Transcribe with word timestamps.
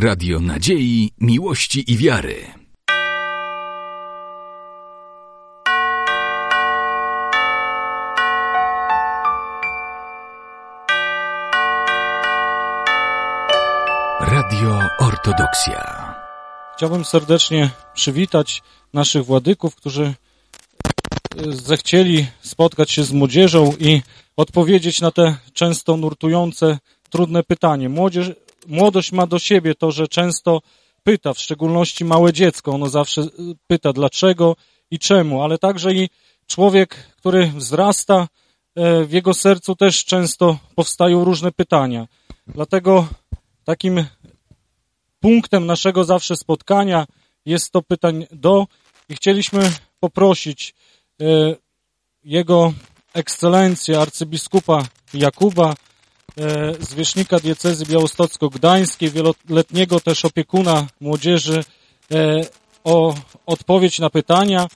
Radio 0.00 0.40
Nadziei, 0.40 1.10
Miłości 1.20 1.92
i 1.92 1.96
Wiary. 1.96 2.36
Radio 14.20 14.80
Ortodoksja. 14.98 16.14
Chciałbym 16.76 17.04
serdecznie 17.04 17.70
przywitać 17.94 18.62
naszych 18.92 19.24
władyków, 19.24 19.76
którzy 19.76 20.04
e, 20.04 20.14
zechcieli 21.52 22.26
spotkać 22.40 22.90
się 22.90 23.04
z 23.04 23.12
młodzieżą 23.12 23.72
i 23.78 24.02
odpowiedzieć 24.36 25.00
na 25.00 25.10
te 25.10 25.36
często 25.52 25.96
nurtujące, 25.96 26.78
trudne 27.10 27.42
pytanie. 27.42 27.88
Młodzież, 27.88 28.32
młodość 28.68 29.12
ma 29.12 29.26
do 29.26 29.38
siebie 29.38 29.74
to, 29.74 29.90
że 29.90 30.08
często 30.08 30.60
pyta, 31.02 31.34
w 31.34 31.38
szczególności 31.38 32.04
małe 32.04 32.32
dziecko, 32.32 32.72
ono 32.72 32.88
zawsze 32.88 33.20
y, 33.22 33.26
pyta 33.66 33.92
dlaczego 33.92 34.56
i 34.90 34.98
czemu, 34.98 35.42
ale 35.42 35.58
także 35.58 35.92
i 35.92 36.08
człowiek, 36.46 36.94
który 37.16 37.46
wzrasta, 37.46 38.28
e, 38.74 39.04
w 39.04 39.12
jego 39.12 39.34
sercu 39.34 39.76
też 39.76 40.04
często 40.04 40.58
powstają 40.74 41.24
różne 41.24 41.52
pytania. 41.52 42.06
Dlatego 42.46 43.08
takim 43.64 44.04
punktem 45.20 45.66
naszego 45.66 46.04
zawsze 46.04 46.36
spotkania 46.36 47.06
jest 47.46 47.70
to 47.72 47.82
pytań 47.82 48.26
do 48.32 48.66
i 49.08 49.16
chcieliśmy 49.16 49.72
poprosić 50.00 50.74
e, 51.20 51.24
jego 52.24 52.72
ekscelencję 53.14 54.00
arcybiskupa 54.00 54.86
Jakuba 55.14 55.74
zwierzchnika 56.80 57.40
diecezy 57.40 57.86
białostocko-gdańskiej, 57.86 59.10
wieloletniego 59.10 60.00
też 60.00 60.24
opiekuna 60.24 60.86
młodzieży 61.00 61.64
e, 62.12 62.40
o 62.84 63.14
odpowiedź 63.46 63.98
na 63.98 64.10
pytania. 64.10 64.68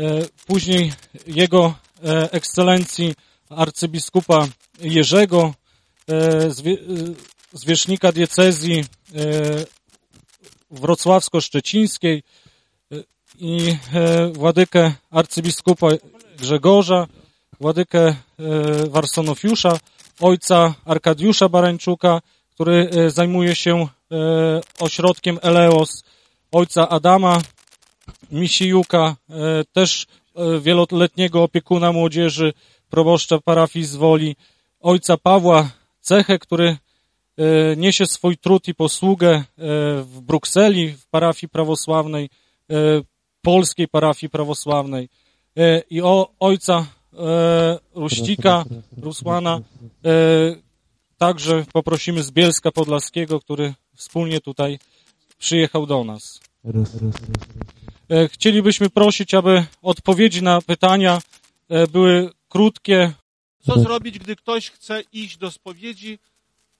E, 0.00 0.04
później 0.46 0.92
jego 1.26 1.74
ekscelencji 2.30 3.14
arcybiskupa 3.48 4.48
Jerzego, 4.80 5.54
zwierzchnika 7.52 8.12
diecezji 8.12 8.84
wrocławsko-szczecińskiej 10.70 12.22
i 13.38 13.76
władykę 14.32 14.92
arcybiskupa 15.10 15.86
Grzegorza, 16.38 17.06
władykę 17.60 18.14
Warsonofiusza, 18.90 19.78
ojca 20.20 20.74
Arkadiusza 20.84 21.48
Barańczuka, 21.48 22.20
który 22.54 22.90
e, 22.90 23.10
zajmuje 23.10 23.54
się 23.54 23.74
e, 23.80 23.86
ośrodkiem 24.80 25.38
Eleos, 25.42 26.04
ojca 26.52 26.88
Adama 26.88 27.42
Misijuka, 28.30 29.16
e, 29.30 29.64
też 29.72 30.06
wieloletniego 30.60 31.42
opiekuna 31.42 31.92
młodzieży, 31.92 32.52
proboszcza 32.90 33.38
parafii 33.38 33.84
z 33.84 33.96
Woli, 33.96 34.36
ojca 34.80 35.16
Pawła 35.16 35.70
Cechę, 36.00 36.38
który 36.38 36.76
niesie 37.76 38.06
swój 38.06 38.36
trud 38.36 38.68
i 38.68 38.74
posługę 38.74 39.44
w 40.02 40.18
Brukseli, 40.22 40.92
w 40.92 41.06
parafii 41.06 41.48
prawosławnej, 41.48 42.30
polskiej 43.42 43.88
parafii 43.88 44.30
prawosławnej. 44.30 45.08
I 45.90 46.02
o 46.02 46.30
ojca 46.40 46.86
e, 47.18 47.78
Ruścika, 47.94 48.64
Rusłana. 49.02 49.60
E, 50.04 50.10
także 51.18 51.64
poprosimy 51.72 52.22
z 52.22 52.30
Bielska 52.30 52.72
Podlaskiego, 52.72 53.40
który 53.40 53.74
wspólnie 53.94 54.40
tutaj 54.40 54.78
przyjechał 55.38 55.86
do 55.86 56.04
nas. 56.04 56.40
E, 58.10 58.28
chcielibyśmy 58.28 58.90
prosić, 58.90 59.34
aby 59.34 59.64
odpowiedzi 59.82 60.42
na 60.42 60.60
pytania 60.60 61.20
były 61.92 62.30
krótkie. 62.48 63.12
Co 63.66 63.80
zrobić, 63.80 64.18
gdy 64.18 64.36
ktoś 64.36 64.70
chce 64.70 65.02
iść 65.12 65.36
do 65.36 65.50
spowiedzi, 65.50 66.18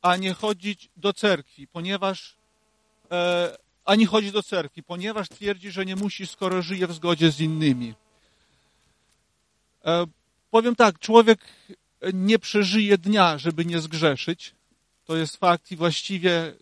a 0.03 0.17
nie 0.17 0.35
chodzić 0.35 0.91
do 0.97 1.13
cerkwi, 1.13 1.69
ponieważ 1.69 2.37
ani 3.85 4.07
chodzić 4.07 4.33
do 4.33 4.43
cerkwi, 4.43 4.83
ponieważ 4.83 5.29
twierdzi, 5.29 5.71
że 5.71 5.85
nie 5.85 5.97
musi, 5.97 6.27
skoro 6.27 6.63
żyje 6.63 6.87
w 6.87 6.93
zgodzie 6.93 7.31
z 7.31 7.41
innymi. 7.41 7.95
Powiem 10.55 10.77
tak, 10.77 10.99
człowiek 10.99 11.41
nie 12.13 12.39
przeżyje 12.39 12.99
dnia, 12.99 13.39
żeby 13.39 13.65
nie 13.65 13.81
zgrzeszyć. 13.81 14.55
To 15.05 15.17
jest 15.17 15.37
fakt 15.37 15.73
i 15.73 15.77
właściwie 15.77 16.33
e, 16.37 16.55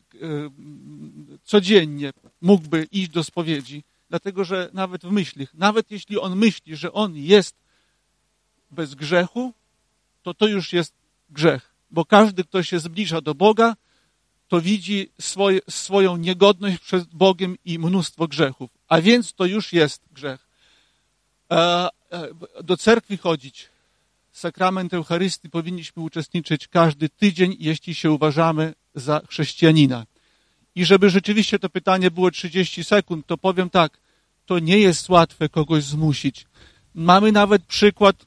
codziennie 1.44 2.12
mógłby 2.40 2.88
iść 2.92 3.08
do 3.08 3.24
spowiedzi, 3.24 3.84
dlatego 4.08 4.44
że 4.44 4.70
nawet 4.72 5.02
w 5.02 5.10
myślach, 5.10 5.54
nawet 5.54 5.90
jeśli 5.90 6.18
on 6.18 6.36
myśli, 6.36 6.76
że 6.76 6.92
on 6.92 7.16
jest 7.16 7.56
bez 8.70 8.94
grzechu, 8.94 9.52
to 10.22 10.34
to 10.34 10.46
już 10.46 10.72
jest 10.72 10.94
grzech. 11.30 11.74
Bo 11.90 12.04
każdy, 12.04 12.44
kto 12.44 12.62
się 12.62 12.78
zbliża 12.78 13.20
do 13.20 13.34
Boga, 13.34 13.76
to 14.48 14.60
widzi 14.60 15.10
swoje, 15.20 15.60
swoją 15.70 16.16
niegodność 16.16 16.78
przed 16.78 17.14
Bogiem 17.14 17.56
i 17.64 17.78
mnóstwo 17.78 18.28
grzechów. 18.28 18.70
A 18.88 19.00
więc 19.00 19.32
to 19.32 19.44
już 19.44 19.72
jest 19.72 20.02
grzech. 20.12 20.48
E, 21.50 21.88
e, 22.10 22.28
do 22.62 22.76
cerkwi 22.76 23.16
chodzić, 23.16 23.71
sakrament 24.32 24.94
Eucharystii 24.94 25.50
powinniśmy 25.50 26.02
uczestniczyć 26.02 26.68
każdy 26.68 27.08
tydzień, 27.08 27.56
jeśli 27.58 27.94
się 27.94 28.10
uważamy 28.10 28.74
za 28.94 29.20
chrześcijanina. 29.28 30.06
I 30.74 30.84
żeby 30.84 31.10
rzeczywiście 31.10 31.58
to 31.58 31.68
pytanie 31.70 32.10
było 32.10 32.30
30 32.30 32.84
sekund, 32.84 33.26
to 33.26 33.38
powiem 33.38 33.70
tak, 33.70 33.98
to 34.46 34.58
nie 34.58 34.78
jest 34.78 35.08
łatwe 35.08 35.48
kogoś 35.48 35.84
zmusić. 35.84 36.46
Mamy 36.94 37.32
nawet 37.32 37.62
przykład 37.64 38.26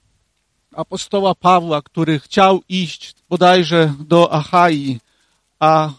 apostoła 0.75 1.35
Pawła, 1.35 1.81
który 1.81 2.19
chciał 2.19 2.61
iść 2.69 3.15
bodajże 3.29 3.93
do 3.99 4.33
Achai, 4.33 4.99
a 5.59 5.93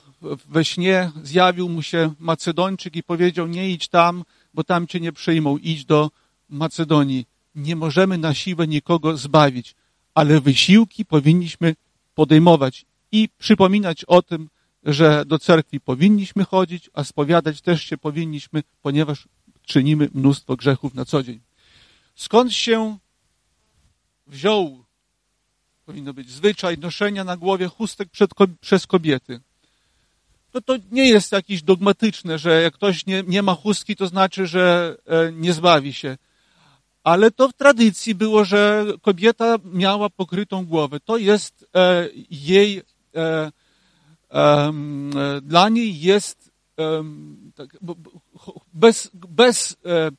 we 0.48 0.64
śnie 0.64 1.10
zjawił 1.22 1.68
mu 1.68 1.82
się 1.82 2.14
Macedończyk 2.18 2.96
i 2.96 3.02
powiedział, 3.02 3.46
nie 3.46 3.70
idź 3.70 3.88
tam, 3.88 4.24
bo 4.54 4.64
tam 4.64 4.86
cię 4.86 5.00
nie 5.00 5.12
przyjmą, 5.12 5.56
idź 5.56 5.84
do 5.84 6.10
Macedonii. 6.48 7.26
Nie 7.54 7.76
możemy 7.76 8.18
na 8.18 8.34
siłę 8.34 8.66
nikogo 8.66 9.16
zbawić 9.16 9.74
ale 10.16 10.40
wysiłki 10.40 11.04
powinniśmy 11.04 11.76
podejmować 12.14 12.84
i 13.12 13.28
przypominać 13.38 14.04
o 14.04 14.22
tym, 14.22 14.48
że 14.82 15.24
do 15.26 15.38
cerkwi 15.38 15.80
powinniśmy 15.80 16.44
chodzić, 16.44 16.90
a 16.92 17.04
spowiadać 17.04 17.60
też 17.60 17.82
się 17.82 17.98
powinniśmy, 17.98 18.62
ponieważ 18.82 19.28
czynimy 19.66 20.08
mnóstwo 20.14 20.56
grzechów 20.56 20.94
na 20.94 21.04
co 21.04 21.22
dzień. 21.22 21.40
Skąd 22.14 22.52
się 22.52 22.98
wziął, 24.26 24.84
powinno 25.86 26.14
być 26.14 26.30
zwyczaj 26.30 26.78
noszenia 26.78 27.24
na 27.24 27.36
głowie 27.36 27.68
chustek 27.68 28.08
przed, 28.08 28.30
przez 28.60 28.86
kobiety? 28.86 29.40
No 30.54 30.60
to 30.60 30.76
nie 30.90 31.08
jest 31.08 31.32
jakieś 31.32 31.62
dogmatyczne, 31.62 32.38
że 32.38 32.62
jak 32.62 32.74
ktoś 32.74 33.06
nie, 33.06 33.22
nie 33.26 33.42
ma 33.42 33.54
chustki, 33.54 33.96
to 33.96 34.06
znaczy, 34.06 34.46
że 34.46 34.96
e, 35.06 35.32
nie 35.32 35.52
zbawi 35.52 35.92
się 35.92 36.16
ale 37.06 37.30
to 37.30 37.48
w 37.48 37.52
tradycji 37.52 38.14
było, 38.14 38.44
że 38.44 38.86
kobieta 39.02 39.56
miała 39.64 40.10
pokrytą 40.10 40.66
głowę. 40.66 41.00
To 41.00 41.16
jest 41.16 41.66
e, 41.74 42.08
jej, 42.30 42.82
e, 43.14 43.52
e, 44.30 44.72
dla 45.42 45.68
niej 45.68 46.00
jest 46.00 46.50
tak, 47.54 47.78
bez, 48.74 49.10
bez 49.14 49.76
e, 49.84 50.10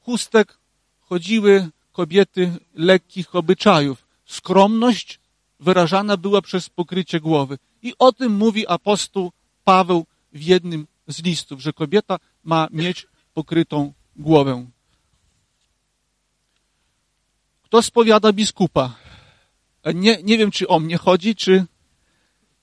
chustek 0.00 0.58
chodziły 1.00 1.68
kobiety 1.92 2.52
lekkich 2.74 3.34
obyczajów. 3.34 4.06
Skromność 4.26 5.20
wyrażana 5.60 6.16
była 6.16 6.42
przez 6.42 6.68
pokrycie 6.68 7.20
głowy. 7.20 7.58
I 7.82 7.94
o 7.98 8.12
tym 8.12 8.32
mówi 8.32 8.66
apostoł 8.66 9.32
Paweł 9.64 10.06
w 10.32 10.42
jednym 10.42 10.86
z 11.08 11.22
listów, 11.22 11.60
że 11.60 11.72
kobieta 11.72 12.18
ma 12.44 12.68
mieć 12.70 13.06
pokrytą 13.34 13.92
głowę. 14.16 14.66
Kto 17.72 17.82
spowiada 17.82 18.32
biskupa? 18.32 18.94
Nie, 19.94 20.22
nie 20.22 20.38
wiem, 20.38 20.50
czy 20.50 20.68
o 20.68 20.80
mnie 20.80 20.96
chodzi, 20.96 21.34
czy, 21.34 21.64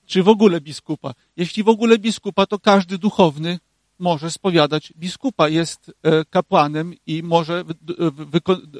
czy 0.06 0.22
w 0.22 0.28
ogóle 0.28 0.60
biskupa. 0.60 1.14
Jeśli 1.36 1.62
w 1.62 1.68
ogóle 1.68 1.98
biskupa, 1.98 2.46
to 2.46 2.58
każdy 2.58 2.98
duchowny 2.98 3.58
może 3.98 4.30
spowiadać 4.30 4.92
biskupa, 4.96 5.48
jest 5.48 5.92
e, 6.02 6.24
kapłanem 6.24 6.94
i 7.06 7.22
może, 7.22 7.64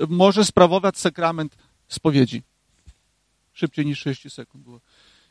może 0.08 0.44
sprawować 0.44 0.98
sakrament 0.98 1.56
spowiedzi. 1.88 2.42
Szybciej 3.52 3.86
niż 3.86 3.98
6 3.98 4.32
sekund 4.32 4.64
było. 4.64 4.80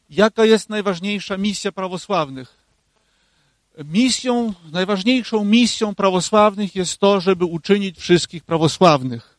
Jaka 0.10 0.46
jest 0.46 0.70
najważniejsza 0.70 1.38
misja 1.38 1.72
prawosławnych? 1.72 2.58
Misją, 3.86 4.54
najważniejszą 4.72 5.46
misją 5.46 5.96
prawosławnych 5.96 6.76
jest 6.76 6.98
to, 6.98 7.22
żeby 7.22 7.46
uczynić 7.46 7.98
wszystkich 7.98 8.44
prawosławnych 8.44 9.39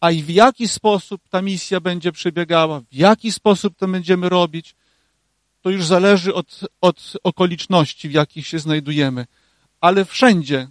a 0.00 0.10
i 0.10 0.22
w 0.22 0.30
jaki 0.30 0.68
sposób 0.68 1.28
ta 1.30 1.42
misja 1.42 1.80
będzie 1.80 2.12
przebiegała, 2.12 2.80
w 2.80 2.94
jaki 2.94 3.32
sposób 3.32 3.76
to 3.76 3.88
będziemy 3.88 4.28
robić, 4.28 4.74
to 5.62 5.70
już 5.70 5.86
zależy 5.86 6.34
od, 6.34 6.60
od 6.80 7.12
okoliczności, 7.22 8.08
w 8.08 8.12
jakich 8.12 8.46
się 8.46 8.58
znajdujemy. 8.58 9.26
Ale 9.80 10.04
wszędzie, 10.04 10.68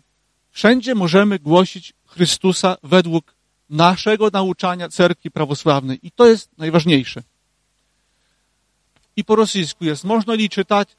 wszędzie 0.51 0.95
możemy 0.95 1.39
głosić 1.39 1.93
Chrystusa 2.05 2.77
według 2.83 3.35
naszego 3.69 4.29
nauczania 4.29 4.89
cerkwi 4.89 5.31
prawosławnej. 5.31 5.99
I 6.03 6.11
to 6.11 6.25
jest 6.25 6.49
najważniejsze. 6.57 7.23
I 9.15 9.23
po 9.23 9.35
rosyjsku 9.35 9.85
jest, 9.85 10.03
można 10.03 10.33
li 10.33 10.49
czytać 10.49 10.89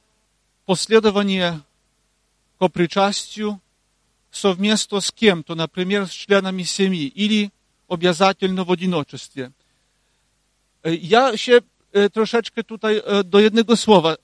последование 0.67 1.61
ko 2.59 2.69
причастию 2.69 3.61
совместно 4.31 5.01
с 5.01 5.13
кем-то, 5.13 5.55
например, 5.55 6.07
с 6.07 6.11
членами 6.11 6.63
семьи, 6.63 7.07
или 7.07 7.51
обязательно 7.92 8.64
в 8.64 8.72
одиночестве. 8.72 9.52
Ja 10.84 11.38
się 11.38 11.62
troszeczkę 12.14 12.64
tutaj 12.64 13.02
do 13.26 13.40
jednego 13.40 13.78
słowa, 13.78 14.18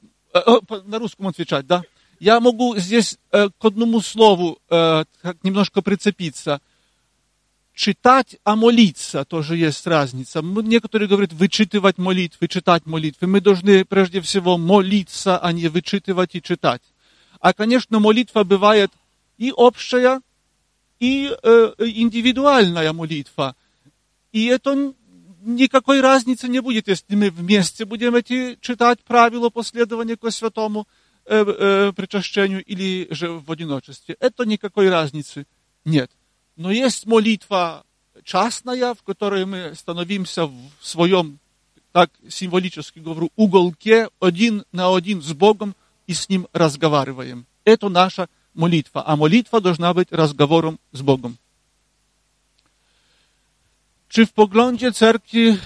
на 0.86 1.00
русском 1.00 1.28
отвечать, 1.28 1.66
да? 1.66 1.82
Я 2.20 2.40
могу 2.40 2.78
здесь 2.78 3.18
к 3.32 3.66
одному 3.66 4.02
слову 4.02 4.58
немножко 5.44 5.82
прицепиться. 5.82 6.60
Читать, 7.74 8.38
а 8.44 8.56
молиться 8.56 9.24
тоже 9.24 9.56
есть 9.56 9.86
разница. 9.86 10.42
Некоторые 10.42 11.08
говорят 11.08 11.34
вычитывать 11.34 12.00
молитвы, 12.00 12.48
читать 12.48 12.88
молитвы. 12.88 13.28
Мы 13.28 13.40
должны 13.40 13.86
прежде 13.86 14.20
всего 14.22 14.58
молиться, 14.58 15.38
а 15.38 15.52
не 15.52 15.68
вычитывать 15.68 16.34
и 16.34 16.42
читать. 16.42 16.82
А, 17.40 17.54
конечно, 17.54 18.00
молитва 18.00 18.44
бывает 18.44 18.92
и 19.38 19.52
общая, 19.52 20.22
и 21.00 21.36
э, 21.44 21.74
индивидуальная 21.78 22.92
молитва. 22.94 23.56
И 24.32 24.46
это 24.46 24.94
никакой 25.42 26.02
разницы 26.02 26.48
не 26.48 26.62
будет, 26.62 26.88
если 26.88 27.16
мы 27.16 27.30
вместе 27.30 27.86
будем 27.86 28.16
эти 28.16 28.58
читать 28.62 29.00
правила 29.04 29.50
последования 29.50 30.18
к 30.18 30.30
святому 30.32 30.88
э, 31.26 31.44
э, 31.46 31.94
причащению 31.94 32.64
или 32.64 33.08
же 33.12 33.30
в 33.30 33.52
одиночестве. 33.52 34.18
Это 34.20 34.46
никакой 34.46 34.90
разницы 34.90 35.46
нет. 35.86 36.12
Но 36.56 36.72
есть 36.72 37.06
молитва 37.06 37.86
частная, 38.24 38.94
в 38.94 39.04
которой 39.04 39.46
мы 39.46 39.74
становимся 39.76 40.46
в 40.46 40.56
своем, 40.82 41.40
так 41.92 42.12
символически 42.28 43.00
говорю, 43.00 43.32
уголке 43.36 44.10
один 44.20 44.66
на 44.72 44.96
один 44.96 45.22
с 45.22 45.34
Богом 45.34 45.76
и 46.08 46.14
с 46.14 46.28
Ним 46.30 46.48
разговариваем. 46.52 47.46
Это 47.64 47.90
наша 47.90 48.28
молитва. 48.57 49.03
А 49.07 49.17
молитва 49.17 49.61
должна 49.61 49.93
быть 49.95 50.09
разговором 50.11 50.79
с 50.93 51.03
Богом. 51.03 51.37
Czy 54.09 54.27
w 54.27 54.33
poglądzie 54.33 54.93
cerkwi 54.93 55.57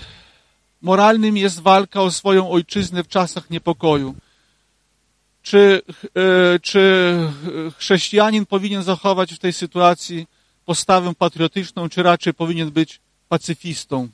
moralnym 0.83 1.37
jest 1.37 1.61
walka 1.61 2.03
o 2.03 2.11
swoją 2.11 2.51
ojczyznę 2.51 3.05
w 3.05 3.09
czasach 3.09 3.51
niepokoju? 3.51 4.15
Czy, 5.43 5.83
czy 6.63 7.17
chrześcijanin 7.77 8.47
powinien 8.47 8.83
zachować 8.83 9.35
w 9.35 9.39
tej 9.39 9.53
sytuacji 9.53 10.27
postawę 10.65 11.15
patriotyczną, 11.15 11.89
czy 11.89 12.03
raczej 12.03 12.35
powinien 12.35 12.71
być 12.71 13.01
pacyfistą? 13.29 14.09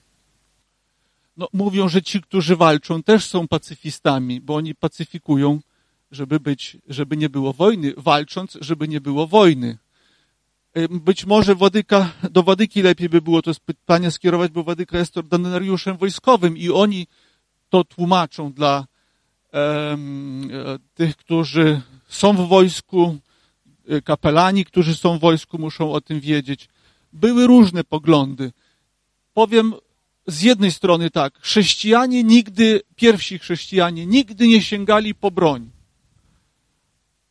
No, 1.36 1.48
mówią, 1.52 1.88
że 1.88 2.02
ci, 2.02 2.20
którzy 2.20 2.56
walczą, 2.56 3.02
też 3.02 3.24
są 3.24 3.48
pacyfistami, 3.48 4.40
bo 4.40 4.54
oni 4.54 4.74
pacyfikują, 4.74 5.60
żeby, 6.11 6.39
być, 6.39 6.77
żeby 6.87 7.17
nie 7.17 7.29
było 7.29 7.53
wojny, 7.53 7.93
walcząc, 7.97 8.57
żeby 8.61 8.87
nie 8.87 9.01
było 9.01 9.27
wojny. 9.27 9.77
Być 10.89 11.25
może 11.25 11.55
Wadyka, 11.55 12.11
do 12.31 12.43
Wadyki 12.43 12.81
lepiej 12.81 13.09
by 13.09 13.21
było 13.21 13.41
to 13.41 13.51
pytanie 13.65 14.11
skierować, 14.11 14.51
bo 14.51 14.63
Wadyka 14.63 14.97
jest 14.97 15.17
ordynariuszem 15.17 15.97
wojskowym 15.97 16.57
i 16.57 16.69
oni 16.69 17.07
to 17.69 17.83
tłumaczą 17.83 18.53
dla 18.53 18.85
um, 19.53 20.49
tych, 20.93 21.17
którzy 21.17 21.81
są 22.07 22.33
w 22.33 22.47
wojsku, 22.47 23.17
kapelani, 24.03 24.65
którzy 24.65 24.95
są 24.95 25.17
w 25.17 25.21
wojsku, 25.21 25.57
muszą 25.57 25.91
o 25.91 26.01
tym 26.01 26.19
wiedzieć. 26.19 26.69
Były 27.13 27.47
różne 27.47 27.83
poglądy. 27.83 28.51
Powiem 29.33 29.73
z 30.27 30.41
jednej 30.41 30.71
strony 30.71 31.09
tak, 31.09 31.39
chrześcijanie 31.39 32.23
nigdy, 32.23 32.81
pierwsi 32.95 33.39
chrześcijanie 33.39 34.05
nigdy 34.05 34.47
nie 34.47 34.61
sięgali 34.61 35.15
po 35.15 35.31
broń 35.31 35.76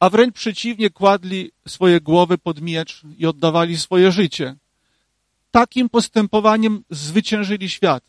a 0.01 0.11
wręcz 0.11 0.35
przeciwnie, 0.35 0.91
kładli 0.91 1.51
swoje 1.69 2.01
głowy 2.01 2.39
pod 2.39 2.61
miecz 2.61 3.03
i 3.19 3.27
oddawali 3.27 3.79
swoje 3.79 4.13
życie. 4.13 4.57
Takim 5.51 5.89
postępowaniem 5.89 6.85
zwyciężyli 6.91 7.71
świat, 7.71 8.05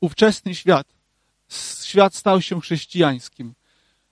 ówczesny 0.00 0.54
świat. 0.54 0.86
Świat 1.84 2.14
stał 2.14 2.42
się 2.42 2.60
chrześcijańskim. 2.60 3.54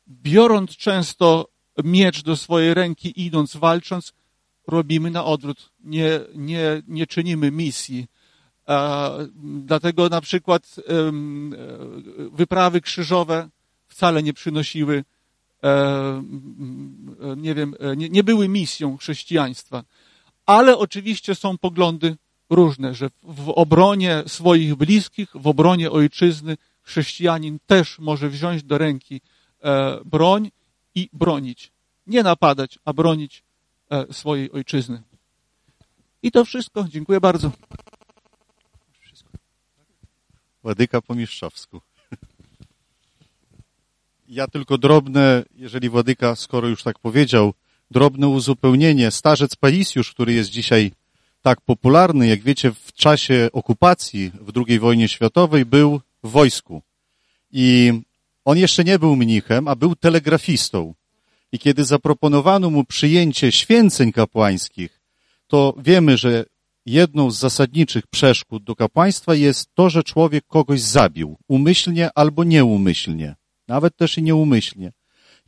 Biorąc 0.08 0.70
często 0.76 1.48
miecz 1.84 2.22
do 2.22 2.36
swojej 2.36 2.74
ręki, 2.74 3.22
idąc, 3.26 3.56
walcząc, 3.56 4.12
robimy 4.66 5.10
na 5.10 5.24
odwrót. 5.24 5.70
Nie, 5.80 6.20
nie, 6.34 6.82
nie 6.86 7.06
czynimy 7.06 7.50
misji. 7.50 8.06
dlatego 9.64 10.08
na 10.08 10.20
przykład 10.20 10.76
wyprawy 12.32 12.80
krzyżowe 12.80 13.48
wcale 13.88 14.22
nie 14.22 14.32
przynosiły 14.32 15.04
E, 15.04 15.13
nie 17.36 17.54
wiem, 17.54 17.74
e, 17.80 17.96
nie, 17.96 18.08
nie 18.08 18.24
były 18.24 18.48
misją 18.48 18.96
chrześcijaństwa. 18.96 19.84
Ale 20.46 20.78
oczywiście 20.78 21.34
są 21.34 21.58
poglądy 21.58 22.16
różne, 22.50 22.94
że 22.94 23.10
w 23.22 23.48
obronie 23.48 24.22
swoich 24.26 24.74
bliskich, 24.74 25.30
w 25.34 25.46
obronie 25.46 25.90
ojczyzny 25.90 26.56
chrześcijanin 26.82 27.58
też 27.66 27.98
może 27.98 28.28
wziąć 28.28 28.62
do 28.62 28.78
ręki 28.78 29.20
e, 29.62 30.00
broń 30.04 30.50
i 30.94 31.08
bronić. 31.12 31.72
Nie 32.06 32.22
napadać, 32.22 32.78
a 32.84 32.92
bronić 32.92 33.42
swojej 34.10 34.52
ojczyzny. 34.52 35.02
I 36.22 36.30
to 36.30 36.44
wszystko. 36.44 36.84
Dziękuję 36.88 37.20
bardzo. 37.20 37.50
Ładyka 40.62 41.02
po 41.02 41.14
mistrzowsku. 41.14 41.80
Ja 44.34 44.46
tylko 44.46 44.78
drobne, 44.78 45.42
jeżeli 45.54 45.88
Władyka, 45.88 46.36
skoro 46.36 46.68
już 46.68 46.82
tak 46.82 46.98
powiedział, 46.98 47.54
drobne 47.90 48.28
uzupełnienie. 48.28 49.10
Starzec 49.10 49.56
Palisjusz, 49.56 50.10
który 50.10 50.32
jest 50.32 50.50
dzisiaj 50.50 50.92
tak 51.42 51.60
popularny, 51.60 52.26
jak 52.26 52.40
wiecie, 52.40 52.72
w 52.72 52.92
czasie 52.92 53.48
okupacji 53.52 54.32
w 54.40 54.52
II 54.66 54.78
wojnie 54.78 55.08
światowej 55.08 55.64
był 55.64 56.00
w 56.22 56.30
wojsku. 56.30 56.82
I 57.52 57.92
on 58.44 58.58
jeszcze 58.58 58.84
nie 58.84 58.98
był 58.98 59.16
mnichem, 59.16 59.68
a 59.68 59.76
był 59.76 59.96
telegrafistą. 59.96 60.94
I 61.52 61.58
kiedy 61.58 61.84
zaproponowano 61.84 62.70
mu 62.70 62.84
przyjęcie 62.84 63.52
święceń 63.52 64.12
kapłańskich, 64.12 65.00
to 65.46 65.74
wiemy, 65.78 66.16
że 66.16 66.44
jedną 66.86 67.30
z 67.30 67.38
zasadniczych 67.38 68.06
przeszkód 68.06 68.64
do 68.64 68.76
kapłaństwa 68.76 69.34
jest 69.34 69.74
to, 69.74 69.90
że 69.90 70.02
człowiek 70.02 70.44
kogoś 70.46 70.80
zabił, 70.80 71.36
umyślnie 71.48 72.10
albo 72.14 72.44
nieumyślnie 72.44 73.34
nawet 73.68 73.96
też 73.96 74.18
i 74.18 74.22
nieumyślnie. 74.22 74.92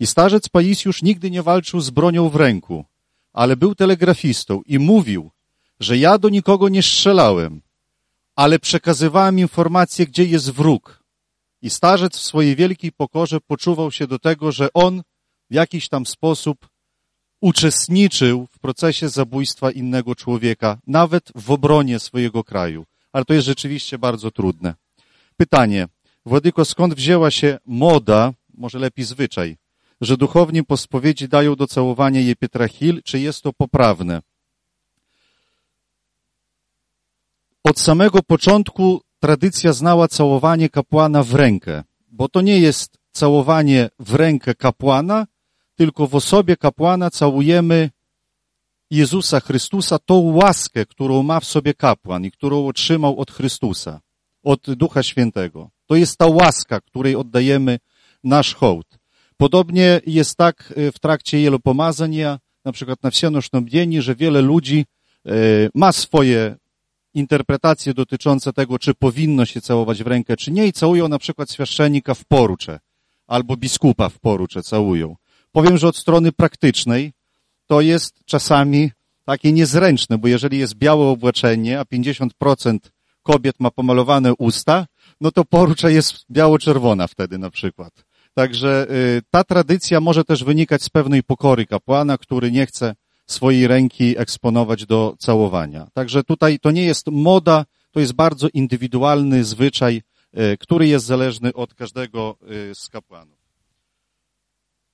I 0.01 0.07
starzec 0.07 0.49
Paisjusz 0.49 1.03
nigdy 1.03 1.31
nie 1.31 1.43
walczył 1.43 1.81
z 1.81 1.91
bronią 1.91 2.29
w 2.29 2.37
ręku, 2.37 2.85
ale 3.33 3.57
był 3.57 3.75
telegrafistą 3.75 4.63
i 4.67 4.79
mówił, 4.79 5.31
że 5.81 5.99
ja 5.99 6.19
do 6.19 6.29
nikogo 6.29 6.69
nie 6.69 6.83
strzelałem, 6.83 7.63
ale 8.37 8.59
przekazywałem 8.59 9.39
informację, 9.39 10.07
gdzie 10.07 10.25
jest 10.25 10.51
wróg. 10.51 11.03
I 11.63 11.71
starzec 11.71 12.17
w 12.17 12.23
swojej 12.23 12.57
wielkiej 12.57 12.93
pokorze 12.93 13.41
poczuwał 13.41 13.93
się 13.93 14.07
do 14.07 14.19
tego, 14.19 14.53
że 14.53 14.69
on 14.75 15.03
w 15.51 15.55
jakiś 15.55 15.89
tam 15.89 16.07
sposób 16.07 16.69
uczestniczył 17.41 18.47
w 18.53 18.59
procesie 18.59 19.09
zabójstwa 19.09 19.71
innego 19.71 20.15
człowieka, 20.15 20.79
nawet 20.87 21.33
w 21.35 21.51
obronie 21.51 21.99
swojego 21.99 22.45
kraju. 22.45 22.85
Ale 23.13 23.25
to 23.25 23.35
jest 23.35 23.47
rzeczywiście 23.47 23.99
bardzo 23.99 24.31
trudne. 24.31 24.75
Pytanie, 25.37 25.89
Władyko, 26.27 26.65
skąd 26.65 26.95
wzięła 26.95 27.31
się 27.31 27.59
moda, 27.67 28.33
może 28.55 28.79
lepiej 28.79 29.05
zwyczaj, 29.05 29.57
że 30.01 30.17
duchowni 30.17 30.65
po 30.65 30.77
spowiedzi 30.77 31.29
dają 31.29 31.57
do 31.57 31.67
całowania 31.67 32.21
je 32.21 32.37
Pietrachil, 32.37 33.03
czy 33.03 33.21
jest 33.21 33.43
to 33.43 33.53
poprawne? 33.53 34.23
Od 37.65 37.81
samego 37.81 38.23
początku 38.23 39.01
tradycja 39.21 39.73
znała 39.73 40.09
całowanie 40.09 40.69
kapłana 40.69 41.23
w 41.23 41.35
rękę, 41.35 41.85
bo 42.09 42.29
to 42.29 42.41
nie 42.41 42.59
jest 42.59 42.99
całowanie 43.13 43.91
w 43.99 44.15
rękę 44.15 44.55
kapłana, 44.55 45.27
tylko 45.75 46.07
w 46.07 46.15
osobie 46.15 46.57
kapłana 46.57 47.11
całujemy 47.11 47.91
Jezusa 48.91 49.41
Chrystusa, 49.41 49.99
tą 49.99 50.15
łaskę, 50.15 50.87
którą 50.87 51.23
ma 51.23 51.41
w 51.41 51.45
sobie 51.45 51.75
kapłan 51.75 52.25
i 52.25 52.31
którą 52.31 52.67
otrzymał 52.67 53.19
od 53.19 53.31
Chrystusa, 53.31 54.01
od 54.47 54.75
Ducha 54.75 55.03
Świętego. 55.03 55.71
To 55.87 55.97
jest 55.97 56.19
ta 56.19 56.27
łaska, 56.27 56.81
której 56.81 57.17
oddajemy 57.17 57.79
nasz 58.25 58.55
hołd. 58.55 58.99
Podobnie 59.37 60.01
jest 60.07 60.37
tak 60.37 60.75
e, 60.77 60.93
w 60.93 60.99
trakcie 60.99 61.41
jelopomazania, 61.41 62.39
na 62.65 62.73
przykład 62.73 63.03
na 63.03 63.11
wsianocznym 63.11 63.69
dzień, 63.69 64.03
że 64.03 64.15
wiele 64.15 64.43
ludzi 64.43 64.85
e, 65.27 65.31
ma 65.75 65.93
swoje 65.93 66.57
interpretacje 67.15 67.95
dotyczące 67.95 68.53
tego, 68.53 68.79
czy 68.79 68.95
powinno 68.95 69.47
się 69.47 69.61
całować 69.61 70.03
w 70.03 70.07
rękę, 70.07 70.37
czy 70.37 70.51
nie 70.51 70.67
i 70.67 70.73
całują 70.73 71.09
na 71.09 71.19
przykład 71.19 71.53
świaszczenika 71.53 72.15
w 72.15 72.25
porucze. 72.25 72.81
albo 73.27 73.57
biskupa 73.57 74.09
w 74.09 74.19
porucze 74.19 74.63
całują. 74.63 75.17
Powiem, 75.53 75.79
że 75.79 75.89
od 75.89 75.97
strony 75.97 76.33
praktycznej 76.33 77.13
to 77.67 77.81
jest 77.81 78.15
czasami 78.25 78.91
takie 79.25 79.53
niezręczne, 79.53 80.19
bo 80.19 80.29
jeżeli 80.29 80.59
jest 80.59 80.75
białe 80.75 81.07
obłeczenie, 81.07 81.81
a 81.81 81.83
50% 81.83 82.79
kobiet 83.27 83.57
ma 83.61 83.71
pomalowane 83.71 84.35
usta, 84.35 84.87
no 85.21 85.31
to 85.31 85.45
porucza 85.45 85.91
jest 85.91 86.25
biało-czerwona 86.31 87.07
wtedy 87.07 87.39
na 87.39 87.51
przykład. 87.51 87.93
Także 88.35 88.87
y, 88.91 89.23
ta 89.31 89.45
tradycja 89.45 90.01
może 90.01 90.25
też 90.25 90.45
wynikać 90.45 90.83
z 90.83 90.89
pewnej 90.89 91.23
pokory 91.23 91.67
kapłana, 91.67 92.19
który 92.19 92.53
nie 92.53 92.67
chce 92.67 92.95
swojej 93.27 93.67
ręki 93.67 94.19
eksponować 94.19 94.87
do 94.87 95.15
całowania. 95.19 95.87
Także 95.93 96.25
tutaj 96.25 96.59
to 96.59 96.71
nie 96.71 96.85
jest 96.85 97.07
moda, 97.07 97.65
to 97.91 98.01
jest 98.01 98.13
bardzo 98.13 98.49
indywidualny 98.55 99.45
zwyczaj, 99.45 100.03
y, 100.39 100.57
który 100.59 100.89
jest 100.89 101.07
zależny 101.07 101.53
od 101.55 101.75
każdego 101.75 102.37
y, 102.71 102.75
z 102.75 102.89
kapłanów. 102.89 103.39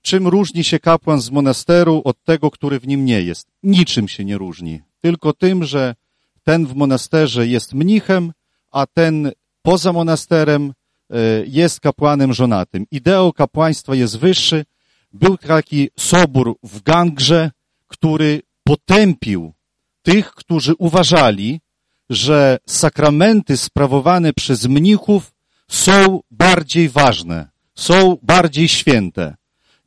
Czym 0.02 0.28
różni 0.28 0.64
się 0.64 0.78
kapłan 0.78 1.20
z 1.20 1.30
monasteru 1.30 2.02
od 2.04 2.22
tego, 2.24 2.50
który 2.50 2.80
w 2.80 2.86
nim 2.86 3.04
nie 3.04 3.22
jest? 3.22 3.46
Niczym 3.62 4.08
się 4.08 4.24
nie 4.24 4.38
różni. 4.38 4.80
Tylko 5.00 5.32
tym, 5.32 5.64
że 5.64 5.94
ten 6.44 6.66
w 6.66 6.74
monasterze 6.74 7.46
jest 7.46 7.74
mnichem, 7.74 8.32
a 8.70 8.86
ten 8.86 9.32
poza 9.62 9.92
monasterem 9.92 10.72
e, 11.10 11.16
jest 11.46 11.80
kapłanem 11.80 12.32
żonatym. 12.32 12.86
Ideał 12.90 13.32
kapłaństwa 13.32 13.94
jest 13.94 14.18
wyższy. 14.18 14.64
Był 15.12 15.38
taki 15.38 15.90
sobór 15.98 16.56
w 16.62 16.82
Gangrze, 16.82 17.50
który 17.86 18.42
potępił 18.64 19.52
tych, 20.02 20.34
którzy 20.34 20.74
uważali, 20.74 21.60
że 22.10 22.58
sakramenty 22.66 23.56
sprawowane 23.56 24.32
przez 24.32 24.66
mnichów 24.66 25.32
są 25.68 26.20
bardziej 26.30 26.88
ważne, 26.88 27.48
są 27.74 28.18
bardziej 28.22 28.68
święte. 28.68 29.36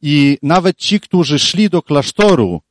I 0.02 0.38
nawet 0.42 0.78
ci, 0.78 1.00
którzy 1.00 1.40
szli 1.40 1.70
do 1.70 1.82
klasztoru 1.82 2.62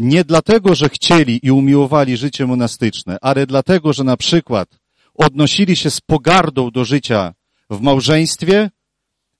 nie 0.00 0.24
dlatego, 0.24 0.74
że 0.74 0.88
chcieli 0.88 1.40
i 1.42 1.50
umiłowali 1.50 2.16
życie 2.16 2.46
monastyczne, 2.46 3.16
ale 3.20 3.46
dlatego, 3.46 3.92
że 3.92 4.04
na 4.04 4.16
przykład 4.16 4.68
odnosili 5.14 5.76
się 5.76 5.90
z 5.90 6.00
pogardą 6.00 6.70
do 6.70 6.84
życia 6.84 7.34
w 7.70 7.80
małżeństwie, 7.80 8.70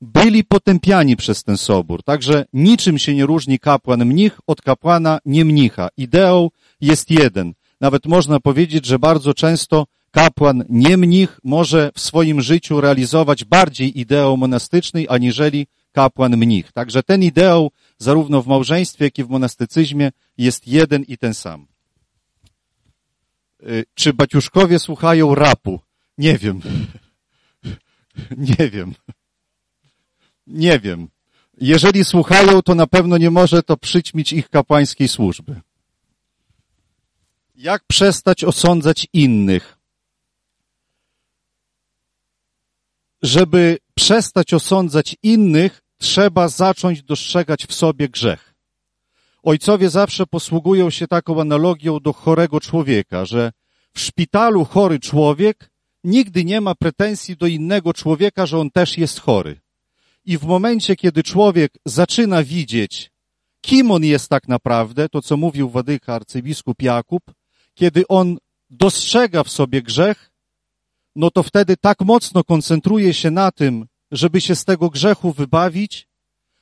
byli 0.01 0.45
potępiani 0.45 1.17
przez 1.17 1.45
ten 1.45 1.57
sobór. 1.57 2.03
Także 2.03 2.45
niczym 2.53 2.99
się 2.99 3.15
nie 3.15 3.27
różni 3.27 3.59
kapłan 3.59 4.05
mnich 4.05 4.41
od 4.47 4.63
kapłana 4.63 5.19
nie 5.25 5.45
mnicha. 5.45 5.89
Ideał 5.97 6.51
jest 6.81 7.11
jeden. 7.11 7.53
Nawet 7.81 8.07
można 8.07 8.41
powiedzieć, 8.41 8.87
że 8.87 8.99
bardzo 8.99 9.35
często 9.35 9.87
kapłan 10.11 10.65
nie 10.69 10.97
mnich 10.97 11.41
może 11.45 11.91
w 11.95 12.01
swoim 12.01 12.41
życiu 12.41 12.81
realizować 12.81 13.45
bardziej 13.45 14.01
ideał 14.01 14.37
monastyczny, 14.37 15.05
aniżeli 15.09 15.67
kapłan 15.93 16.37
mnich. 16.37 16.73
Także 16.73 17.03
ten 17.03 17.23
ideał 17.23 17.71
zarówno 17.99 18.43
w 18.43 18.47
małżeństwie, 18.47 19.05
jak 19.05 19.19
i 19.19 19.25
w 19.25 19.31
monastycyzmie 19.31 20.13
jest 20.39 20.69
jeden 20.69 21.03
i 21.03 21.19
ten 21.19 21.35
sam. 21.35 21.67
Y, 23.63 23.85
czy 23.95 24.13
baciuszkowie 24.13 24.79
słuchają 24.79 25.35
rapu? 25.35 25.81
Nie 26.19 26.39
wiem. 26.39 26.61
Nie 28.37 28.71
wiem. 28.71 28.95
Nie 30.47 30.81
wiem. 30.81 31.09
Jeżeli 31.61 32.05
słuchają, 32.05 32.63
to 32.63 32.75
na 32.75 32.87
pewno 32.87 33.19
nie 33.19 33.31
może 33.31 33.63
to 33.63 33.77
przyćmić 33.77 34.33
ich 34.33 34.49
kapłańskiej 34.49 35.09
służby. 35.09 35.61
Jak 37.55 37.85
przestać 37.85 38.45
osądzać 38.45 39.07
innych? 39.13 39.79
Żeby 43.23 43.79
przestać 43.95 44.55
osądzać 44.55 45.17
innych, 45.23 45.82
trzeba 46.03 46.49
zacząć 46.49 47.03
dostrzegać 47.03 47.67
w 47.67 47.75
sobie 47.75 48.09
grzech. 48.09 48.55
Ojcowie 49.43 49.91
zawsze 49.91 50.27
posługują 50.27 50.91
się 50.91 51.07
taką 51.07 51.41
analogią 51.41 52.01
do 52.01 52.13
chorego 52.13 52.61
człowieka, 52.61 53.25
że 53.25 53.53
w 53.95 54.01
szpitalu 54.01 54.65
chory 54.65 55.01
człowiek 55.01 55.71
nigdy 56.05 56.45
nie 56.45 56.61
ma 56.61 56.75
pretensji 56.75 57.37
do 57.37 57.47
innego 57.47 57.93
człowieka, 57.95 58.47
że 58.47 58.59
on 58.59 58.71
też 58.71 58.99
jest 58.99 59.21
chory. 59.21 59.61
I 60.25 60.39
w 60.39 60.45
momencie, 60.45 60.97
kiedy 60.97 61.23
człowiek 61.23 61.73
zaczyna 61.87 62.43
widzieć, 62.43 63.11
kim 63.61 63.91
on 63.91 64.05
jest 64.05 64.29
tak 64.29 64.49
naprawdę, 64.49 65.09
to 65.09 65.23
co 65.23 65.37
mówił 65.37 65.71
Wadyka 65.71 66.15
arcybiskup 66.15 66.83
Jakub, 66.83 67.23
kiedy 67.75 68.09
on 68.09 68.39
dostrzega 68.71 69.45
w 69.45 69.51
sobie 69.51 69.83
grzech, 69.83 70.31
no 71.17 71.31
to 71.31 71.43
wtedy 71.43 71.77
tak 71.77 72.01
mocno 72.01 72.45
koncentruje 72.45 73.15
się 73.15 73.31
na 73.31 73.53
tym, 73.53 73.87
żeby 74.13 74.41
się 74.41 74.55
z 74.55 74.65
tego 74.65 74.91
grzechu 74.91 75.33
wybawić, 75.33 76.09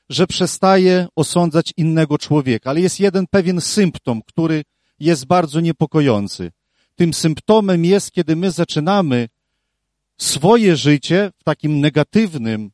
że 0.09 0.27
przestaje 0.27 1.07
osądzać 1.17 1.73
innego 1.77 2.19
człowieka. 2.19 2.71
Ale 2.71 2.81
jest 2.81 3.01
jeden 3.01 3.27
pewien 3.27 3.61
symptom, 3.61 4.23
który 4.23 4.65
jest 5.01 5.27
bardzo 5.27 5.61
niepokojący. 5.61 6.53
Tym 6.97 7.15
symptomem 7.15 7.85
jest, 7.85 8.13
kiedy 8.13 8.37
my 8.37 8.51
zaczynamy 8.51 9.29
swoje 10.19 10.77
życie 10.77 11.31
w 11.39 11.45
takim 11.45 11.81
negatywnym 11.81 12.71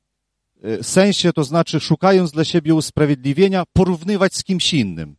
e, 0.63 0.83
sensie, 0.83 1.33
to 1.33 1.45
znaczy 1.45 1.81
szukając 1.81 2.31
dla 2.33 2.45
siebie 2.45 2.75
usprawiedliwienia, 2.75 3.65
porównywać 3.73 4.35
z 4.35 4.45
kimś 4.45 4.75
innym. 4.75 5.17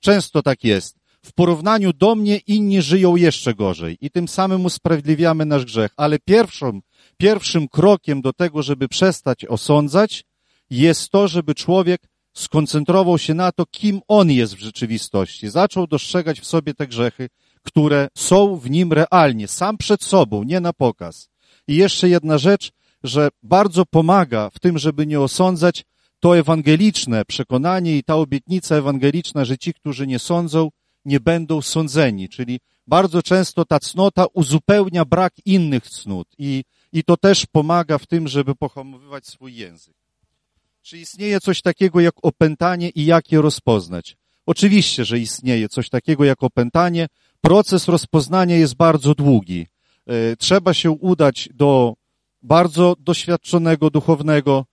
Często 0.00 0.42
tak 0.42 0.64
jest. 0.64 0.96
W 1.22 1.32
porównaniu 1.32 1.92
do 1.92 2.14
mnie 2.14 2.36
inni 2.36 2.82
żyją 2.82 3.16
jeszcze 3.16 3.54
gorzej 3.54 3.98
i 4.00 4.10
tym 4.10 4.28
samym 4.28 4.64
usprawiedliwiamy 4.64 5.44
nasz 5.44 5.64
grzech. 5.64 5.92
Ale 5.96 6.18
pierwszą 6.18 6.80
pierwszym 7.16 7.68
krokiem 7.68 8.20
do 8.20 8.32
tego, 8.32 8.62
żeby 8.62 8.88
przestać 8.88 9.44
osądzać, 9.44 10.24
jest 10.70 11.10
to, 11.10 11.28
żeby 11.28 11.54
człowiek 11.54 12.08
skoncentrował 12.32 13.18
się 13.18 13.34
na 13.34 13.52
to, 13.52 13.66
kim 13.66 14.00
on 14.08 14.30
jest 14.30 14.54
w 14.54 14.60
rzeczywistości. 14.60 15.50
Zaczął 15.50 15.86
dostrzegać 15.86 16.40
w 16.40 16.46
sobie 16.46 16.74
te 16.74 16.86
grzechy, 16.86 17.28
które 17.62 18.08
są 18.14 18.56
w 18.56 18.70
nim 18.70 18.92
realnie, 18.92 19.48
sam 19.48 19.78
przed 19.78 20.02
sobą, 20.02 20.42
nie 20.42 20.60
na 20.60 20.72
pokaz. 20.72 21.28
I 21.68 21.76
jeszcze 21.76 22.08
jedna 22.08 22.38
rzecz, 22.38 22.70
że 23.02 23.28
bardzo 23.42 23.86
pomaga 23.86 24.50
w 24.50 24.58
tym, 24.58 24.78
żeby 24.78 25.06
nie 25.06 25.20
osądzać, 25.20 25.84
to 26.20 26.38
ewangeliczne 26.38 27.24
przekonanie 27.24 27.96
i 27.96 28.04
ta 28.04 28.16
obietnica 28.16 28.76
ewangeliczna, 28.76 29.44
że 29.44 29.58
ci, 29.58 29.74
którzy 29.74 30.06
nie 30.06 30.18
sądzą, 30.18 30.70
nie 31.04 31.20
będą 31.20 31.62
sądzeni. 31.62 32.28
Czyli 32.28 32.60
bardzo 32.86 33.22
często 33.22 33.64
ta 33.64 33.78
cnota 33.80 34.26
uzupełnia 34.32 35.04
brak 35.04 35.32
innych 35.44 35.90
cnót 35.90 36.28
i 36.38 36.64
i 36.92 37.04
to 37.04 37.16
też 37.16 37.46
pomaga 37.46 37.98
w 37.98 38.06
tym, 38.06 38.28
żeby 38.28 38.54
pohamowywać 38.54 39.26
swój 39.26 39.54
język. 39.54 39.94
Czy 40.82 40.98
istnieje 40.98 41.40
coś 41.40 41.62
takiego 41.62 42.00
jak 42.00 42.14
opętanie 42.22 42.88
i 42.88 43.04
jak 43.04 43.32
je 43.32 43.40
rozpoznać? 43.40 44.16
Oczywiście, 44.46 45.04
że 45.04 45.18
istnieje 45.18 45.68
coś 45.68 45.88
takiego 45.88 46.24
jak 46.24 46.42
opętanie. 46.42 47.06
Proces 47.40 47.88
rozpoznania 47.88 48.56
jest 48.56 48.74
bardzo 48.74 49.14
długi. 49.14 49.66
E, 50.06 50.36
trzeba 50.36 50.74
się 50.74 50.90
udać 50.90 51.48
do 51.54 51.94
bardzo 52.42 52.96
doświadczonego 52.98 53.90
duchownego, 53.90 54.64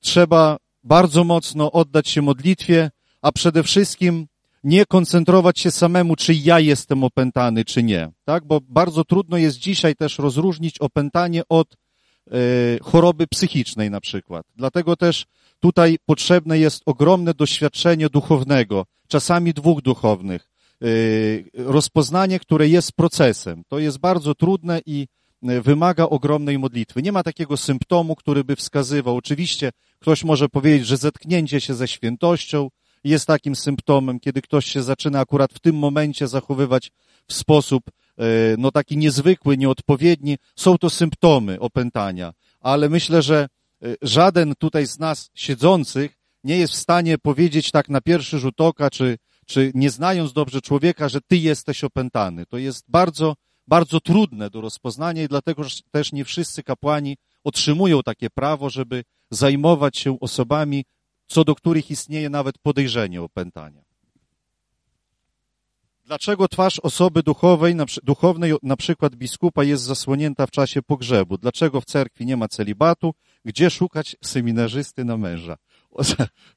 trzeba 0.00 0.56
bardzo 0.84 1.24
mocno 1.24 1.72
oddać 1.72 2.08
się 2.08 2.22
modlitwie, 2.22 2.90
a 3.22 3.32
przede 3.32 3.62
wszystkim 3.62 4.26
nie 4.64 4.86
koncentrować 4.86 5.60
się 5.60 5.70
samemu, 5.70 6.16
czy 6.16 6.34
ja 6.34 6.60
jestem 6.60 7.04
opętany, 7.04 7.64
czy 7.64 7.82
nie. 7.82 8.08
Tak? 8.24 8.44
Bo 8.44 8.60
bardzo 8.68 9.04
trudno 9.04 9.36
jest 9.36 9.58
dzisiaj 9.58 9.96
też 9.96 10.18
rozróżnić 10.18 10.78
opętanie 10.78 11.42
od 11.48 11.74
y, 11.74 12.78
choroby 12.82 13.26
psychicznej 13.26 13.90
na 13.90 14.00
przykład. 14.00 14.46
Dlatego 14.56 14.96
też 14.96 15.26
tutaj 15.60 15.96
potrzebne 16.06 16.58
jest 16.58 16.82
ogromne 16.86 17.34
doświadczenie 17.34 18.08
duchownego, 18.08 18.86
czasami 19.08 19.54
dwóch 19.54 19.82
duchownych. 19.82 20.50
Y, 20.84 21.50
rozpoznanie, 21.54 22.38
które 22.38 22.68
jest 22.68 22.92
procesem. 22.92 23.62
To 23.68 23.78
jest 23.78 23.98
bardzo 23.98 24.34
trudne 24.34 24.80
i 24.86 25.06
e, 25.42 25.60
wymaga 25.60 26.04
ogromnej 26.04 26.58
modlitwy. 26.58 27.02
Nie 27.02 27.12
ma 27.12 27.22
takiego 27.22 27.56
symptomu, 27.56 28.16
który 28.16 28.44
by 28.44 28.56
wskazywał. 28.56 29.16
Oczywiście 29.16 29.70
ktoś 29.98 30.24
może 30.24 30.48
powiedzieć, 30.48 30.86
że 30.86 30.96
zetknięcie 30.96 31.60
się 31.60 31.74
ze 31.74 31.88
świętością, 31.88 32.68
jest 33.04 33.26
takim 33.26 33.56
symptomem, 33.56 34.20
kiedy 34.20 34.42
ktoś 34.42 34.66
się 34.66 34.82
zaczyna 34.82 35.20
akurat 35.20 35.52
w 35.52 35.60
tym 35.60 35.76
momencie 35.76 36.28
zachowywać 36.28 36.92
w 37.26 37.34
sposób 37.34 37.82
e, 38.18 38.24
no 38.58 38.70
taki 38.70 38.96
niezwykły, 38.96 39.56
nieodpowiedni. 39.56 40.36
Są 40.56 40.78
to 40.78 40.90
symptomy 40.90 41.60
opętania, 41.60 42.32
ale 42.60 42.88
myślę, 42.88 43.22
że 43.22 43.48
e, 43.82 43.94
żaden 44.02 44.54
tutaj 44.58 44.86
z 44.86 44.98
nas 44.98 45.30
siedzących 45.34 46.20
nie 46.44 46.56
jest 46.56 46.72
w 46.72 46.76
stanie 46.76 47.18
powiedzieć 47.18 47.70
tak 47.70 47.88
na 47.88 48.00
pierwszy 48.00 48.38
rzut 48.38 48.60
oka, 48.60 48.90
czy, 48.90 49.18
czy 49.46 49.72
nie 49.74 49.90
znając 49.90 50.32
dobrze 50.32 50.60
człowieka, 50.60 51.08
że 51.08 51.20
ty 51.20 51.36
jesteś 51.36 51.84
opętany. 51.84 52.46
To 52.46 52.58
jest 52.58 52.84
bardzo, 52.88 53.34
bardzo 53.66 54.00
trudne 54.00 54.50
do 54.50 54.60
rozpoznania 54.60 55.22
i 55.22 55.28
dlatego 55.28 55.62
też 55.90 56.12
nie 56.12 56.24
wszyscy 56.24 56.62
kapłani 56.62 57.16
otrzymują 57.44 58.02
takie 58.02 58.30
prawo, 58.30 58.70
żeby 58.70 59.04
zajmować 59.30 59.98
się 59.98 60.20
osobami 60.20 60.84
co 61.30 61.44
do 61.44 61.54
których 61.54 61.90
istnieje 61.90 62.30
nawet 62.30 62.58
podejrzenie 62.58 63.22
opętania. 63.22 63.82
Dlaczego 66.04 66.48
twarz 66.48 66.78
osoby 66.78 67.22
duchowej, 67.22 67.76
duchownej, 68.02 68.52
na 68.62 68.76
przykład 68.76 69.16
biskupa, 69.16 69.64
jest 69.64 69.82
zasłonięta 69.82 70.46
w 70.46 70.50
czasie 70.50 70.82
pogrzebu? 70.82 71.38
Dlaczego 71.38 71.80
w 71.80 71.84
cerkwi 71.84 72.26
nie 72.26 72.36
ma 72.36 72.48
celibatu, 72.48 73.14
gdzie 73.44 73.70
szukać 73.70 74.16
seminarzysty 74.24 75.04
na 75.04 75.16
męża. 75.16 75.56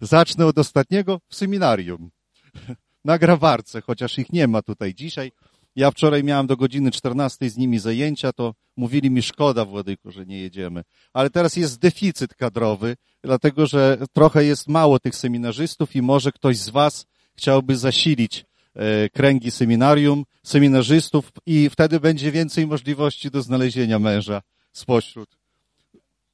Zacznę 0.02 0.46
od 0.46 0.58
ostatniego 0.58 1.20
w 1.30 1.36
seminarium. 1.36 2.10
Na 3.06 3.18
grawarce, 3.18 3.82
chociaż 3.82 4.18
ich 4.18 4.34
nie 4.34 4.48
ma 4.48 4.62
tutaj 4.62 4.94
dzisiaj. 4.94 5.32
Ja 5.76 5.92
wczoraj 5.92 6.24
miałem 6.24 6.48
do 6.48 6.58
godziny 6.58 6.92
14 6.92 7.50
z 7.50 7.58
nimi 7.58 7.80
zajęcia, 7.80 8.34
to 8.34 8.54
mówili 8.78 9.12
mi 9.12 9.22
szkoda, 9.22 9.66
Władyku, 9.66 10.12
że 10.12 10.26
nie 10.26 10.40
jedziemy. 10.40 10.84
Ale 11.14 11.30
teraz 11.30 11.56
jest 11.56 11.80
deficyt 11.80 12.36
kadrowy, 12.36 12.96
dlatego 13.24 13.68
że 13.68 13.98
trochę 14.14 14.46
jest 14.46 14.68
mało 14.68 15.00
tych 15.00 15.16
seminarzystów 15.16 15.96
i 15.96 16.02
może 16.02 16.32
ktoś 16.32 16.58
z 16.58 16.70
Was 16.70 17.06
chciałby 17.36 17.78
zasilić 17.78 18.46
e, 18.76 19.10
kręgi 19.10 19.52
seminarium, 19.52 20.24
seminarzystów 20.44 21.32
i 21.46 21.70
wtedy 21.70 22.00
będzie 22.00 22.32
więcej 22.32 22.68
możliwości 22.68 23.32
do 23.32 23.42
znalezienia 23.42 24.00
męża 24.00 24.42
spośród. 24.72 25.30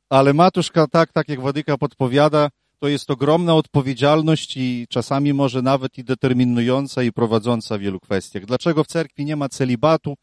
Ale 0.09 0.33
matuszka, 0.33 0.87
tak, 0.87 1.13
tak 1.13 1.29
jak 1.29 1.41
Władyka 1.41 1.77
podpowiada, 1.77 2.49
to 2.79 2.87
jest 2.87 3.11
ogromna 3.11 3.55
odpowiedzialność 3.55 4.57
i 4.57 4.85
czasami 4.89 5.33
może 5.33 5.61
nawet 5.61 5.97
i 5.97 6.03
determinująca 6.03 7.03
i 7.03 7.11
prowadząca 7.11 7.77
w 7.77 7.81
wielu 7.81 7.99
kwestiach. 7.99 8.45
Dlaczego 8.45 8.83
w 8.83 8.87
cerkwi 8.87 9.25
nie 9.25 9.35
ma 9.35 9.49
celibatu? 9.49 10.15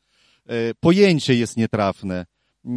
E, 0.49 0.75
pojęcie 0.81 1.35
jest 1.35 1.57
nietrafne. 1.57 2.27
E, 2.67 2.71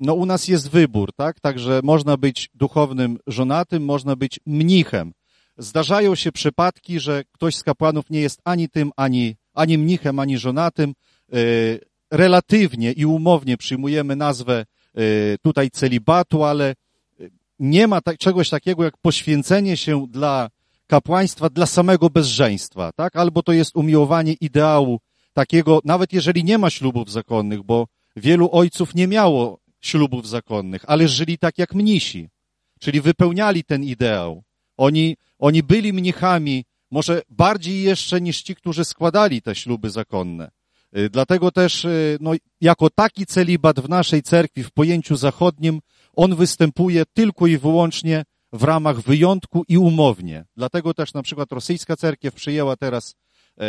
no 0.00 0.14
u 0.14 0.26
nas 0.26 0.48
jest 0.48 0.70
wybór, 0.70 1.12
tak? 1.16 1.40
Także 1.40 1.80
można 1.84 2.16
być 2.16 2.50
duchownym 2.54 3.18
żonatym, 3.26 3.84
można 3.84 4.16
być 4.16 4.40
mnichem. 4.46 5.12
Zdarzają 5.58 6.14
się 6.14 6.32
przypadki, 6.32 7.00
że 7.00 7.24
ktoś 7.32 7.56
z 7.56 7.62
kapłanów 7.62 8.10
nie 8.10 8.20
jest 8.20 8.40
ani 8.44 8.68
tym, 8.68 8.90
ani, 8.96 9.36
ani 9.54 9.78
mnichem, 9.78 10.18
ani 10.18 10.38
żonatym. 10.38 10.94
E, 11.32 11.36
relatywnie 12.10 12.92
i 12.92 13.06
umownie 13.06 13.56
przyjmujemy 13.56 14.16
nazwę 14.16 14.64
tutaj 15.42 15.70
celibatu, 15.70 16.44
ale 16.44 16.74
nie 17.58 17.86
ma 17.86 18.00
czegoś 18.18 18.50
takiego 18.50 18.84
jak 18.84 18.96
poświęcenie 18.98 19.76
się 19.76 20.06
dla 20.10 20.50
kapłaństwa, 20.86 21.50
dla 21.50 21.66
samego 21.66 22.10
bezżeństwa, 22.10 22.90
tak? 22.96 23.16
Albo 23.16 23.42
to 23.42 23.52
jest 23.52 23.76
umiłowanie 23.76 24.32
ideału 24.32 25.00
takiego, 25.32 25.80
nawet 25.84 26.12
jeżeli 26.12 26.44
nie 26.44 26.58
ma 26.58 26.70
ślubów 26.70 27.10
zakonnych, 27.10 27.62
bo 27.62 27.86
wielu 28.16 28.48
ojców 28.52 28.94
nie 28.94 29.08
miało 29.08 29.58
ślubów 29.80 30.28
zakonnych, 30.28 30.84
ale 30.86 31.08
żyli 31.08 31.38
tak 31.38 31.58
jak 31.58 31.74
mnisi, 31.74 32.28
czyli 32.80 33.00
wypełniali 33.00 33.64
ten 33.64 33.84
ideał. 33.84 34.42
Oni, 34.76 35.16
oni 35.38 35.62
byli 35.62 35.92
mnichami, 35.92 36.64
może 36.90 37.22
bardziej 37.28 37.82
jeszcze 37.82 38.20
niż 38.20 38.42
ci, 38.42 38.54
którzy 38.54 38.84
składali 38.84 39.42
te 39.42 39.54
śluby 39.54 39.90
zakonne. 39.90 40.50
Y, 40.98 41.10
dlatego 41.10 41.50
też, 41.50 41.84
y, 41.84 42.18
no, 42.20 42.32
jako 42.60 42.90
taki 42.90 43.26
celibat 43.26 43.80
w 43.80 43.88
naszej 43.88 44.22
cerkwi, 44.22 44.64
w 44.64 44.70
pojęciu 44.70 45.16
zachodnim, 45.16 45.80
on 46.16 46.36
występuje 46.36 47.02
tylko 47.14 47.46
i 47.46 47.58
wyłącznie 47.58 48.24
w 48.52 48.62
ramach 48.62 49.00
wyjątku 49.00 49.64
i 49.68 49.78
umownie. 49.78 50.44
Dlatego 50.56 50.94
też 50.94 51.14
na 51.14 51.22
przykład 51.22 51.52
rosyjska 51.52 51.96
cerkiew 51.96 52.34
przyjęła 52.34 52.76
teraz 52.76 53.14
e, 53.58 53.66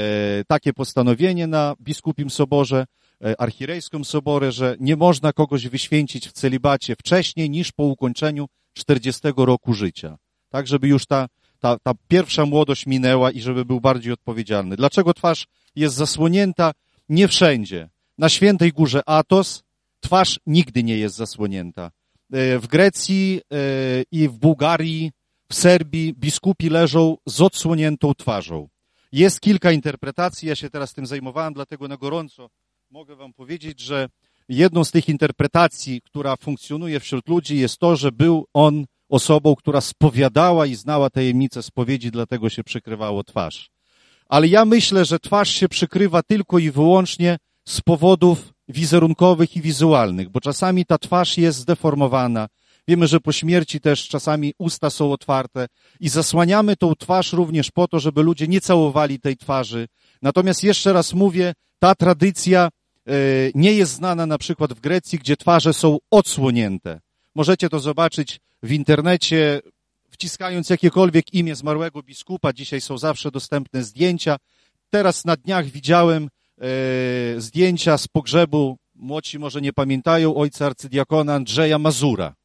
takie 0.47 0.73
postanowienie 0.73 1.47
na 1.47 1.75
biskupim 1.81 2.29
soborze, 2.29 2.85
e, 3.23 3.41
archirejskim 3.41 4.05
soborze, 4.05 4.51
że 4.51 4.75
nie 4.79 4.95
można 4.95 5.33
kogoś 5.33 5.67
wyświęcić 5.67 6.27
w 6.27 6.31
celibacie 6.31 6.95
wcześniej 6.95 7.49
niż 7.49 7.71
po 7.71 7.83
ukończeniu 7.83 8.45
40 8.73 9.21
roku 9.37 9.73
życia. 9.73 10.17
Tak, 10.49 10.67
żeby 10.67 10.87
już 10.87 11.05
ta, 11.05 11.27
ta, 11.59 11.77
ta 11.83 11.91
pierwsza 12.07 12.45
młodość 12.45 12.85
minęła 12.85 13.31
i 13.31 13.41
żeby 13.41 13.65
był 13.65 13.81
bardziej 13.81 14.13
odpowiedzialny. 14.13 14.75
Dlaczego 14.75 15.13
twarz 15.13 15.47
jest 15.75 15.95
zasłonięta? 15.95 16.71
Nie 17.09 17.27
wszędzie. 17.27 17.89
Na 18.17 18.29
świętej 18.29 18.71
górze 18.71 19.01
Atos 19.09 19.63
twarz 19.99 20.39
nigdy 20.45 20.83
nie 20.83 20.97
jest 20.97 21.15
zasłonięta. 21.15 21.91
E, 22.33 22.59
w 22.59 22.67
Grecji 22.67 23.41
e, 23.53 23.57
i 24.11 24.27
w 24.27 24.37
Bułgarii, 24.37 25.11
w 25.49 25.55
Serbii 25.55 26.13
biskupi 26.13 26.69
leżą 26.69 27.17
z 27.25 27.41
odsłoniętą 27.41 28.13
twarzą. 28.13 28.67
Jest 29.11 29.39
kilka 29.39 29.71
interpretacji, 29.71 30.47
ja 30.47 30.55
się 30.55 30.69
teraz 30.69 30.93
tym 30.93 31.05
zajmowałem, 31.05 31.53
dlatego 31.53 31.87
na 31.87 31.97
gorąco 31.97 32.49
mogę 32.91 33.15
wam 33.15 33.33
powiedzieć, 33.33 33.79
że 33.79 34.09
jedną 34.49 34.83
z 34.83 34.91
tych 34.91 35.09
interpretacji, 35.09 36.01
która 36.01 36.35
funkcjonuje 36.35 36.99
wśród 36.99 37.29
ludzi 37.29 37.57
jest 37.57 37.77
to, 37.77 37.95
że 37.95 38.11
był 38.11 38.45
on 38.53 38.85
osobą, 39.09 39.55
która 39.55 39.81
spowiadała 39.81 40.65
i 40.65 40.75
znała 40.75 41.09
tajemnicę 41.09 41.63
spowiedzi, 41.63 42.11
dlatego 42.11 42.49
się 42.49 42.63
przykrywało 42.63 43.23
twarz. 43.23 43.69
Ale 44.29 44.47
ja 44.47 44.65
myślę, 44.65 45.05
że 45.05 45.19
twarz 45.19 45.49
się 45.49 45.69
przykrywa 45.69 46.23
tylko 46.23 46.59
i 46.59 46.71
wyłącznie 46.71 47.37
z 47.67 47.81
powodów 47.81 48.53
wizerunkowych 48.67 49.55
i 49.55 49.61
wizualnych, 49.61 50.29
bo 50.29 50.41
czasami 50.41 50.85
ta 50.85 50.97
twarz 50.97 51.37
jest 51.37 51.59
zdeformowana. 51.59 52.47
Wiemy, 52.87 53.07
że 53.07 53.19
po 53.19 53.31
śmierci 53.31 53.81
też 53.81 54.07
czasami 54.07 54.53
usta 54.57 54.89
są 54.89 55.11
otwarte 55.11 55.67
i 55.99 56.09
zasłaniamy 56.09 56.75
tą 56.75 56.95
twarz 56.95 57.33
również 57.33 57.71
po 57.71 57.87
to, 57.87 57.99
żeby 57.99 58.23
ludzie 58.23 58.47
nie 58.47 58.61
całowali 58.61 59.19
tej 59.19 59.37
twarzy. 59.37 59.87
Natomiast 60.21 60.63
jeszcze 60.63 60.93
raz 60.93 61.13
mówię, 61.13 61.53
ta 61.79 61.95
tradycja 61.95 62.69
e, 63.07 63.11
nie 63.55 63.73
jest 63.73 63.93
znana 63.93 64.25
na 64.25 64.37
przykład 64.37 64.73
w 64.73 64.79
Grecji, 64.79 65.19
gdzie 65.19 65.37
twarze 65.37 65.73
są 65.73 65.97
odsłonięte. 66.11 66.99
Możecie 67.35 67.69
to 67.69 67.79
zobaczyć 67.79 68.39
w 68.63 68.71
internecie, 68.71 69.61
wciskając 70.09 70.69
jakiekolwiek 70.69 71.33
imię 71.33 71.55
zmarłego 71.55 72.03
biskupa. 72.03 72.53
Dzisiaj 72.53 72.81
są 72.81 72.97
zawsze 72.97 73.31
dostępne 73.31 73.83
zdjęcia. 73.83 74.37
Teraz 74.89 75.25
na 75.25 75.35
dniach 75.35 75.65
widziałem 75.65 76.29
zdjęcia 77.37 77.97
z 77.97 78.07
pogrzebu, 78.07 78.77
młodsi 78.95 79.39
może 79.39 79.61
nie 79.61 79.73
pamiętają, 79.73 80.35
ojca 80.35 80.65
arcydiakona 80.65 81.33
Andrzeja 81.33 81.79
Mazura, 81.79 82.35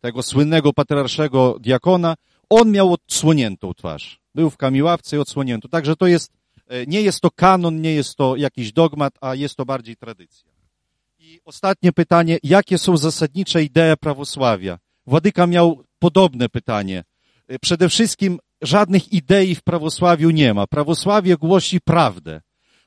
tego 0.00 0.22
słynnego 0.22 0.72
patriarszego 0.72 1.56
diakona. 1.60 2.14
On 2.50 2.70
miał 2.70 2.92
odsłoniętą 2.92 3.74
twarz. 3.74 4.20
Był 4.34 4.50
w 4.50 4.56
kamiławce 4.56 5.16
i 5.16 5.18
odsłoniętą. 5.18 5.68
Także 5.68 5.96
to 5.96 6.06
jest, 6.06 6.32
e, 6.68 6.86
nie 6.86 7.02
jest 7.02 7.20
to 7.20 7.30
kanon, 7.30 7.80
nie 7.80 7.94
jest 7.94 8.16
to 8.16 8.36
jakiś 8.36 8.72
dogmat, 8.72 9.14
a 9.20 9.34
jest 9.34 9.56
to 9.56 9.64
bardziej 9.64 9.96
tradycja. 9.96 10.48
I 11.18 11.40
ostatnie 11.44 11.92
pytanie, 11.92 12.38
jakie 12.42 12.78
są 12.78 12.96
zasadnicze 12.96 13.62
idee 13.62 13.96
prawosławia? 14.00 14.78
Władyka 15.06 15.46
miał 15.46 15.84
podobne 15.98 16.48
pytanie. 16.48 17.04
E, 17.48 17.58
przede 17.58 17.88
wszystkim 17.88 18.38
żadnych 18.62 19.12
idei 19.12 19.54
w 19.54 19.62
prawosławiu 19.62 20.30
nie 20.30 20.54
ma. 20.54 20.66
Prawosławie 20.66 21.36
głosi 21.36 21.80
prawdę. 21.80 22.40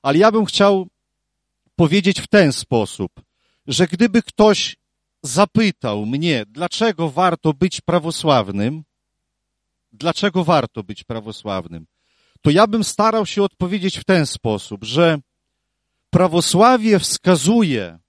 Ale 0.07 0.17
ja 0.17 0.31
bym 0.31 0.45
chciał 0.45 0.87
powiedzieć 1.75 2.21
w 2.21 2.27
ten 2.27 2.53
sposób, 2.53 3.11
że 3.65 3.87
gdyby 3.87 4.21
ktoś 4.23 4.77
zapytał 5.23 6.05
mnie, 6.05 6.45
dlaczego 6.47 7.09
warto 7.09 7.53
być 7.53 7.81
prawosławnym, 7.81 8.83
dlaczego 9.91 10.43
warto 10.43 10.83
być 10.83 11.03
prawosławnym, 11.03 11.87
to 12.41 12.49
ja 12.49 12.67
bym 12.67 12.83
starał 12.83 13.25
się 13.25 13.43
odpowiedzieć 13.43 13.97
w 13.97 14.03
ten 14.03 14.25
sposób, 14.25 14.83
że 14.83 15.19
prawosławie 16.09 16.99
wskazuje 16.99 17.99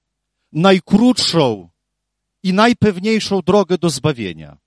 najkrótszą 0.53 1.69
i 2.43 2.53
najpewniejszą 2.53 3.41
drogę 3.41 3.79
do 3.79 3.91
zbawienia. 3.91 4.59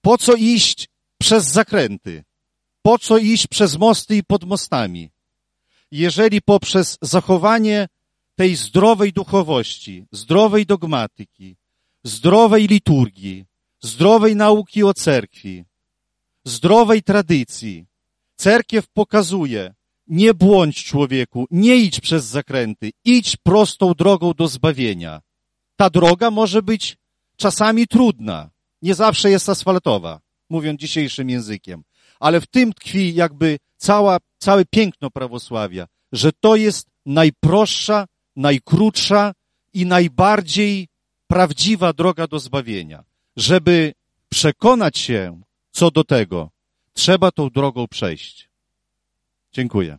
Po 0.00 0.18
co 0.18 0.34
iść 0.34 0.88
przez 1.18 1.44
zakręty? 1.44 2.29
Po 2.82 2.98
co 2.98 3.18
iść 3.18 3.46
przez 3.46 3.76
mosty 3.76 4.16
i 4.16 4.24
pod 4.24 4.44
mostami? 4.44 5.10
Jeżeli 5.90 6.42
poprzez 6.42 6.98
zachowanie 7.02 7.88
tej 8.34 8.56
zdrowej 8.56 9.12
duchowości, 9.12 10.06
zdrowej 10.12 10.66
dogmatyki, 10.66 11.56
zdrowej 12.04 12.66
liturgii, 12.66 13.44
zdrowej 13.80 14.36
nauki 14.36 14.84
o 14.84 14.94
cerkwi, 14.94 15.64
zdrowej 16.44 17.02
tradycji, 17.02 17.86
cerkiew 18.36 18.88
pokazuje, 18.88 19.74
nie 20.06 20.34
błądź 20.34 20.84
człowieku, 20.84 21.46
nie 21.50 21.76
idź 21.76 22.00
przez 22.00 22.24
zakręty, 22.24 22.90
idź 23.04 23.36
prostą 23.36 23.94
drogą 23.94 24.32
do 24.32 24.48
zbawienia. 24.48 25.20
Ta 25.76 25.90
droga 25.90 26.30
może 26.30 26.62
być 26.62 26.96
czasami 27.36 27.86
trudna, 27.86 28.50
nie 28.82 28.94
zawsze 28.94 29.30
jest 29.30 29.48
asfaltowa, 29.48 30.20
mówiąc 30.50 30.80
dzisiejszym 30.80 31.30
językiem 31.30 31.84
ale 32.20 32.40
w 32.40 32.46
tym 32.46 32.72
tkwi 32.72 33.14
jakby 33.14 33.58
cała, 33.76 34.18
całe 34.38 34.64
piękno 34.64 35.10
prawosławia, 35.10 35.86
że 36.12 36.30
to 36.40 36.56
jest 36.56 36.86
najprostsza, 37.06 38.06
najkrótsza 38.36 39.32
i 39.72 39.86
najbardziej 39.86 40.88
prawdziwa 41.26 41.92
droga 41.92 42.26
do 42.26 42.38
zbawienia. 42.38 43.04
Żeby 43.36 43.92
przekonać 44.28 44.98
się 44.98 45.40
co 45.70 45.90
do 45.90 46.04
tego, 46.04 46.50
trzeba 46.92 47.30
tą 47.30 47.50
drogą 47.50 47.88
przejść. 47.88 48.50
Dziękuję. 49.52 49.98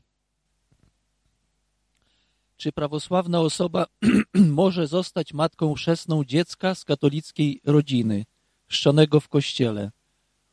Czy 2.57 2.71
prawosławna 2.71 3.39
osoba 3.39 3.85
może 4.33 4.87
zostać 4.87 5.33
matką 5.33 5.73
chrzestną 5.73 6.23
dziecka 6.23 6.75
z 6.75 6.85
katolickiej 6.85 7.61
rodziny, 7.65 8.25
chrzczonego 8.67 9.19
w 9.19 9.27
kościele? 9.27 9.91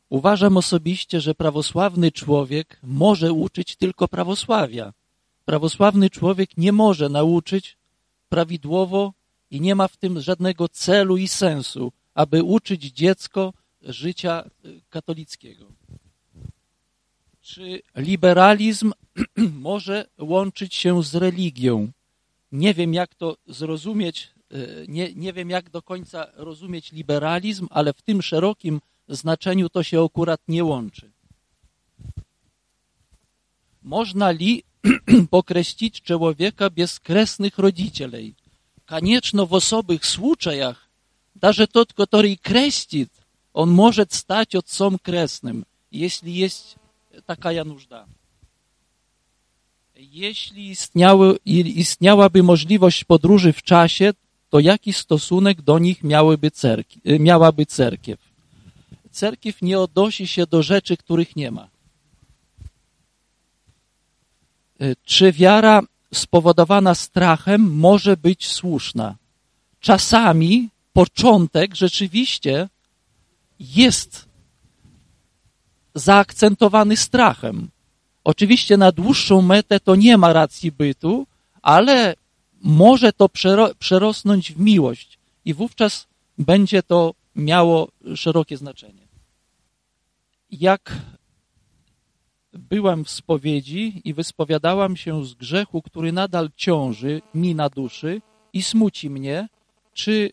Uważam 0.09 0.57
osobiście, 0.57 1.21
że 1.21 1.35
prawosławny 1.35 2.11
człowiek 2.11 2.79
może 2.83 3.33
uczyć 3.33 3.75
tylko 3.75 4.07
prawosławia. 4.07 4.93
Prawosławny 5.45 6.09
człowiek 6.09 6.57
nie 6.57 6.71
może 6.71 7.09
nauczyć 7.09 7.77
prawidłowo 8.29 9.13
I 9.51 9.61
nie 9.61 9.75
ma 9.75 9.87
w 9.87 9.97
tym 9.97 10.21
żadnego 10.21 10.69
celu 10.69 11.17
i 11.17 11.27
sensu, 11.27 11.91
aby 12.13 12.43
uczyć 12.43 12.83
dziecko 12.83 13.53
życia 13.81 14.49
y, 14.65 14.81
katolickiego. 14.89 15.65
Czy 17.41 17.81
liberalizm 17.95 18.93
może 19.69 20.05
łączyć 20.17 20.75
się 20.75 21.03
z 21.03 21.15
religią? 21.15 21.91
Nie 22.51 22.73
wiem, 22.73 22.93
jak 22.93 23.15
to 23.15 23.37
zrozumieć, 23.47 24.29
y, 24.53 24.85
nie, 24.87 25.13
nie 25.13 25.33
wiem, 25.33 25.49
jak 25.49 25.69
do 25.69 25.81
końca 25.81 26.27
rozumieć 26.35 26.91
liberalizm, 26.91 27.67
ale 27.71 27.93
w 27.93 28.01
tym 28.01 28.21
szerokim 28.21 28.81
znaczeniu 29.08 29.68
to 29.68 29.82
się 29.82 30.04
akurat 30.04 30.40
nie 30.48 30.64
łączy. 30.64 31.10
Można 33.82 34.30
li 34.30 34.62
pokreślić 35.30 36.02
człowieka 36.02 36.70
bezkresnych 36.70 37.58
rodzicieli? 37.58 38.34
Koniecznie 38.86 39.46
w 39.46 39.52
osobnych 39.52 40.06
случаях 40.06 40.84
даже 41.34 41.66
тот, 41.66 41.92
который 41.92 42.36
крестит, 42.36 43.10
он 43.52 43.70
может 43.70 44.12
стать 44.12 44.54
отцом 44.54 44.98
крестным, 44.98 45.66
если 45.90 46.30
есть 46.30 46.76
такая 47.26 47.64
нужда. 47.64 48.06
Jeśli 49.96 50.70
istniały, 50.70 51.38
istniałaby 51.44 52.42
możliwość 52.42 53.04
podróży 53.04 53.52
w 53.52 53.62
czasie, 53.62 54.12
to 54.50 54.60
jaki 54.60 54.92
stosunek 54.92 55.62
do 55.62 55.78
nich 55.78 56.02
miałyby 56.02 56.50
cerki, 56.50 57.00
miałaby 57.04 57.66
cerkiew? 57.66 58.27
Cerkiew 59.11 59.61
nie 59.61 59.79
odnosi 59.79 60.27
się 60.27 60.47
do 60.47 60.63
rzeczy, 60.63 60.97
których 60.97 61.35
nie 61.35 61.51
ma. 61.51 61.67
Czy 65.03 65.31
wiara 65.31 65.81
spowodowana 66.13 66.95
strachem 66.95 67.61
może 67.77 68.17
być 68.17 68.47
słuszna? 68.47 69.15
Czasami 69.79 70.69
początek 70.93 71.75
rzeczywiście 71.75 72.69
jest 73.59 74.25
zaakcentowany 75.95 76.97
strachem. 76.97 77.69
Oczywiście 78.23 78.77
na 78.77 78.91
dłuższą 78.91 79.41
metę 79.41 79.79
to 79.79 79.95
nie 79.95 80.17
ma 80.17 80.33
racji 80.33 80.71
bytu, 80.71 81.27
ale 81.61 82.15
może 82.61 83.13
to 83.13 83.29
przerosnąć 83.79 84.53
w 84.53 84.59
miłość 84.59 85.17
i 85.45 85.53
wówczas 85.53 86.07
będzie 86.37 86.83
to 86.83 87.13
miało 87.35 87.87
szerokie 88.15 88.57
znaczenie. 88.57 88.98
Jak 90.51 90.95
byłam 92.53 93.05
w 93.05 93.09
spowiedzi 93.09 94.01
i 94.03 94.13
wyspowiadałam 94.13 94.97
się 94.97 95.25
z 95.25 95.33
grzechu, 95.33 95.81
który 95.81 96.11
nadal 96.11 96.49
ciąży 96.55 97.21
mi 97.33 97.55
na 97.55 97.69
duszy 97.69 98.21
i 98.53 98.63
smuci 98.63 99.09
mnie, 99.09 99.49
czy 99.93 100.31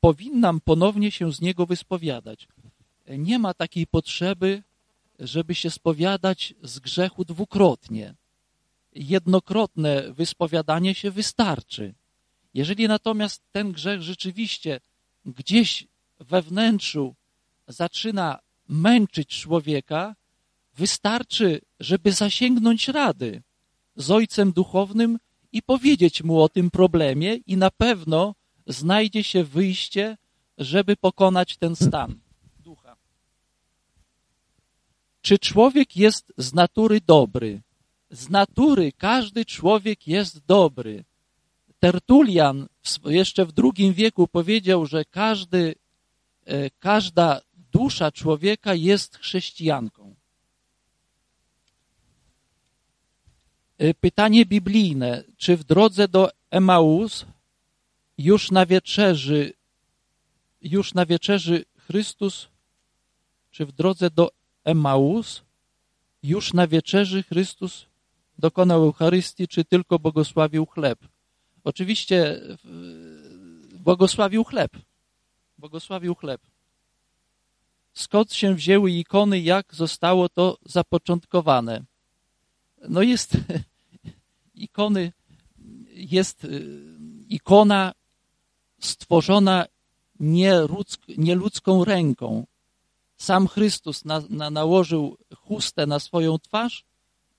powinnam 0.00 0.60
ponownie 0.60 1.10
się 1.10 1.32
z 1.32 1.40
niego 1.40 1.66
wyspowiadać. 1.66 2.48
Nie 3.08 3.38
ma 3.38 3.54
takiej 3.54 3.86
potrzeby, 3.86 4.62
żeby 5.18 5.54
się 5.54 5.70
spowiadać 5.70 6.54
z 6.62 6.78
grzechu 6.78 7.24
dwukrotnie. 7.24 8.14
Jednokrotne 8.92 10.12
wyspowiadanie 10.12 10.94
się 10.94 11.10
wystarczy. 11.10 11.94
Jeżeli 12.54 12.88
natomiast 12.88 13.42
ten 13.52 13.72
grzech 13.72 14.02
rzeczywiście 14.02 14.80
gdzieś 15.26 15.86
we 16.20 16.42
wnętrzu 16.42 17.14
zaczyna 17.68 18.38
męczyć 18.68 19.40
człowieka, 19.40 20.14
wystarczy, 20.74 21.60
żeby 21.80 22.12
zasięgnąć 22.12 22.88
rady 22.88 23.42
z 23.96 24.10
ojcem 24.10 24.52
duchownym 24.52 25.18
i 25.52 25.62
powiedzieć 25.62 26.22
mu 26.22 26.42
o 26.42 26.48
tym 26.48 26.70
problemie 26.70 27.34
i 27.34 27.56
na 27.56 27.70
pewno 27.70 28.34
znajdzie 28.66 29.24
się 29.24 29.44
wyjście, 29.44 30.16
żeby 30.58 30.96
pokonać 30.96 31.56
ten 31.56 31.76
stan 31.76 32.18
ducha. 32.58 32.96
Czy 35.22 35.38
człowiek 35.38 35.96
jest 35.96 36.32
z 36.36 36.54
natury 36.54 37.00
dobry? 37.06 37.62
Z 38.10 38.28
natury 38.28 38.92
każdy 38.92 39.44
człowiek 39.44 40.08
jest 40.08 40.46
dobry. 40.46 41.04
Tertulian 41.78 42.66
jeszcze 43.04 43.46
w 43.46 43.52
II 43.64 43.92
wieku 43.92 44.28
powiedział, 44.28 44.86
że 44.86 45.04
każdy, 45.04 45.74
e, 46.44 46.70
każda 46.70 47.40
dusza 47.76 48.12
człowieka 48.12 48.74
jest 48.74 49.16
chrześcijanką. 49.16 50.14
E, 53.78 53.94
pytanie 53.94 54.46
biblijne. 54.46 55.24
Czy 55.36 55.56
w 55.56 55.64
drodze 55.64 56.08
do 56.08 56.30
Emaus 56.50 57.26
już 58.18 58.50
na 58.50 58.66
wieczerzy, 58.66 59.52
już 60.62 60.94
na 60.94 61.06
wieczerzy 61.06 61.64
Chrystus, 61.78 62.48
czy 63.50 63.66
w 63.66 63.72
drodze 63.72 64.10
do 64.10 64.30
Emaus, 64.64 65.42
już 66.22 66.52
na 66.52 66.66
wieczerzy 66.66 67.22
Chrystus 67.22 67.86
dokonał 68.38 68.84
Eucharystii, 68.84 69.48
czy 69.48 69.64
tylko 69.64 69.98
błogosławił 69.98 70.66
chleb? 70.66 70.98
Oczywiście 71.64 72.40
błogosławił 73.72 74.44
chleb. 74.44 74.70
Błogosławił 75.58 76.14
chleb. 76.14 76.40
Skąd 77.96 78.32
się 78.32 78.54
wzięły 78.54 78.90
ikony, 78.90 79.40
jak 79.40 79.74
zostało 79.74 80.28
to 80.28 80.58
zapoczątkowane? 80.66 81.84
No 82.88 83.02
jest 83.02 83.36
ikony, 84.54 85.12
jest 85.92 86.44
y, 86.44 86.64
ikona 87.28 87.92
stworzona 88.80 89.66
nieludzką 91.18 91.84
ręką. 91.84 92.46
Sam 93.16 93.48
Chrystus 93.48 94.04
na, 94.04 94.22
na, 94.28 94.50
nałożył 94.50 95.16
chustę 95.36 95.86
na 95.86 95.98
swoją 95.98 96.38
twarz 96.38 96.84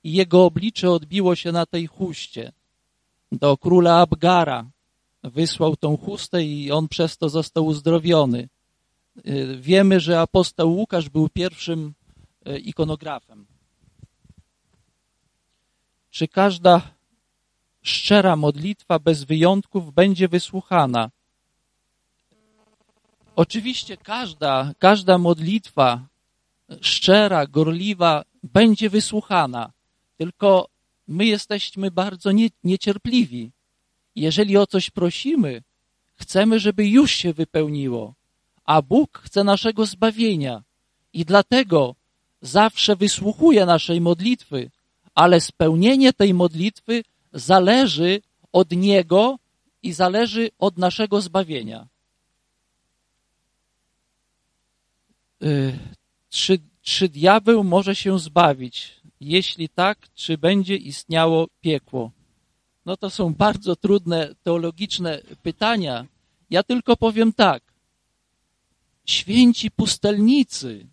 i 0.04 0.12
jego 0.12 0.46
oblicze 0.46 0.91
odbiło 0.91 1.36
się 1.36 1.52
na 1.52 1.65
tej 1.65 1.88
chuście. 1.88 2.52
Do 3.32 3.58
króla 3.58 4.00
Abgara 4.00 4.70
wysłał 5.24 5.76
tą 5.76 5.98
chustę 5.98 6.43
i 6.43 6.72
on 6.72 6.88
przez 6.88 7.17
to 7.17 7.30
został 7.30 7.65
uzdrowiony. 7.65 8.50
Y, 9.18 9.58
wiemy, 9.62 10.00
że 10.00 10.20
apostoł 10.20 10.76
Łukasz 10.76 11.10
był 11.10 11.30
pierwszym 11.30 11.94
y, 12.48 12.60
ikonografem. 12.60 13.46
Czy 16.10 16.28
każda 16.28 16.82
szczera 17.82 18.36
modlitwa 18.36 19.00
bez 19.00 19.24
wyjątków 19.24 19.94
będzie 19.94 20.28
wysłuchana? 20.28 21.10
Oczywiście 23.36 23.98
każda, 23.98 24.74
każda 24.80 25.18
modlitwa 25.18 26.08
szczera, 26.82 27.48
gorliwa 27.48 28.24
będzie 28.44 28.90
wysłuchana, 28.90 29.72
tylko 30.18 30.70
my 31.08 31.26
jesteśmy 31.26 31.92
bardzo 31.92 32.32
nie, 32.32 32.50
niecierpliwi. 32.64 33.52
Jeżeli 34.16 34.58
o 34.58 34.68
coś 34.68 34.90
prosimy, 34.90 35.64
chcemy, 36.16 36.60
żeby 36.60 36.88
już 36.88 37.12
się 37.12 37.34
wypełniło, 37.34 38.14
a 38.68 38.82
Bóg 38.82 39.20
chce 39.26 39.44
naszego 39.44 39.86
zbawienia 39.86 40.64
i 41.14 41.26
dlatego 41.26 41.96
zawsze 42.42 42.96
wysłuchuje 42.96 43.66
naszej 43.66 44.02
modlitwy, 44.02 44.72
ale 45.16 45.42
spełnienie 45.42 46.14
tej 46.14 46.34
modlitwy 46.34 47.04
zależy 47.34 48.22
od 48.54 48.72
Niego 48.72 49.40
i 49.84 49.94
zależy 49.94 50.50
od 50.60 50.78
naszego 50.78 51.22
zbawienia. 51.22 51.88
Y, 55.44 55.80
czy, 56.30 56.60
czy 56.82 57.10
diabeł 57.10 57.64
może 57.64 57.96
się 57.96 58.20
zbawić? 58.20 58.94
Jeśli 59.22 59.70
tak, 59.70 59.98
czy 60.16 60.38
będzie 60.38 60.76
istniało 60.76 61.48
piekło? 61.62 62.12
No 62.86 62.98
to 62.98 63.10
są 63.10 63.34
bardzo 63.34 63.76
trudne 63.76 64.36
teologiczne 64.44 65.22
pytania. 65.44 66.06
Ja 66.50 66.64
tylko 66.64 66.98
powiem 66.98 67.34
tak. 67.34 67.67
Święci 69.10 69.72
pustelnicy 69.72 70.88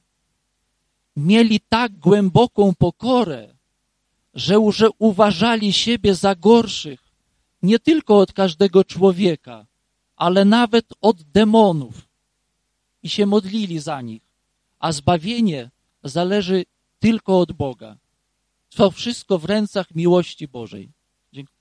mieli 1.16 1.61
tak 1.68 1.92
głęboką 1.92 2.74
pokorę, 2.74 3.55
że, 4.35 4.55
że 4.72 4.88
uważali 4.98 5.72
siebie 5.72 6.14
za 6.14 6.35
gorszych 6.35 7.00
nie 7.62 7.79
tylko 7.79 8.18
od 8.18 8.33
każdego 8.33 8.85
człowieka, 8.85 9.66
ale 10.16 10.44
nawet 10.44 10.87
od 11.00 11.22
demonów 11.22 12.09
i 13.03 13.09
się 13.09 13.27
modlili 13.27 13.79
za 13.79 14.00
nich 14.00 14.35
a 14.85 14.92
zbawienie 14.92 15.70
zależy 16.03 16.64
tylko 16.98 17.40
od 17.40 17.53
Boga. 17.53 17.96
To 18.70 18.90
wszystko 18.90 19.38
w 19.38 19.44
rękach 19.44 19.94
miłości 19.94 20.48
Bożej. 20.48 20.90
Dziękuję. 21.33 21.59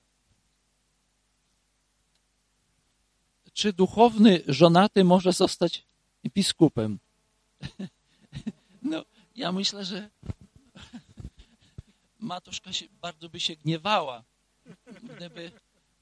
Czy 3.52 3.72
duchowny 3.72 4.42
żonaty 4.48 5.04
może 5.04 5.32
zostać 5.32 5.84
biskupem? 6.30 6.98
No, 8.82 9.04
ja 9.36 9.52
myślę, 9.52 9.84
że 9.84 10.10
matuszka 12.20 12.72
się, 12.72 12.86
bardzo 13.02 13.28
by 13.28 13.40
się 13.40 13.56
gniewała, 13.56 14.24
gdyby 15.16 15.52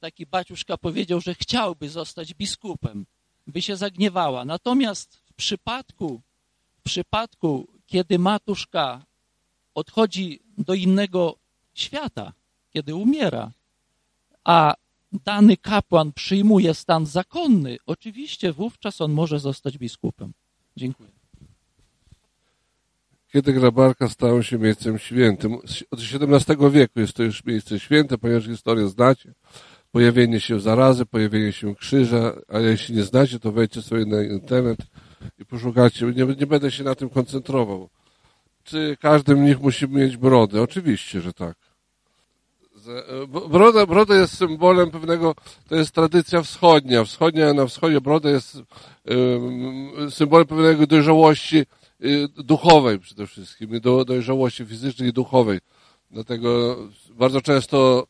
taki 0.01 0.27
baciuszka 0.27 0.77
powiedział, 0.77 1.21
że 1.21 1.35
chciałby 1.35 1.89
zostać 1.89 2.35
biskupem, 2.35 3.07
by 3.47 3.63
się 3.63 3.77
zagniewała. 3.77 4.45
Natomiast 4.45 5.17
w 5.17 5.33
przypadku, 5.35 6.23
w 6.79 6.83
przypadku, 6.83 7.69
kiedy 7.87 8.19
matuszka 8.19 9.05
odchodzi 9.75 10.43
do 10.59 10.75
innego 10.75 11.37
świata, 11.75 12.33
kiedy 12.71 12.95
umiera, 12.95 13.51
a 14.45 14.75
dany 15.13 15.57
kapłan 15.57 16.13
przyjmuje 16.13 16.75
stan 16.75 17.07
zakonny, 17.07 17.77
oczywiście 17.87 18.53
wówczas 18.53 19.01
on 19.01 19.13
może 19.13 19.41
zostać 19.41 19.79
biskupem. 19.79 20.33
Dziękuję. 20.77 21.11
Kiedy 23.33 23.53
Grabarka 23.53 24.09
stał 24.09 24.43
się 24.43 24.59
miejscem 24.59 24.99
świętym? 24.99 25.55
Od 25.91 26.01
XVII 26.01 26.71
wieku 26.71 27.01
jest 27.01 27.13
to 27.13 27.23
już 27.23 27.45
miejsce 27.45 27.81
święte, 27.81 28.19
ponieważ 28.19 28.47
historię 28.47 28.89
znacie. 28.89 29.35
Pojawienie 29.93 30.41
się 30.41 30.61
zarazy, 30.61 31.07
pojawienie 31.07 31.53
się 31.53 31.75
krzyża, 31.75 32.33
a 32.49 32.59
jeśli 32.59 32.97
nie 32.97 33.03
znacie, 33.03 33.41
to 33.41 33.53
wejdźcie 33.53 33.83
sobie 33.83 34.07
na 34.07 34.23
internet 34.23 34.79
i 35.39 35.45
poszukajcie. 35.45 36.07
Nie, 36.07 36.27
nie 36.27 36.47
będę 36.47 36.71
się 36.71 36.85
na 36.85 36.95
tym 36.95 37.09
koncentrował. 37.11 37.89
Czy 38.65 38.97
każdy 39.01 39.37
mnich 39.37 39.61
musi 39.61 39.89
mieć 39.89 40.17
brodę? 40.17 40.63
Oczywiście, 40.63 41.21
że 41.21 41.33
tak. 41.33 41.57
Broda, 43.51 43.87
broda 43.87 44.15
jest 44.15 44.39
symbolem 44.39 44.91
pewnego, 44.91 45.35
to 45.69 45.77
jest 45.77 45.95
tradycja 45.95 46.43
wschodnia. 46.43 47.05
Wschodnia, 47.05 47.55
na 47.55 47.67
wschodzie 47.67 48.01
broda 48.01 48.31
jest 48.31 48.57
y, 48.57 50.11
symbolem 50.11 50.47
pewnego 50.47 50.87
dojrzałości 50.87 51.67
y, 52.05 52.29
duchowej 52.37 52.99
przede 52.99 53.27
wszystkim, 53.27 53.81
do, 53.81 54.05
dojrzałości 54.05 54.67
fizycznej 54.67 55.09
i 55.09 55.13
duchowej. 55.13 55.59
Dlatego 56.11 56.77
bardzo 57.11 57.41
często, 57.41 58.07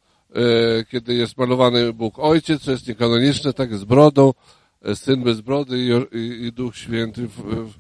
kiedy 0.91 1.15
jest 1.15 1.39
malowany 1.39 1.93
Bóg 1.93 2.19
Ojciec, 2.19 2.63
co 2.63 2.71
jest 2.71 2.89
niekanoniczne, 2.89 3.53
tak 3.53 3.77
z 3.77 3.85
brodą, 3.85 4.33
Syn 4.95 5.23
bez 5.23 5.41
brody 5.41 6.07
i, 6.13 6.47
i, 6.47 6.53
Duch 6.53 6.77
Święty 6.77 7.29
w, 7.29 7.37
w 7.39 7.75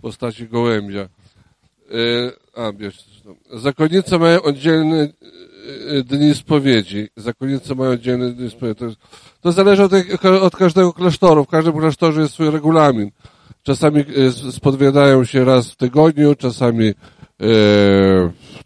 postaci 0.00 0.48
gołębia. 0.48 1.08
A, 2.54 2.72
bierz, 2.72 3.04
zakonnice 3.52 4.18
mają 4.18 4.42
oddzielny 4.42 5.12
Y, 5.22 5.47
dni 6.04 6.34
spowiedzi. 6.34 7.08
Zakonnice 7.16 7.74
mają 7.74 7.96
dzienny 7.96 8.32
dni 8.32 8.50
spowiedzi. 8.50 8.78
To, 8.78 8.84
jest, 8.84 8.98
to 9.40 9.52
zależy 9.52 9.84
od, 9.84 9.92
od, 10.42 10.56
każdego 10.56 10.92
klasztoru. 10.92 11.44
W 11.44 11.48
każdym 11.48 11.72
klasztorze 11.72 12.20
jest 12.20 12.34
swój 12.34 12.50
regulamin. 12.50 13.10
Czasami 13.62 14.00
y, 14.00 14.52
spowiadają 14.52 15.24
się 15.24 15.44
raz 15.44 15.70
w 15.70 15.76
tygodniu, 15.76 16.34
czasami 16.34 16.86
e, 16.86 16.94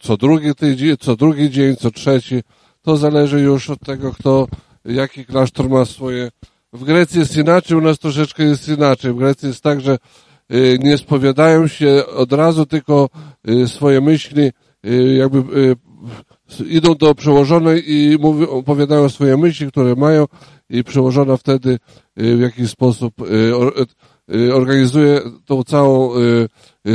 co 0.00 0.16
drugi 0.16 0.54
tydzień, 0.54 0.96
co 1.00 1.16
drugi 1.16 1.50
dzień, 1.50 1.76
co 1.76 1.90
trzeci. 1.90 2.42
To 2.82 2.96
zależy 2.96 3.40
już 3.40 3.70
od 3.70 3.80
tego, 3.80 4.12
kto, 4.12 4.46
jaki 4.84 5.24
klasztor 5.24 5.68
ma 5.68 5.84
swoje. 5.84 6.30
W 6.72 6.84
Grecji 6.84 7.20
jest 7.20 7.36
inaczej, 7.36 7.76
u 7.76 7.80
nas 7.80 7.98
troszeczkę 7.98 8.42
jest 8.42 8.68
inaczej. 8.68 9.12
W 9.12 9.16
Grecji 9.16 9.48
jest 9.48 9.62
tak, 9.62 9.80
że 9.80 9.98
y, 10.52 10.78
nie 10.82 10.98
spowiadają 10.98 11.66
się 11.66 12.06
od 12.06 12.32
razu, 12.32 12.66
tylko 12.66 13.08
y, 13.48 13.68
swoje 13.68 14.00
myśli 14.00 14.50
y, 14.86 15.14
jakby 15.14 15.76
idą 16.60 16.94
do 16.94 17.14
przełożonej 17.14 17.92
i 17.92 18.18
mówią, 18.20 18.48
opowiadają 18.48 19.08
swoje 19.08 19.36
myśli, 19.36 19.66
które 19.66 19.94
mają 19.94 20.26
i 20.70 20.84
przełożona 20.84 21.36
wtedy 21.36 21.78
y, 22.20 22.36
w 22.36 22.40
jakiś 22.40 22.70
sposób 22.70 23.14
y, 23.20 23.24
y, 24.34 24.54
organizuje 24.54 25.20
tą 25.44 25.64
całą 25.64 26.10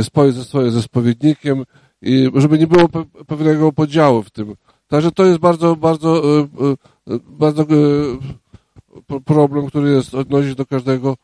spowiedź 0.02 0.34
ze, 0.34 0.70
ze 0.70 0.82
spowiednikiem 0.82 1.64
i 2.02 2.30
żeby 2.34 2.58
nie 2.58 2.66
było 2.66 2.88
pewnego 3.26 3.72
podziału 3.72 4.22
w 4.22 4.30
tym. 4.30 4.54
Także 4.88 5.12
to 5.12 5.24
jest 5.24 5.38
bardzo, 5.38 5.76
bardzo, 5.76 6.22
bardzo 7.28 7.66
problem, 9.24 9.66
który 9.66 9.90
jest 9.90 10.14
odnosić 10.14 10.54
do 10.54 10.66
każdego 10.66 11.16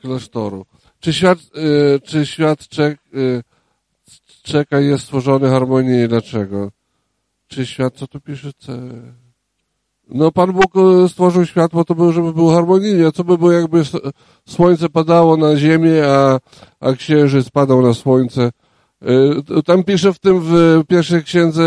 klasztoru. 0.00 0.66
Czy 1.00 1.12
świat, 1.12 1.38
czy 2.04 2.26
świat 2.26 2.68
czek, 2.68 2.98
czeka 4.42 4.80
jest 4.80 5.04
stworzony 5.04 5.48
harmonii? 5.48 6.08
Dlaczego? 6.08 6.70
Czy 7.48 7.66
świat, 7.66 7.94
co 7.94 8.06
tu 8.06 8.20
pisze? 8.20 8.52
C... 8.58 8.72
No 10.08 10.32
Pan 10.32 10.52
Bóg 10.52 10.76
e, 10.76 11.08
stworzył 11.08 11.46
świat 11.46 11.70
po 11.70 11.84
to, 11.84 11.94
był, 11.94 12.12
żeby 12.12 12.32
był 12.32 12.50
harmonijnie. 12.50 13.06
A 13.06 13.12
co 13.12 13.24
by 13.24 13.38
było, 13.38 13.52
jakby 13.52 13.82
słońce 14.48 14.88
padało 14.88 15.36
na 15.36 15.56
ziemię, 15.56 16.06
a, 16.06 16.38
a 16.80 16.92
księżyc 16.92 17.50
padał 17.50 17.82
na 17.82 17.94
słońce? 17.94 18.50
E, 19.56 19.62
tam 19.62 19.84
pisze 19.84 20.12
w 20.12 20.18
tym, 20.18 20.40
w 20.40 20.82
pierwszej 20.88 21.24
księdze 21.24 21.64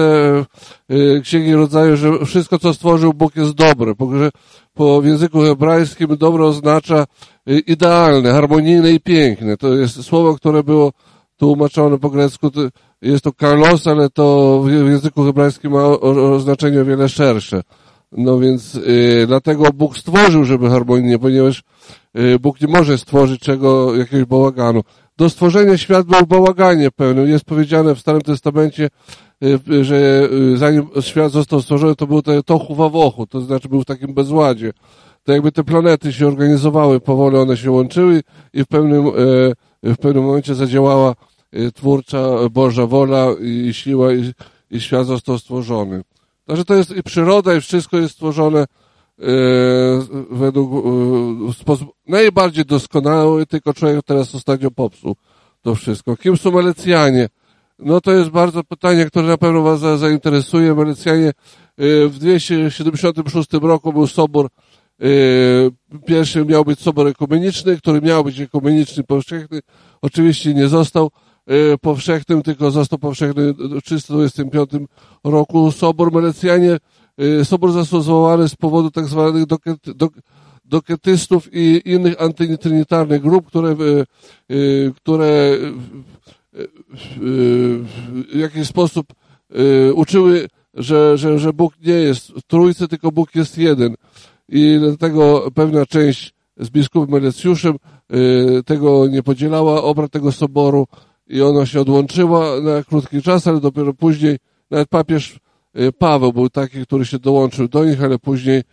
e, 0.89 1.21
Księgi 1.21 1.53
Rodzaju, 1.53 1.95
że 1.95 2.25
wszystko, 2.25 2.59
co 2.59 2.73
stworzył 2.73 3.13
Bóg 3.13 3.35
jest 3.35 3.51
dobre. 3.51 3.93
Po 4.73 5.01
języku 5.03 5.41
hebrajskim 5.41 6.17
dobro 6.17 6.47
oznacza 6.47 7.05
idealne, 7.67 8.31
harmonijne 8.31 8.91
i 8.91 8.99
piękne. 8.99 9.57
To 9.57 9.75
jest 9.75 10.03
słowo, 10.03 10.35
które 10.35 10.63
było 10.63 10.91
tłumaczone 11.37 11.97
po 11.97 12.09
grecku 12.09 12.51
jest 13.01 13.23
to 13.23 13.31
Carlos, 13.39 13.87
ale 13.87 14.09
to 14.09 14.59
w 14.65 14.69
języku 14.71 15.23
hebrajskim 15.23 15.71
ma 15.71 15.85
oznaczenie 15.85 16.81
o 16.81 16.85
wiele 16.85 17.09
szersze. 17.09 17.61
No 18.11 18.39
więc 18.39 18.75
y, 18.75 19.25
dlatego 19.27 19.63
Bóg 19.73 19.97
stworzył, 19.97 20.43
żeby 20.43 20.69
harmonijnie, 20.69 21.19
ponieważ 21.19 21.63
y, 22.17 22.39
Bóg 22.39 22.61
nie 22.61 22.67
może 22.67 22.97
stworzyć 22.97 23.41
czego, 23.41 23.95
jakiegoś 23.95 24.25
bałaganu. 24.25 24.81
Do 25.17 25.29
stworzenia 25.29 25.77
świat 25.77 26.05
był 26.05 26.27
bałaganie 26.27 26.91
pełnym. 26.91 27.27
Jest 27.27 27.45
powiedziane 27.45 27.95
w 27.95 27.99
Starym 27.99 28.21
Testamencie, 28.21 28.89
y, 29.43 29.83
że 29.83 30.29
y, 30.53 30.57
zanim 30.57 30.87
świat 31.01 31.31
został 31.31 31.61
stworzony, 31.61 31.95
to 31.95 32.07
był 32.07 32.21
to 32.21 32.43
tochu 32.43 33.27
to 33.29 33.41
znaczy 33.41 33.69
był 33.69 33.81
w 33.81 33.85
takim 33.85 34.13
bezładzie. 34.13 34.73
To 35.23 35.31
jakby 35.33 35.51
te 35.51 35.63
planety 35.63 36.13
się 36.13 36.27
organizowały, 36.27 36.99
powoli 36.99 37.37
one 37.37 37.57
się 37.57 37.71
łączyły 37.71 38.21
i 38.53 38.63
w 38.63 38.67
pewnym, 38.67 39.07
y, 39.07 39.53
w 39.83 39.97
pewnym 39.97 40.23
momencie 40.23 40.55
zadziałała 40.55 41.15
twórcza 41.75 42.49
Boża 42.51 42.85
wola 42.85 43.27
i 43.41 43.73
siła 43.73 44.13
i, 44.13 44.33
i 44.71 44.81
świat 44.81 45.07
został 45.07 45.39
stworzony. 45.39 46.01
Także 46.45 46.65
to 46.65 46.75
jest 46.75 46.91
i 46.91 47.03
przyroda 47.03 47.55
i 47.55 47.61
wszystko 47.61 47.97
jest 47.97 48.13
stworzone 48.13 48.59
e, 48.59 48.65
według 50.31 50.85
e, 51.49 51.53
sposób 51.53 51.89
najbardziej 52.07 52.65
doskonały, 52.65 53.45
tylko 53.45 53.73
człowiek 53.73 54.05
teraz 54.05 54.35
ostatnio 54.35 54.71
popsuł 54.71 55.15
to 55.61 55.75
wszystko. 55.75 56.17
Kim 56.17 56.37
są 56.37 56.51
Melecjanie? 56.51 57.29
No 57.79 58.01
to 58.01 58.11
jest 58.11 58.29
bardzo 58.29 58.63
pytanie, 58.63 59.05
które 59.05 59.27
na 59.27 59.37
pewno 59.37 59.61
Was 59.61 59.99
zainteresuje. 59.99 60.75
Melecjanie 60.75 61.31
w 61.77 62.15
276 62.19 63.49
roku 63.61 63.93
był 63.93 64.07
sobor 64.07 64.49
Pierwszy 66.05 66.45
miał 66.45 66.65
być 66.65 66.79
sobor 66.79 67.07
ekumeniczny, 67.07 67.77
który 67.77 68.01
miał 68.01 68.23
być 68.23 68.39
ekumeniczny 68.39 69.03
powszechny. 69.03 69.59
Oczywiście 70.01 70.53
nie 70.53 70.67
został. 70.67 71.11
E, 71.49 71.77
powszechnym, 71.77 72.41
tylko 72.41 72.71
został 72.71 72.99
powszechny 72.99 73.53
w 73.53 73.81
325 73.83 74.69
roku 75.23 75.71
Sobor 75.71 76.13
Melecjanie, 76.13 76.77
e, 77.17 77.45
Sobor 77.45 77.71
został 77.71 78.01
zwołany 78.01 78.49
z 78.49 78.55
powodu 78.55 78.91
tak 78.91 79.05
zwanych 79.05 79.43
doketystów 80.65 81.49
i 81.53 81.81
innych 81.85 82.21
antytrinitarnych 82.21 83.21
grup, 83.21 83.47
które, 83.47 83.69
e, 83.69 83.75
które 84.95 85.57
w 88.33 88.35
jakiś 88.35 88.67
sposób 88.67 89.13
uczyły, 89.95 90.47
że, 90.73 91.17
że, 91.17 91.39
że 91.39 91.53
Bóg 91.53 91.73
nie 91.81 91.93
jest 91.93 92.31
w 92.31 92.41
trójcy, 92.47 92.87
tylko 92.87 93.11
Bóg 93.11 93.35
jest 93.35 93.57
jeden. 93.57 93.95
I 94.49 94.77
dlatego 94.79 95.51
pewna 95.55 95.85
część 95.85 96.33
z 96.57 96.69
biskupem 96.69 97.09
Melecjuszem 97.11 97.75
tego 98.65 99.07
nie 99.07 99.23
podzielała, 99.23 99.83
obrad 99.83 100.11
tego 100.11 100.31
soboru 100.31 100.87
i 101.29 101.41
ona 101.41 101.65
się 101.65 101.81
odłączyła 101.81 102.61
na 102.61 102.83
krótki 102.83 103.21
czas, 103.21 103.47
ale 103.47 103.59
dopiero 103.59 103.93
później, 103.93 104.37
nawet 104.71 104.89
papież 104.89 105.39
y, 105.79 105.91
Paweł 105.91 106.33
był 106.33 106.49
taki, 106.49 106.85
który 106.85 107.05
się 107.05 107.19
dołączył 107.19 107.67
do 107.67 107.85
nich, 107.85 108.03
ale 108.03 108.19
później 108.19 108.63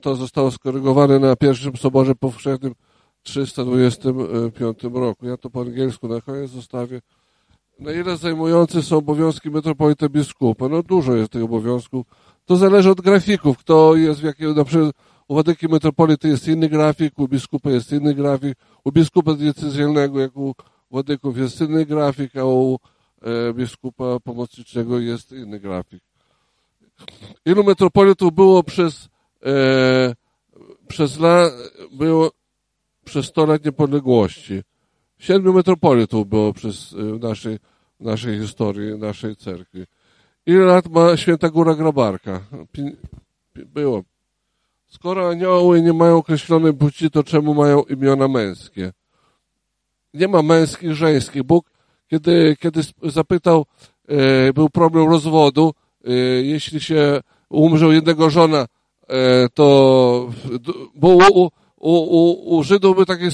to 0.00 0.16
zostało 0.16 0.50
skorygowane 0.50 1.18
na 1.18 1.36
pierwszym 1.36 1.76
Soborze 1.76 2.14
Powszechnym 2.14 2.74
w 3.18 3.22
325 3.22 4.78
roku. 4.92 5.26
Ja 5.26 5.36
to 5.36 5.50
po 5.50 5.60
angielsku 5.60 6.08
na 6.08 6.20
koniec 6.20 6.50
zostawię. 6.50 7.00
Na 7.80 7.92
ile 7.92 8.16
zajmujące 8.16 8.82
są 8.82 8.96
obowiązki 8.96 9.50
metropolita 9.50 10.08
biskupa? 10.08 10.68
No 10.68 10.82
dużo 10.82 11.16
jest 11.16 11.32
tych 11.32 11.44
obowiązków. 11.44 12.06
To 12.44 12.56
zależy 12.56 12.90
od 12.90 13.00
grafików. 13.00 13.58
Kto 13.58 13.96
jest 13.96 14.20
w 14.20 14.24
jakiej, 14.24 14.54
na 14.54 14.64
przykład 14.64 14.96
u 15.28 15.34
Wadyki 15.34 15.68
Metropolity 15.68 16.28
jest 16.28 16.48
inny 16.48 16.68
grafik, 16.68 17.18
u 17.18 17.28
biskupa 17.28 17.70
jest 17.70 17.92
inny 17.92 18.14
grafik, 18.14 18.58
u 18.84 18.92
biskupa 18.92 19.34
decyzjalnego, 19.34 20.20
jak 20.20 20.36
u 20.36 20.54
Władyków 20.90 21.38
jest 21.38 21.60
inny 21.60 21.86
grafik, 21.86 22.36
a 22.36 22.44
u 22.44 22.78
e, 23.22 23.52
biskupa 23.54 24.20
pomocniczego 24.20 24.98
jest 24.98 25.32
inny 25.32 25.60
grafik. 25.60 26.02
Ilu 27.44 27.64
metropolitów 27.64 28.32
było 28.34 28.62
przez, 28.62 29.08
e, 29.46 30.14
przez 30.88 31.18
la, 31.18 31.50
było 31.92 32.30
przez 33.04 33.26
100 33.26 33.46
lat 33.46 33.64
niepodległości? 33.64 34.62
Siedmiu 35.18 35.52
metropolitów 35.52 36.28
było 36.28 36.52
przez 36.52 36.92
e, 36.92 36.96
naszej, 36.96 37.58
naszej 38.00 38.40
historii, 38.40 38.98
naszej 38.98 39.36
cerkwi. 39.36 39.84
Ile 40.46 40.64
lat 40.64 40.88
ma 40.88 41.16
Święta 41.16 41.48
Góra 41.48 41.74
Grabarka? 41.74 42.40
Było. 43.54 44.02
skoro 44.86 45.28
anioły 45.28 45.82
nie 45.82 45.92
mają 45.92 46.16
określonej 46.16 46.74
płci, 46.74 47.10
to 47.10 47.24
czemu 47.24 47.54
mają 47.54 47.82
imiona 47.82 48.28
męskie? 48.28 48.92
Nie 50.14 50.28
ma 50.28 50.42
męskich, 50.42 50.94
żeńskich. 50.94 51.42
Bóg, 51.42 51.70
kiedy, 52.08 52.56
kiedy 52.60 52.80
zapytał, 53.02 53.66
e, 54.08 54.52
był 54.52 54.70
problem 54.70 55.08
rozwodu, 55.08 55.74
e, 56.04 56.12
jeśli 56.42 56.80
się 56.80 57.20
umrze 57.48 57.88
u 57.88 57.92
jednego 57.92 58.30
żona, 58.30 58.66
e, 59.08 59.48
to, 59.48 60.30
bo 60.94 61.08
u, 61.08 61.50
u, 61.80 61.92
u, 61.92 62.56
u 62.56 62.62
Żydów 62.62 62.96
by 62.96 63.06
takie, 63.06 63.28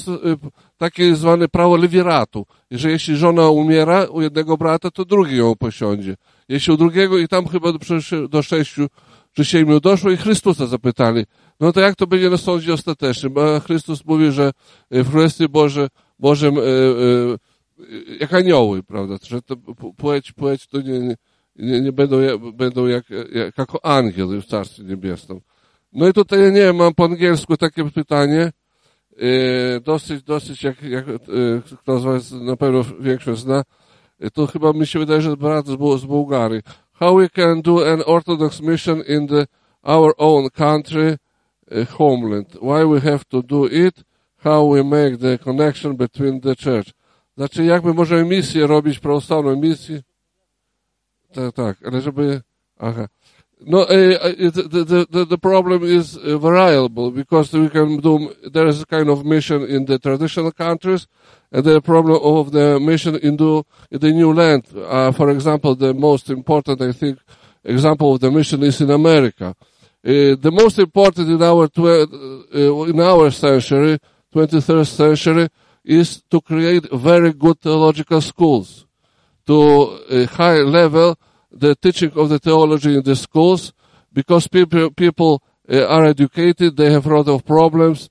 takie 0.79 1.17
zwane 1.17 1.49
prawo 1.49 1.77
lewiratu, 1.77 2.47
że 2.71 2.91
jeśli 2.91 3.17
żona 3.17 3.49
umiera 3.49 4.05
u 4.05 4.23
jednego 4.23 4.57
brata, 4.57 4.91
to 4.91 5.05
drugi 5.05 5.37
ją 5.37 5.55
posiądzie. 5.57 6.17
Jeśli 6.49 6.73
u 6.73 6.77
drugiego 6.77 7.19
i 7.19 7.29
tam 7.29 7.49
chyba 7.49 7.73
do, 7.73 7.79
do 8.29 8.43
sześciu 8.43 8.87
czy 9.33 9.45
siedmiu 9.45 9.81
doszło 9.81 10.11
i 10.11 10.17
Chrystusa 10.17 10.67
zapytali, 10.67 11.25
no 11.61 11.73
to 11.73 11.81
jak 11.81 11.97
to 11.97 12.07
będzie 12.07 12.31
na 12.31 12.37
sądzie 12.37 12.75
ostatecznym? 12.75 13.35
A 13.39 13.61
Chrystus 13.61 14.05
mówi, 14.05 14.33
że 14.33 14.51
w 14.91 15.11
Królestwie 15.11 15.49
Boże, 15.49 15.89
Bożym 16.19 16.59
e, 16.59 16.61
e, 16.61 16.65
jak 18.21 18.35
anioły, 18.35 18.83
prawda? 18.83 19.15
Że 19.23 19.43
to 19.43 19.57
płeć, 19.97 20.33
płeć 20.33 20.67
to 20.67 20.81
nie, 20.81 21.17
nie, 21.57 21.81
nie 21.81 21.93
będą, 21.93 22.17
będą 22.53 22.87
jak, 22.87 23.11
jak, 23.11 23.59
jako 23.59 23.85
angiel 23.85 24.43
w 24.43 24.47
Carstwie 24.47 24.83
Niebieskim. 24.83 25.41
No 25.93 26.09
i 26.09 26.13
tutaj, 26.13 26.53
nie 26.53 26.61
wiem, 26.61 26.77
mam 26.77 26.95
po 26.95 27.05
angielsku 27.05 27.57
takie 27.57 27.91
pytanie, 27.91 28.53
e, 29.17 29.81
dosyć, 29.81 30.23
dosyć, 30.23 30.63
jak, 30.63 30.83
jak 30.83 31.05
kto 31.83 31.99
z 31.99 32.05
Was 32.05 32.33
na 32.33 32.57
pewno 32.57 32.85
większość 33.01 33.43
zna, 33.43 33.63
to 34.33 34.47
chyba 34.47 34.73
mi 34.73 34.87
się 34.87 34.99
wydaje, 34.99 35.21
że 35.21 35.37
brat 35.37 35.67
z, 35.67 36.01
z 36.01 36.05
Bułgarii. 36.05 36.61
How 36.93 37.17
we 37.17 37.29
can 37.29 37.63
do 37.63 37.93
an 37.93 38.03
Orthodox 38.07 38.61
mission 38.61 39.03
in 39.09 39.29
the, 39.29 39.47
our 39.83 40.15
own 40.17 40.51
country, 40.51 41.17
homeland? 41.91 42.49
Why 42.63 42.85
we 42.85 43.01
have 43.01 43.25
to 43.29 43.43
do 43.43 43.67
it? 43.67 44.05
How 44.45 44.65
we 44.65 44.83
make 44.83 45.19
the 45.19 45.39
connection 45.39 45.97
between 45.97 46.41
the 46.41 46.55
church? 46.57 46.93
Znaczy, 47.37 47.65
jak 47.65 47.85
my 47.85 47.95
możemy 47.95 48.25
misję 48.25 48.67
robić, 48.67 48.99
prawosławną 48.99 49.57
misję? 49.57 50.03
Tak, 51.33 51.55
tak, 51.55 51.77
ale 51.87 52.01
żeby, 52.01 52.41
aha. 52.79 53.09
No, 53.67 53.87
the, 53.87 54.85
the, 54.85 55.07
the, 55.11 55.27
the 55.27 55.39
problem 55.39 55.83
is 55.85 56.19
variable 56.39 57.11
because 57.11 57.59
we 57.59 57.71
can 57.71 57.97
do, 58.01 58.19
there 58.53 58.69
is 58.69 58.83
a 58.83 58.87
kind 58.87 59.09
of 59.09 59.25
mission 59.25 59.63
in 59.63 59.87
the 59.87 59.99
traditional 59.99 60.53
countries 60.53 61.07
and 61.51 61.65
the 61.65 61.81
problem 61.81 62.21
of 62.23 62.51
the 62.53 62.79
mission 62.81 63.17
into 63.17 63.65
the 63.91 64.13
new 64.13 64.35
land. 64.35 64.65
Uh, 64.77 65.13
for 65.13 65.31
example, 65.31 65.75
the 65.75 65.95
most 65.95 66.29
important, 66.31 66.83
I 66.83 66.93
think, 66.93 67.19
example 67.65 68.15
of 68.15 68.21
the 68.21 68.31
mission 68.31 68.63
is 68.63 68.81
in 68.81 68.91
America. 68.91 69.55
Uh, 70.07 70.37
the 70.39 70.51
most 70.53 70.79
important 70.79 71.29
in 71.29 71.43
our 71.43 71.69
in 72.55 73.01
our 73.01 73.31
century, 73.31 73.99
23rd 74.35 74.87
century, 74.87 75.49
is 75.85 76.23
to 76.31 76.41
create 76.41 76.91
very 76.93 77.33
good 77.33 77.61
theological 77.61 78.21
schools, 78.21 78.87
to 79.47 80.01
a 80.11 80.25
high 80.27 80.59
level 80.79 81.17
the 81.53 81.75
teaching 81.77 82.11
of 82.17 82.29
the 82.29 82.39
theology 82.39 82.97
in 82.97 83.03
the 83.03 83.15
schools, 83.15 83.73
because 84.13 84.49
people 84.49 84.91
people 84.91 85.43
uh, 85.71 85.87
are 85.87 86.05
educated, 86.05 86.77
they 86.77 86.91
have 86.91 87.07
a 87.07 87.17
lot 87.17 87.29
of 87.29 87.45
problems, 87.45 88.09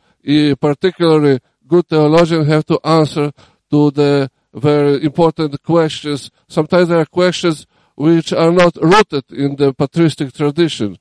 particularly 0.62 1.40
good 1.68 1.88
theologians 1.88 2.48
have 2.48 2.66
to 2.66 2.80
answer 2.84 3.32
to 3.70 3.92
the 3.92 4.30
very 4.54 5.04
important 5.04 5.62
questions. 5.64 6.32
Sometimes 6.48 6.90
there 6.90 7.00
are 7.00 7.06
questions 7.06 7.66
which 7.96 8.32
are 8.34 8.52
not 8.52 8.76
rooted 8.82 9.26
in 9.32 9.56
the 9.56 9.74
patristic 9.74 10.34
tradition. 10.34 10.98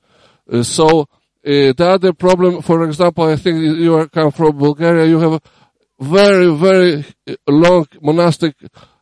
Uh, 0.51 0.63
so 0.63 1.07
uh, 1.45 1.73
the 1.73 1.87
other 1.95 2.13
problem, 2.13 2.61
for 2.61 2.83
example, 2.85 3.25
I 3.25 3.35
think 3.35 3.59
you 3.59 3.95
are 3.95 4.07
come 4.07 4.31
from 4.31 4.57
Bulgaria. 4.57 5.05
You 5.05 5.19
have 5.19 5.33
a 5.33 5.41
very, 5.99 6.53
very 6.55 7.05
long 7.47 7.85
monastic 8.01 8.55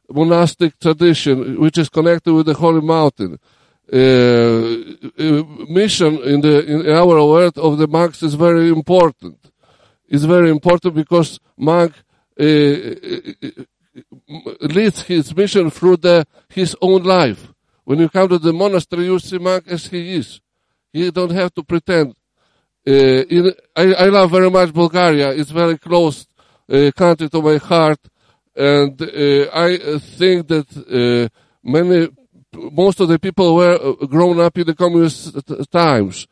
monastic 0.10 0.78
tradition, 0.80 1.60
which 1.60 1.78
is 1.78 1.90
connected 1.90 2.34
with 2.34 2.46
the 2.48 2.54
Holy 2.54 2.82
Mountain. 2.82 3.40
Uh, 3.94 3.98
uh 3.98 5.44
mission 5.70 6.18
in 6.32 6.40
the 6.42 6.56
in 6.66 6.90
our 6.90 7.18
world 7.34 7.58
of 7.58 7.78
the 7.78 7.88
monks 7.88 8.24
is 8.24 8.36
very 8.36 8.70
important 8.70 9.38
It's 10.12 10.26
very 10.26 10.50
important 10.50 10.94
because 10.94 11.40
monk 11.56 11.94
uh, 12.38 12.44
uh, 12.44 13.52
leads 14.60 15.04
his 15.04 15.34
mission 15.34 15.70
through 15.70 15.98
the, 15.98 16.28
his 16.50 16.76
own 16.82 17.04
life. 17.04 17.54
When 17.86 18.00
you 18.00 18.10
come 18.10 18.28
to 18.28 18.38
the 18.38 18.52
monastery, 18.52 19.06
you 19.06 19.20
see 19.20 19.38
monk 19.38 19.70
as 19.70 19.88
he 19.88 20.16
is. 20.16 20.42
You 20.92 21.12
don't 21.12 21.32
have 21.32 21.54
to 21.54 21.64
pretend. 21.64 22.16
Uh, 22.88 22.92
in, 22.92 23.54
I, 23.76 23.94
I, 23.94 24.06
love 24.06 24.32
very 24.32 24.50
much 24.50 24.74
Bulgaria. 24.74 25.32
It's 25.34 25.52
very 25.52 25.78
close 25.78 26.26
uh, 26.68 26.90
country 26.96 27.30
to 27.30 27.42
my 27.42 27.58
heart, 27.58 28.00
and 28.56 29.00
uh, 29.00 29.50
I 29.54 30.00
think 30.00 30.48
that 30.48 30.68
uh, 30.76 31.30
many, 31.64 32.10
most 32.54 33.00
of 33.00 33.08
the 33.08 33.20
people 33.20 33.56
were 33.56 33.96
grown 34.08 34.40
up 34.40 34.58
in 34.58 34.66
the 34.66 34.74
communist 34.74 35.38
times, 35.70 36.28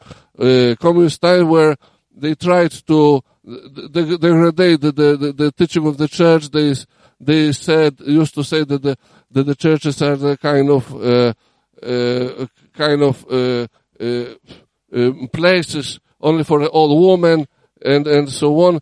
communist 0.79 1.21
time 1.21 1.49
where 1.49 1.75
they 2.15 2.33
tried 2.33 2.71
to 2.71 3.21
the, 3.43 4.17
the, 4.17 4.91
the, 4.91 5.33
the, 5.33 5.51
teaching 5.51 5.87
of 5.87 5.97
the 5.97 6.07
church, 6.07 6.49
they, 6.49 6.73
they 7.19 7.51
said, 7.51 7.99
used 8.01 8.33
to 8.35 8.43
say 8.43 8.63
that 8.63 8.81
the, 8.81 8.97
that 9.31 9.43
the 9.43 9.55
churches 9.55 10.01
are 10.01 10.15
the 10.15 10.37
kind 10.37 10.69
of, 10.69 10.93
uh, 10.93 11.33
uh, 11.81 12.45
kind 12.73 13.03
of, 13.03 13.25
uh, 13.31 13.67
uh 13.99 14.35
um, 14.91 15.29
places 15.31 15.99
only 16.21 16.43
for 16.43 16.61
an 16.61 16.69
old 16.71 16.99
woman, 16.99 17.47
and, 17.83 18.07
and 18.07 18.29
so 18.29 18.59
on. 18.61 18.79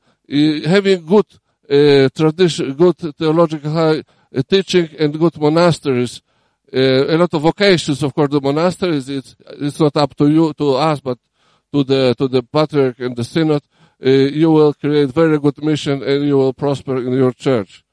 having 0.66 1.06
good, 1.06 1.26
uh, 1.70 2.10
tradition, 2.16 2.74
good 2.74 2.98
theological 3.18 3.78
uh, 3.78 4.02
teaching 4.50 4.90
and 5.00 5.18
good 5.20 5.40
monasteries, 5.40 6.22
a 6.74 7.16
lot 7.16 7.34
of 7.34 7.42
vocations, 7.42 8.04
of 8.04 8.14
course, 8.14 8.30
the 8.30 8.42
monasteries, 8.42 9.08
it's, 9.08 9.36
it's 9.60 9.80
not 9.80 9.96
up 9.96 10.16
to 10.16 10.30
you, 10.30 10.54
to 10.54 10.74
us, 10.74 11.00
but 11.00 11.18
to 11.72 11.84
the, 11.84 12.16
to 12.18 12.28
the 12.28 12.44
patriarch 12.44 13.00
and 13.00 13.16
the 13.16 13.24
synod 13.24 13.62
uh, 14.06 14.10
you 14.10 14.52
will 14.52 14.74
create 14.74 15.10
very 15.10 15.40
good 15.40 15.64
mission 15.64 16.04
and 16.04 16.24
you 16.26 16.38
will 16.38 16.54
prosper 16.54 16.98
in 16.98 17.14
your 17.14 17.32
church. 17.32 17.84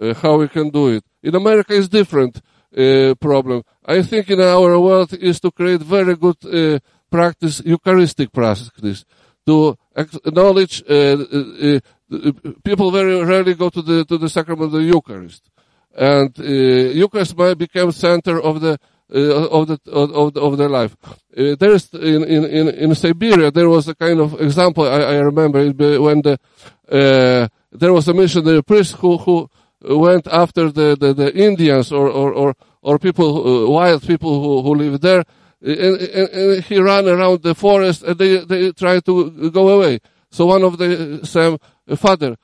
Uh, 0.00 0.14
how 0.14 0.36
we 0.36 0.48
can 0.48 0.70
do 0.70 0.88
it. 0.88 1.04
In 1.22 1.34
America 1.34 1.74
is 1.74 1.88
different 1.88 2.40
uh, 2.76 3.14
problem. 3.20 3.62
I 3.84 4.02
think 4.02 4.30
in 4.30 4.40
our 4.40 4.78
world 4.80 5.12
is 5.12 5.38
to 5.40 5.50
create 5.50 5.82
very 5.82 6.16
good 6.16 6.36
uh, 6.44 6.78
practice, 7.16 7.56
Eucharistic 7.64 8.28
practice, 8.32 9.04
to 9.46 9.76
acknowledge 9.96 10.82
uh, 10.88 10.94
uh, 10.94 11.80
people 12.68 12.90
very 12.90 13.14
rarely 13.32 13.54
go 13.54 13.68
to 13.76 13.82
the 13.82 14.04
to 14.04 14.16
the 14.18 14.28
sacrament 14.28 14.66
of 14.66 14.72
the 14.72 14.86
Eucharist, 14.94 15.42
and 16.12 16.30
Eucharist 17.02 17.32
might 17.36 17.58
become 17.58 17.92
center 17.92 18.36
of 18.40 18.60
the 18.64 18.74
uh, 19.14 19.48
of 19.58 19.68
the 19.68 19.78
of, 19.92 20.36
of 20.36 20.58
their 20.58 20.68
life. 20.68 20.96
Uh, 21.36 21.54
there 21.60 21.74
is 21.78 21.84
in, 21.92 22.24
in 22.24 22.68
in 22.68 22.94
Siberia 22.94 23.50
there 23.50 23.68
was 23.68 23.86
a 23.86 23.94
kind 23.94 24.18
of 24.18 24.40
example 24.40 24.84
I, 24.88 25.00
I 25.14 25.16
remember 25.30 25.60
when 26.06 26.22
the 26.22 26.38
uh, 26.90 27.46
there 27.70 27.92
was 27.92 28.08
a 28.08 28.14
missionary 28.14 28.62
priest 28.62 28.92
who 29.00 29.18
who 29.18 29.48
went 29.80 30.26
after 30.26 30.72
the, 30.72 30.96
the, 30.98 31.12
the 31.12 31.30
Indians 31.36 31.92
or 31.92 32.08
or 32.08 32.32
or, 32.32 32.54
or 32.82 32.98
people 32.98 33.70
wild 33.70 34.02
people 34.02 34.32
who 34.42 34.62
who 34.64 34.74
live 34.74 35.00
there. 35.00 35.22
And, 35.64 35.96
and, 35.96 36.64
he 36.64 36.78
ran 36.78 37.08
around 37.08 37.42
the 37.42 37.54
forest 37.54 38.02
and 38.02 38.18
they, 38.18 38.44
they 38.44 38.72
tried 38.72 39.04
to 39.06 39.50
go 39.50 39.68
away. 39.70 40.00
So 40.30 40.46
one 40.46 40.62
of 40.62 40.76
the 40.78 41.20
Sam 41.24 41.58
father 41.96 42.36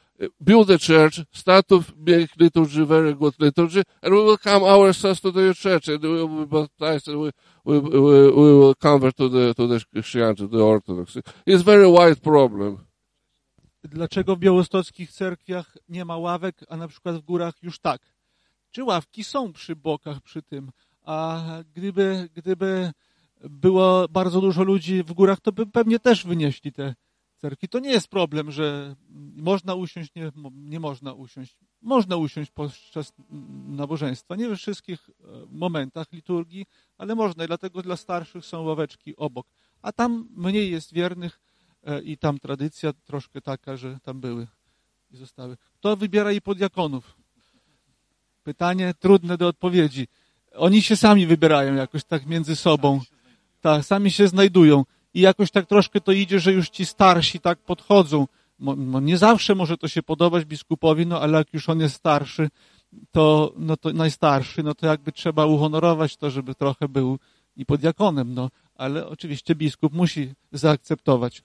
build 0.43 0.71
a 0.71 0.79
church, 0.79 1.21
start 1.33 1.69
to 1.69 1.85
make 1.97 2.31
liturgy, 2.37 2.85
very 2.85 3.15
good 3.15 3.35
liturgy, 3.39 3.83
and 4.03 4.15
we 4.15 4.23
will 4.23 4.37
come 4.37 4.63
ourselves 4.65 5.21
to 5.21 5.31
the 5.31 5.55
church, 5.55 5.89
and 5.89 6.03
we 6.03 6.25
will 6.25 6.69
and 6.81 7.21
we, 7.21 7.31
we, 7.65 7.79
we, 7.79 8.31
we 8.31 8.31
will 8.31 8.75
convert 8.75 9.17
to 9.17 9.29
the, 9.29 9.55
to 9.55 9.67
the 9.67 9.85
Christianity, 9.93 10.47
the 10.47 10.63
Orthodox. 10.63 11.17
It's 11.47 11.63
very 11.63 11.87
wide 11.91 12.23
problem. 12.23 12.87
Dlaczego 13.85 14.37
w 14.37 14.39
białostockich 14.39 15.13
cerkwiach 15.13 15.77
nie 15.89 16.05
ma 16.05 16.17
ławek, 16.17 16.57
a 16.69 16.77
na 16.77 16.89
przykład 16.89 17.17
w 17.17 17.21
górach 17.21 17.55
już 17.63 17.79
tak? 17.79 18.01
Czy 18.71 18.85
ławki 18.85 19.25
są 19.25 19.53
przy 19.53 19.77
bokach 19.77 20.21
przy 20.21 20.43
tym, 20.43 20.71
a 21.05 21.43
gdyby, 21.75 22.29
gdyby 22.35 22.93
było 23.41 24.09
bardzo 24.09 24.41
dużo 24.41 24.63
ludzi 24.63 25.03
w 25.03 25.13
górach, 25.13 25.41
to 25.41 25.53
by 25.53 25.67
pewnie 25.67 25.99
też 25.99 26.27
wynieśli 26.27 26.73
te 26.73 26.95
cerkwi. 27.41 27.69
To 27.69 27.79
nie 27.79 27.91
jest 27.91 28.09
problem, 28.09 28.51
że 28.51 28.97
można 29.37 29.75
usiąść, 29.75 30.15
nie, 30.15 30.31
nie 30.55 30.81
można 30.81 31.13
usiąść. 31.13 31.57
Można 31.83 32.17
usiąść 32.17 32.51
podczas 32.51 33.13
nabożeństwa. 33.69 34.37
Nie 34.37 34.49
we 34.49 34.57
wszystkich 34.57 35.11
e, 35.11 35.23
momentach 35.51 36.13
liturgii, 36.13 36.67
ale 36.99 37.15
można 37.15 37.45
i 37.45 37.47
dlatego 37.47 37.83
dla 37.83 37.97
starszych 37.97 38.47
są 38.47 38.63
ławeczki 38.63 39.17
obok. 39.17 39.47
A 39.83 39.93
tam 39.93 40.29
mniej 40.37 40.71
jest 40.71 40.93
wiernych 40.93 41.41
e, 41.85 42.03
i 42.03 42.19
tam 42.19 42.39
tradycja 42.39 42.93
troszkę 42.93 43.41
taka, 43.41 43.77
że 43.77 43.99
tam 44.03 44.21
były 44.21 44.47
i 45.11 45.17
zostały. 45.17 45.57
Kto 45.75 45.97
wybiera 45.97 46.33
i 46.33 46.41
podjakonów? 46.41 47.17
Pytanie 48.43 48.95
trudne 48.95 49.37
do 49.37 49.49
odpowiedzi. 49.49 50.09
Oni 50.55 50.83
się 50.83 50.97
sami 50.97 51.27
wybierają 51.27 51.75
jakoś 51.75 52.05
tak 52.05 52.27
między 52.27 52.57
sobą. 52.57 53.01
Tak, 53.61 53.85
sami 53.85 54.11
się 54.11 54.29
znajdują. 54.29 54.85
i 55.15 55.21
jakoś 55.21 55.51
tak 55.51 55.67
troszkę 55.67 56.01
to 56.01 56.13
idzie, 56.13 56.41
że 56.41 56.53
już 56.53 56.69
ci 56.69 56.87
starsi 56.87 57.41
tak 57.41 57.59
podchodzą. 57.59 58.27
Nie 59.03 59.19
zawsze 59.19 59.55
może 59.55 59.77
to 59.77 59.89
się 59.89 60.03
podobać 60.03 60.45
biskupowi, 60.45 61.07
no 61.07 61.21
ale 61.21 61.39
jak 61.39 61.55
już 61.55 61.69
on 61.69 61.81
jest 61.81 61.97
starszy, 61.97 62.49
to, 63.11 63.53
no 63.57 63.77
to 63.77 63.93
najstarszy, 63.93 64.63
no 64.63 64.75
to 64.75 64.87
jakby 64.87 65.13
trzeba 65.13 65.47
uhonorować 65.47 66.17
to, 66.17 66.31
żeby 66.31 66.55
trochę 66.55 66.89
był 66.89 67.19
i 67.57 67.67
podjakonem, 67.67 68.35
no, 68.35 68.51
ale 68.75 69.07
oczywiście 69.07 69.55
biskup 69.55 69.93
musi 69.93 70.33
zaakceptować. 70.53 71.43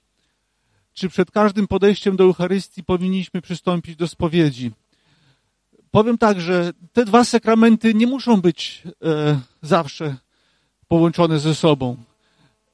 Czy 0.93 1.09
przed 1.09 1.31
każdym 1.31 1.67
podejściem 1.67 2.15
do 2.15 2.23
Eucharystii 2.23 2.83
powinniśmy 2.83 3.41
przystąpić 3.41 3.95
do 3.95 4.07
spowiedzi? 4.07 4.71
Powiem 5.91 6.17
tak, 6.17 6.41
że 6.41 6.73
te 6.93 7.05
dwa 7.05 7.23
sakramenty 7.23 7.93
nie 7.93 8.07
muszą 8.07 8.41
być 8.41 8.83
e, 9.03 9.39
zawsze 9.61 10.15
połączone 10.87 11.39
ze 11.39 11.55
sobą. 11.55 11.97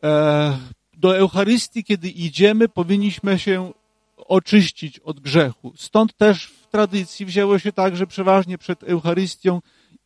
E, 0.03 0.57
do 0.97 1.17
Eucharystii, 1.17 1.83
kiedy 1.83 2.09
idziemy, 2.09 2.69
powinniśmy 2.69 3.39
się 3.39 3.71
oczyścić 4.17 4.99
od 4.99 5.19
grzechu. 5.19 5.73
Stąd 5.75 6.17
też 6.17 6.45
w 6.45 6.67
tradycji 6.67 7.25
wzięło 7.25 7.59
się 7.59 7.71
tak, 7.71 7.95
że 7.95 8.07
przeważnie 8.07 8.57
przed 8.57 8.83
Eucharystią 8.83 9.61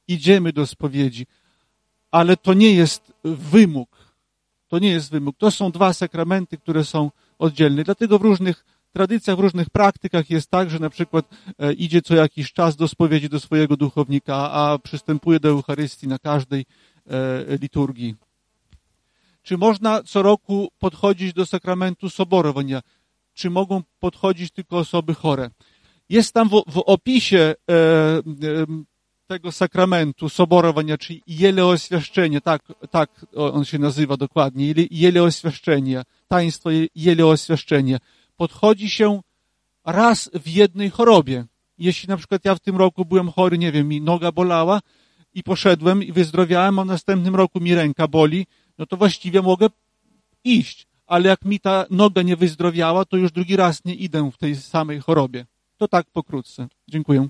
idziemy 0.08 0.54
do 0.54 0.68
spowiedzi. 0.68 1.26
Ale 2.12 2.38
to 2.38 2.54
nie 2.54 2.72
jest 2.72 3.14
wymóg. 3.24 3.90
To 4.68 4.80
nie 4.80 4.90
jest 4.90 5.12
wymóg. 5.12 5.36
To 5.38 5.52
są 5.52 5.72
dwa 5.72 5.94
sakramenty, 5.94 6.58
które 6.58 6.86
są 6.86 7.12
oddzielne. 7.40 7.84
Dlatego 7.84 8.20
w 8.20 8.22
różnych 8.22 8.66
tradycjach, 8.94 9.38
w 9.38 9.40
różnych 9.40 9.70
praktykach 9.70 10.30
jest 10.30 10.50
tak, 10.50 10.70
że 10.70 10.80
na 10.80 10.90
przykład 10.90 11.26
e, 11.60 11.74
idzie 11.74 12.02
co 12.02 12.16
jakiś 12.16 12.54
czas 12.54 12.76
do 12.76 12.88
spowiedzi 12.88 13.30
do 13.30 13.40
swojego 13.40 13.78
duchownika, 13.78 14.52
a 14.52 14.80
przystępuje 14.80 15.40
do 15.40 15.50
Eucharystii 15.50 16.08
na 16.08 16.20
każdej 16.20 16.66
liturgii. 17.62 18.16
Czy 19.44 19.58
można 19.58 20.04
co 20.04 20.22
roku 20.22 20.70
podchodzić 20.80 21.34
do 21.34 21.46
sakramentu 21.46 22.10
soborowania? 22.10 22.82
Czy 23.34 23.50
mogą 23.50 23.84
podchodzić 24.00 24.52
tylko 24.52 24.78
osoby 24.78 25.14
chore? 25.14 25.50
Jest 26.10 26.34
tam 26.34 26.50
w, 26.50 26.64
w 26.68 26.78
opisie 26.78 27.56
e, 27.70 27.74
e, 27.74 28.22
tego 29.28 29.52
sakramentu 29.52 30.30
soborowania, 30.30 30.98
czyli 30.98 31.22
jeleoświaszczenie, 31.28 32.42
tak, 32.42 32.62
tak 32.92 33.26
on 33.36 33.66
się 33.66 33.80
nazywa 33.80 34.18
dokładnie, 34.18 34.74
jeleoświaszczenie, 34.92 36.04
taństwo 36.28 36.70
jeleoświaszczenie. 36.96 37.98
Podchodzi 38.38 38.90
się 38.90 39.22
raz 39.86 40.30
w 40.34 40.48
jednej 40.48 40.90
chorobie. 40.90 41.46
Jeśli 41.78 42.10
na 42.10 42.18
przykład 42.18 42.46
ja 42.46 42.56
w 42.56 42.60
tym 42.60 42.76
roku 42.76 43.06
byłem 43.06 43.32
chory, 43.32 43.58
nie 43.58 43.72
wiem, 43.72 43.88
mi 43.88 44.02
noga 44.02 44.32
bolała 44.32 44.82
i 45.36 45.44
poszedłem 45.44 46.04
i 46.04 46.12
wyzdrowiałem, 46.12 46.80
a 46.80 46.86
następnym 46.86 47.36
roku 47.36 47.60
mi 47.60 47.76
ręka 47.76 48.08
boli, 48.08 48.46
no 48.78 48.86
to 48.86 48.98
właściwie 48.98 49.42
mogę 49.42 49.68
iść. 50.44 50.88
Ale 51.08 51.30
jak 51.30 51.46
mi 51.46 51.60
ta 51.60 51.86
noga 51.90 52.22
nie 52.22 52.36
wyzdrowiała, 52.36 53.06
to 53.06 53.18
już 53.18 53.32
drugi 53.32 53.56
raz 53.56 53.86
nie 53.86 53.96
idę 53.96 54.32
w 54.32 54.38
tej 54.38 54.56
samej 54.56 55.00
chorobie. 55.00 55.46
To 55.78 55.88
tak 55.88 56.06
pokrótce. 56.14 56.68
Dziękuję. 56.88 57.28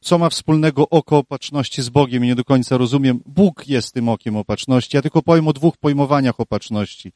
Co 0.00 0.18
ma 0.18 0.30
wspólnego 0.30 0.88
oko 0.88 1.18
opatrzności 1.18 1.82
z 1.82 1.88
Bogiem? 1.88 2.22
Nie 2.22 2.34
do 2.34 2.44
końca 2.44 2.76
rozumiem. 2.76 3.20
Bóg 3.26 3.68
jest 3.68 3.94
tym 3.94 4.08
okiem 4.08 4.36
opatrzności. 4.36 4.96
Ja 4.96 5.02
tylko 5.02 5.22
powiem 5.22 5.48
o 5.48 5.52
dwóch 5.52 5.76
pojmowaniach 5.76 6.40
opatrzności. 6.40 7.12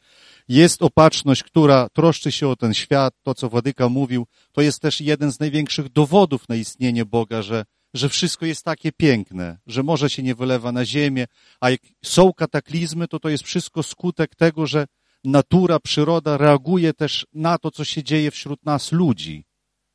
Jest 0.49 0.83
opatrzność, 0.83 1.43
która 1.43 1.89
troszczy 1.89 2.33
się 2.33 2.49
o 2.49 2.57
ten 2.57 2.75
świat, 2.75 3.15
to 3.23 3.35
co 3.35 3.49
Władyka 3.49 3.89
mówił. 3.89 4.27
To 4.53 4.61
jest 4.61 4.81
też 4.81 5.01
jeden 5.01 5.33
z 5.33 5.41
największych 5.41 5.89
dowodów 5.89 6.49
na 6.49 6.55
istnienie 6.57 7.05
Boga, 7.05 7.43
że 7.43 7.65
że 7.97 8.09
wszystko 8.09 8.47
jest 8.47 8.65
takie 8.65 8.93
piękne, 8.93 9.59
że 9.67 9.83
morze 9.83 10.11
się 10.11 10.23
nie 10.23 10.35
wylewa 10.35 10.73
na 10.73 10.85
ziemię, 10.85 11.27
a 11.61 11.71
jak 11.71 11.81
są 12.05 12.33
kataklizmy, 12.33 13.09
to 13.09 13.21
to 13.21 13.29
jest 13.29 13.45
wszystko 13.45 13.83
skutek 13.83 14.35
tego, 14.35 14.67
że 14.67 14.87
natura, 15.25 15.81
przyroda 15.81 16.37
reaguje 16.37 16.93
też 16.95 17.27
na 17.33 17.59
to, 17.59 17.71
co 17.71 17.85
się 17.85 18.03
dzieje 18.03 18.31
wśród 18.31 18.65
nas 18.65 18.93
ludzi. 18.93 19.45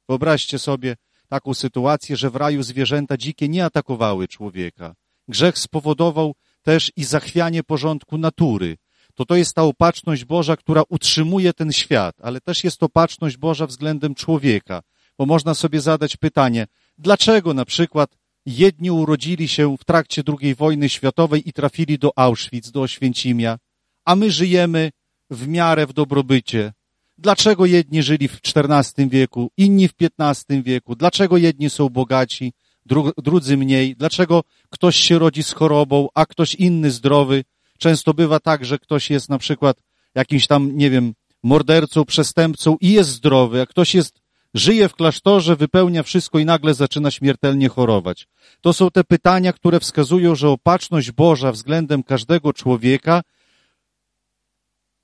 Wyobraźcie 0.09 0.59
sobie 0.59 0.95
taką 1.27 1.53
sytuację, 1.53 2.17
że 2.17 2.29
w 2.29 2.35
raju 2.35 2.63
zwierzęta 2.63 3.17
dzikie 3.17 3.49
nie 3.49 3.65
atakowały 3.65 4.27
człowieka. 4.27 4.95
Grzech 5.27 5.57
spowodował 5.57 6.35
też 6.61 6.91
i 6.95 7.03
zachwianie 7.03 7.63
porządku 7.63 8.17
natury. 8.17 8.77
To 9.15 9.25
to 9.25 9.35
jest 9.35 9.55
ta 9.55 9.63
opatrzność 9.63 10.25
Boża, 10.25 10.55
która 10.57 10.83
utrzymuje 10.89 11.53
ten 11.53 11.71
świat, 11.71 12.15
ale 12.21 12.41
też 12.41 12.63
jest 12.63 12.83
opatrzność 12.83 13.37
Boża 13.37 13.67
względem 13.67 14.15
człowieka. 14.15 14.81
Bo 15.17 15.25
można 15.25 15.53
sobie 15.53 15.81
zadać 15.81 16.17
pytanie, 16.17 16.67
Dlaczego 16.97 17.53
na 17.53 17.65
przykład 17.65 18.17
jedni 18.45 18.91
urodzili 18.91 19.47
się 19.47 19.77
w 19.77 19.85
trakcie 19.85 20.23
II 20.41 20.55
wojny 20.55 20.89
światowej 20.89 21.49
i 21.49 21.53
trafili 21.53 21.99
do 21.99 22.11
Auschwitz, 22.15 22.71
do 22.71 22.81
Oświęcimia, 22.81 23.57
a 24.05 24.15
my 24.15 24.31
żyjemy 24.31 24.91
w 25.29 25.47
miarę 25.47 25.87
w 25.87 25.93
dobrobycie? 25.93 26.73
Dlaczego 27.17 27.65
jedni 27.65 28.03
żyli 28.03 28.27
w 28.27 28.39
XIV 28.55 29.09
wieku, 29.09 29.51
inni 29.57 29.87
w 29.87 29.93
XV 30.19 30.63
wieku? 30.63 30.95
Dlaczego 30.95 31.37
jedni 31.37 31.69
są 31.69 31.89
bogaci, 31.89 32.53
drudzy 33.17 33.57
mniej? 33.57 33.95
Dlaczego 33.95 34.43
ktoś 34.69 34.95
się 34.95 35.19
rodzi 35.19 35.43
z 35.43 35.51
chorobą, 35.51 36.07
a 36.13 36.25
ktoś 36.25 36.55
inny 36.55 36.91
zdrowy? 36.91 37.43
Często 37.77 38.13
bywa 38.13 38.39
tak, 38.39 38.65
że 38.65 38.79
ktoś 38.79 39.09
jest 39.09 39.29
na 39.29 39.37
przykład 39.37 39.77
jakimś 40.15 40.47
tam, 40.47 40.77
nie 40.77 40.89
wiem, 40.89 41.13
mordercą, 41.43 42.05
przestępcą 42.05 42.77
i 42.81 42.91
jest 42.91 43.09
zdrowy, 43.09 43.61
a 43.61 43.65
ktoś 43.65 43.95
jest 43.95 44.20
Żyje 44.53 44.89
w 44.89 44.95
klasztorze, 44.95 45.55
wypełnia 45.55 46.03
wszystko 46.03 46.39
i 46.39 46.45
nagle 46.45 46.73
zaczyna 46.73 47.11
śmiertelnie 47.11 47.69
chorować. 47.69 48.27
To 48.61 48.73
są 48.73 48.91
te 48.91 49.03
pytania, 49.03 49.53
które 49.53 49.79
wskazują, 49.79 50.35
że 50.35 50.49
opatrzność 50.49 51.11
Boża 51.11 51.51
względem 51.51 52.03
każdego 52.03 52.53
człowieka, 52.53 53.21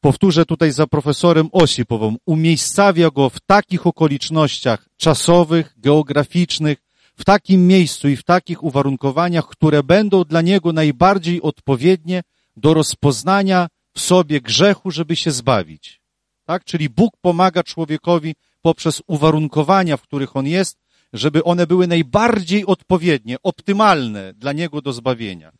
powtórzę 0.01 0.45
tutaj 0.45 0.71
za 0.71 0.87
profesorem 0.87 1.49
Osipową, 1.51 2.15
umiejscawia 2.25 3.09
go 3.09 3.29
w 3.29 3.39
takich 3.39 3.87
okolicznościach 3.87 4.89
czasowych, 4.97 5.73
geograficznych, 5.77 6.77
w 7.15 7.25
takim 7.25 7.67
miejscu 7.67 8.09
i 8.09 8.15
w 8.15 8.23
takich 8.23 8.63
uwarunkowaniach, 8.63 9.47
które 9.47 9.83
będą 9.83 10.23
dla 10.23 10.41
niego 10.41 10.73
najbardziej 10.73 11.41
odpowiednie 11.41 12.23
do 12.57 12.73
rozpoznania 12.73 13.67
w 13.93 13.99
sobie 14.01 14.41
grzechu, 14.41 14.91
żeby 14.91 15.15
się 15.15 15.31
zbawić. 15.31 16.01
Tak? 16.45 16.63
Czyli 16.63 16.89
Bóg 16.89 17.13
pomaga 17.21 17.63
człowiekowi 17.63 18.35
poprzez 18.67 19.01
uwarunkowania, 19.07 19.97
w 19.97 20.01
których 20.01 20.35
on 20.35 20.47
jest, 20.47 20.77
żeby 21.13 21.43
one 21.43 21.67
były 21.67 21.87
najbardziej 21.87 22.65
odpowiednie, 22.65 23.37
optymalne 23.43 24.33
dla 24.33 24.53
niego 24.53 24.81
do 24.81 24.93
zbawienia. 24.93 25.51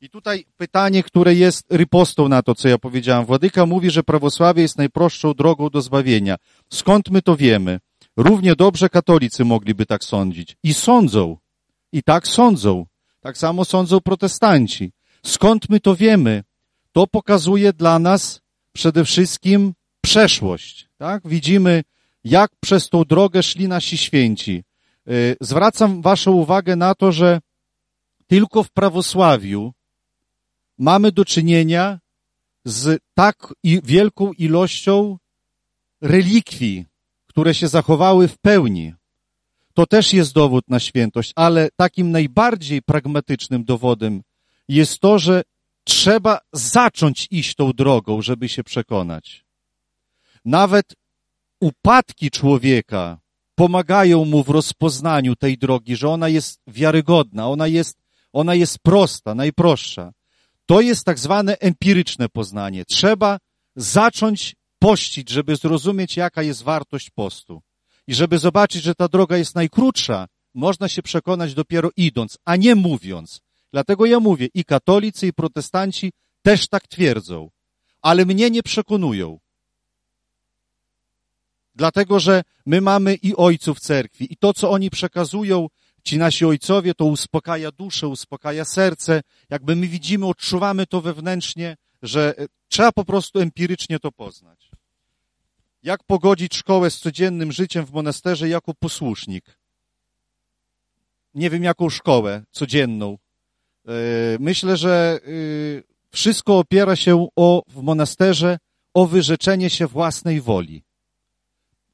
I 0.00 0.10
tutaj 0.10 0.44
pytanie, 0.56 1.02
które 1.02 1.34
jest 1.34 1.66
ripostą 1.72 2.28
na 2.28 2.42
to, 2.42 2.54
co 2.54 2.68
ja 2.68 2.78
powiedziałem. 2.78 3.24
Władyka 3.24 3.66
mówi, 3.66 3.90
że 3.90 4.02
prawosławie 4.02 4.62
jest 4.62 4.78
najprostszą 4.78 5.34
drogą 5.34 5.68
do 5.70 5.82
zbawienia. 5.82 6.36
Skąd 6.72 7.10
my 7.10 7.22
to 7.22 7.36
wiemy? 7.36 7.80
Równie 8.16 8.56
dobrze 8.56 8.88
katolicy 8.88 9.44
mogliby 9.44 9.86
tak 9.86 10.04
sądzić. 10.04 10.56
I 10.62 10.74
sądzą. 10.74 11.36
I 11.92 12.02
tak 12.02 12.28
sądzą. 12.28 12.86
Tak 13.20 13.38
samo 13.38 13.64
sądzą 13.64 14.00
protestanci. 14.00 14.92
Skąd 15.26 15.68
my 15.68 15.80
to 15.80 15.96
wiemy? 15.96 16.44
To 16.92 17.06
pokazuje 17.06 17.72
dla 17.72 17.98
nas 17.98 18.40
przede 18.72 19.04
wszystkim 19.04 19.74
przeszłość. 20.00 20.88
Tak? 20.98 21.28
Widzimy 21.28 21.84
jak 22.24 22.50
przez 22.60 22.88
tą 22.88 23.04
drogę 23.04 23.42
szli 23.42 23.68
nasi 23.68 23.98
święci. 23.98 24.64
Y, 25.08 25.36
zwracam 25.40 26.02
Waszą 26.02 26.32
uwagę 26.32 26.76
na 26.76 26.94
to, 26.94 27.12
że 27.12 27.40
tylko 28.26 28.62
w 28.62 28.70
prawosławiu 28.70 29.72
mamy 30.78 31.12
do 31.12 31.24
czynienia 31.24 32.00
z 32.64 33.02
tak 33.14 33.54
wielką 33.64 34.32
ilością 34.32 35.18
relikwii, 36.00 36.86
które 37.26 37.54
się 37.54 37.68
zachowały 37.68 38.28
w 38.28 38.38
pełni. 38.38 38.94
To 39.74 39.86
też 39.86 40.12
jest 40.12 40.32
dowód 40.32 40.64
na 40.68 40.80
świętość, 40.80 41.32
ale 41.36 41.68
takim 41.76 42.10
najbardziej 42.10 42.82
pragmatycznym 42.82 43.64
dowodem 43.64 44.22
jest 44.68 44.98
to, 44.98 45.18
że 45.18 45.42
trzeba 45.84 46.40
zacząć 46.52 47.28
iść 47.30 47.54
tą 47.54 47.72
drogą, 47.72 48.22
żeby 48.22 48.48
się 48.48 48.64
przekonać. 48.64 49.44
Nawet 50.44 50.94
upadki 51.64 52.30
człowieka 52.30 53.18
pomagają 53.54 54.24
mu 54.24 54.44
w 54.44 54.48
rozpoznaniu 54.48 55.36
tej 55.36 55.58
drogi, 55.58 55.96
że 55.96 56.08
ona 56.08 56.28
jest 56.28 56.60
wiarygodna, 56.66 57.48
ona 57.48 57.66
jest, 57.66 57.96
ona 58.32 58.54
jest 58.54 58.78
prosta, 58.78 59.34
najprostsza. 59.34 60.12
To 60.66 60.80
jest 60.80 61.04
tak 61.04 61.18
zwane 61.18 61.58
empiryczne 61.58 62.28
poznanie. 62.28 62.84
Trzeba 62.84 63.38
zacząć 63.76 64.56
pościć, 64.78 65.30
żeby 65.30 65.56
zrozumieć, 65.56 66.16
jaka 66.16 66.42
jest 66.42 66.62
wartość 66.62 67.10
postu. 67.10 67.62
I 68.06 68.14
żeby 68.14 68.38
zobaczyć, 68.38 68.82
że 68.82 68.94
ta 68.94 69.08
droga 69.08 69.36
jest 69.36 69.54
najkrótsza, 69.54 70.26
można 70.54 70.88
się 70.88 71.02
przekonać 71.02 71.54
dopiero 71.54 71.90
idąc, 71.96 72.38
a 72.44 72.56
nie 72.56 72.74
mówiąc. 72.74 73.40
Dlatego 73.72 74.06
ja 74.06 74.20
mówię, 74.20 74.48
i 74.54 74.64
katolicy, 74.64 75.26
i 75.26 75.32
protestanci 75.32 76.12
też 76.42 76.68
tak 76.68 76.88
twierdzą, 76.88 77.50
ale 78.02 78.26
mnie 78.26 78.50
nie 78.50 78.62
przekonują. 78.62 79.38
Dlatego, 81.74 82.20
że 82.20 82.42
my 82.66 82.80
mamy 82.80 83.14
i 83.14 83.36
ojców 83.36 83.80
cerkwi 83.80 84.32
i 84.32 84.36
to, 84.36 84.54
co 84.54 84.70
oni 84.70 84.90
przekazują, 84.90 85.68
ci 86.04 86.18
nasi 86.18 86.44
ojcowie, 86.44 86.94
to 86.94 87.04
uspokaja 87.04 87.70
duszę, 87.70 88.08
uspokaja 88.08 88.64
serce. 88.64 89.22
Jakby 89.50 89.76
my 89.76 89.88
widzimy, 89.88 90.26
odczuwamy 90.26 90.86
to 90.86 91.00
wewnętrznie, 91.00 91.76
że 92.02 92.38
e, 92.38 92.46
trzeba 92.68 92.92
po 92.92 93.04
prostu 93.04 93.40
empirycznie 93.40 93.98
to 93.98 94.12
poznać. 94.12 94.70
Jak 95.82 96.04
pogodzić 96.04 96.56
szkołę 96.56 96.90
z 96.90 96.98
codziennym 96.98 97.52
życiem 97.52 97.86
w 97.86 97.92
monasterze 97.92 98.48
jako 98.48 98.74
posłusznik? 98.74 99.58
Nie 101.34 101.50
wiem, 101.50 101.64
jaką 101.64 101.90
szkołę 101.90 102.42
codzienną. 102.50 103.18
E, 103.88 103.92
myślę, 104.40 104.76
że 104.76 105.20
y, 105.28 105.82
wszystko 106.10 106.58
opiera 106.58 106.96
się 106.96 107.28
o, 107.36 107.62
w 107.68 107.82
monasterze 107.82 108.58
o 108.94 109.06
wyrzeczenie 109.06 109.70
się 109.70 109.86
własnej 109.86 110.40
woli. 110.40 110.83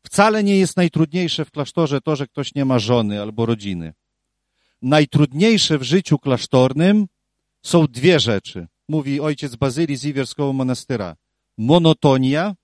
Wcale 0.02 0.44
nie 0.44 0.58
jest 0.58 0.76
najtrudniejsze 0.76 1.44
w 1.44 1.50
klasztorze 1.50 2.00
to, 2.00 2.16
że 2.16 2.26
ktoś 2.26 2.54
nie 2.54 2.64
ma 2.64 2.78
żony 2.78 3.22
albo 3.22 3.46
rodziny. 3.46 3.92
Najtrudniejsze 4.82 5.78
w 5.78 5.82
życiu 5.82 6.18
klasztornym 6.18 7.06
są 7.62 7.86
dwie 7.86 8.20
rzeczy. 8.20 8.66
Mówi 8.88 9.20
ojciec 9.20 9.56
Bazylii 9.56 9.96
z 9.96 10.04
Iwierskiego 10.04 10.52
Monastyra. 10.52 11.16
Monotonia, 11.58 12.54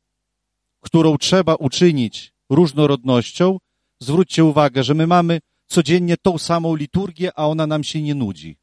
którą 0.81 1.19
trzeba 1.19 1.55
uczynić 1.55 2.33
różnorodnością. 2.51 3.59
Zwróćcie 4.01 4.45
uwagę, 4.45 4.85
że 4.85 4.95
my 4.95 5.07
mamy 5.07 5.41
codziennie 5.67 6.17
tą 6.17 6.39
samą 6.39 6.75
liturgię, 6.75 7.31
a 7.37 7.47
ona 7.47 7.67
nam 7.67 7.85
się 7.85 8.03
nie 8.03 8.15
nudzi. 8.15 8.57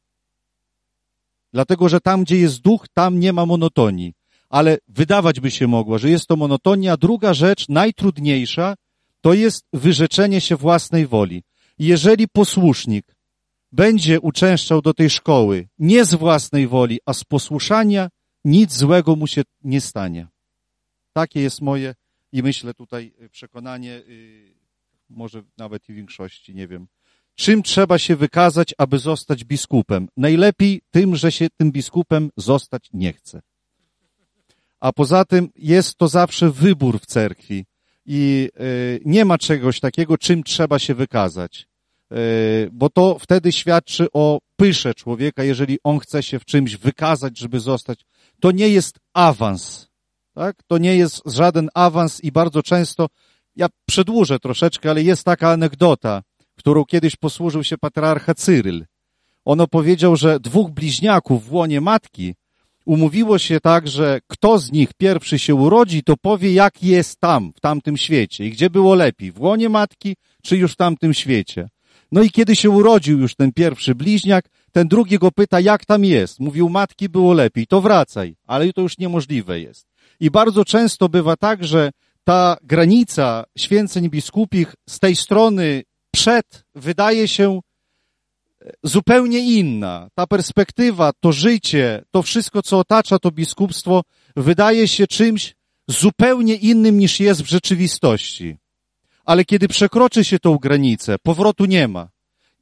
Dlatego, 1.52 1.88
że 1.88 2.00
tam, 2.00 2.24
gdzie 2.24 2.38
jest 2.38 2.60
duch, 2.60 2.86
tam 2.94 3.20
nie 3.20 3.32
ma 3.32 3.46
monotonii. 3.46 4.14
Ale 4.54 4.78
wydawać 4.88 5.40
by 5.40 5.50
się 5.50 5.66
mogło, 5.66 5.98
że 5.98 6.10
jest 6.10 6.26
to 6.26 6.36
monotonia. 6.36 6.96
Druga 6.96 7.34
rzecz, 7.34 7.68
najtrudniejsza, 7.68 8.74
to 9.20 9.34
jest 9.34 9.64
wyrzeczenie 9.72 10.40
się 10.40 10.56
własnej 10.56 11.06
woli. 11.06 11.42
Jeżeli 11.78 12.28
posłusznik 12.28 13.16
będzie 13.72 14.20
uczęszczał 14.20 14.82
do 14.82 14.94
tej 14.94 15.10
szkoły 15.10 15.68
nie 15.78 16.04
z 16.04 16.14
własnej 16.14 16.68
woli, 16.68 17.00
a 17.06 17.12
z 17.12 17.24
posłuszania, 17.24 18.08
nic 18.44 18.72
złego 18.72 19.16
mu 19.16 19.26
się 19.26 19.42
nie 19.64 19.80
stanie. 19.80 20.28
Takie 21.12 21.40
jest 21.40 21.60
moje 21.60 21.94
i 22.32 22.42
myślę 22.42 22.74
tutaj 22.74 23.14
przekonanie, 23.30 24.02
yy, 24.06 24.54
może 25.08 25.42
nawet 25.58 25.88
i 25.88 25.94
większości, 25.94 26.54
nie 26.54 26.68
wiem. 26.68 26.86
Czym 27.34 27.62
trzeba 27.62 27.98
się 27.98 28.16
wykazać, 28.16 28.74
aby 28.78 28.98
zostać 28.98 29.44
biskupem? 29.44 30.08
Najlepiej 30.16 30.82
tym, 30.90 31.16
że 31.16 31.32
się 31.32 31.46
tym 31.56 31.72
biskupem 31.72 32.30
zostać 32.36 32.88
nie 32.92 33.12
chce. 33.12 33.42
A 34.84 34.92
poza 34.92 35.24
tym 35.24 35.48
jest 35.56 35.96
to 35.96 36.08
zawsze 36.08 36.50
wybór 36.50 37.00
w 37.00 37.06
cerkwi 37.06 37.66
i 38.06 38.50
yy, 38.58 39.00
nie 39.04 39.24
ma 39.24 39.38
czegoś 39.38 39.80
takiego, 39.80 40.18
czym 40.18 40.42
trzeba 40.42 40.78
się 40.78 40.94
wykazać. 40.94 41.66
Yy, 42.10 42.16
bo 42.72 42.90
to 42.90 43.18
wtedy 43.18 43.52
świadczy 43.52 44.06
o 44.12 44.38
pysze 44.56 44.94
człowieka, 44.94 45.44
jeżeli 45.44 45.78
on 45.84 45.98
chce 45.98 46.22
się 46.22 46.38
w 46.38 46.44
czymś 46.44 46.76
wykazać, 46.76 47.38
żeby 47.38 47.60
zostać. 47.60 48.04
To 48.40 48.50
nie 48.50 48.68
jest 48.68 48.98
awans. 49.12 49.88
Tak? 50.34 50.56
To 50.66 50.78
nie 50.78 50.96
jest 50.96 51.22
żaden 51.26 51.68
awans 51.74 52.24
i 52.24 52.32
bardzo 52.32 52.62
często, 52.62 53.06
ja 53.56 53.66
przedłużę 53.86 54.38
troszeczkę, 54.38 54.90
ale 54.90 55.02
jest 55.02 55.24
taka 55.24 55.50
anegdota, 55.50 56.22
którą 56.54 56.84
kiedyś 56.84 57.16
posłużył 57.16 57.64
się 57.64 57.78
patriarcha 57.78 58.34
Cyryl. 58.34 58.84
On 59.44 59.60
opowiedział, 59.60 60.16
że 60.16 60.40
dwóch 60.40 60.70
bliźniaków 60.70 61.44
w 61.44 61.52
łonie 61.52 61.80
matki 61.80 62.34
umówiło 62.84 63.38
się 63.38 63.60
tak, 63.60 63.88
że 63.88 64.20
kto 64.26 64.58
z 64.58 64.72
nich 64.72 64.94
pierwszy 64.94 65.38
się 65.38 65.54
urodzi, 65.54 66.02
to 66.02 66.16
powie, 66.16 66.52
jak 66.52 66.82
jest 66.82 67.20
tam, 67.20 67.52
w 67.56 67.60
tamtym 67.60 67.96
świecie 67.96 68.46
i 68.46 68.50
gdzie 68.50 68.70
było 68.70 68.94
lepiej, 68.94 69.32
w 69.32 69.40
łonie 69.40 69.68
matki, 69.68 70.16
czy 70.42 70.56
już 70.56 70.72
w 70.72 70.76
tamtym 70.76 71.14
świecie. 71.14 71.68
No 72.12 72.22
i 72.22 72.30
kiedy 72.30 72.56
się 72.56 72.70
urodził 72.70 73.18
już 73.18 73.34
ten 73.34 73.52
pierwszy 73.52 73.94
bliźniak, 73.94 74.44
ten 74.72 74.88
drugi 74.88 75.18
go 75.18 75.32
pyta, 75.32 75.60
jak 75.60 75.84
tam 75.84 76.04
jest. 76.04 76.40
Mówił, 76.40 76.68
matki 76.68 77.08
było 77.08 77.32
lepiej, 77.32 77.66
to 77.66 77.80
wracaj, 77.80 78.36
ale 78.46 78.72
to 78.72 78.80
już 78.80 78.98
niemożliwe 78.98 79.60
jest. 79.60 79.86
I 80.20 80.30
bardzo 80.30 80.64
często 80.64 81.08
bywa 81.08 81.36
tak, 81.36 81.64
że 81.64 81.90
ta 82.24 82.56
granica 82.62 83.44
święceń 83.58 84.10
biskupich 84.10 84.74
z 84.88 84.98
tej 84.98 85.16
strony 85.16 85.82
przed 86.10 86.64
wydaje 86.74 87.28
się 87.28 87.60
zupełnie 88.82 89.38
inna. 89.38 90.08
Ta 90.14 90.26
perspektywa, 90.26 91.12
to 91.20 91.32
życie, 91.32 92.04
to 92.10 92.22
wszystko, 92.22 92.62
co 92.62 92.78
otacza 92.78 93.18
to 93.18 93.30
biskupstwo, 93.30 94.02
wydaje 94.36 94.88
się 94.88 95.06
czymś 95.06 95.54
zupełnie 95.88 96.54
innym 96.54 96.98
niż 96.98 97.20
jest 97.20 97.42
w 97.42 97.48
rzeczywistości. 97.48 98.56
Ale 99.24 99.44
kiedy 99.44 99.68
przekroczy 99.68 100.24
się 100.24 100.38
tą 100.38 100.56
granicę, 100.56 101.16
powrotu 101.22 101.64
nie 101.64 101.88
ma. 101.88 102.08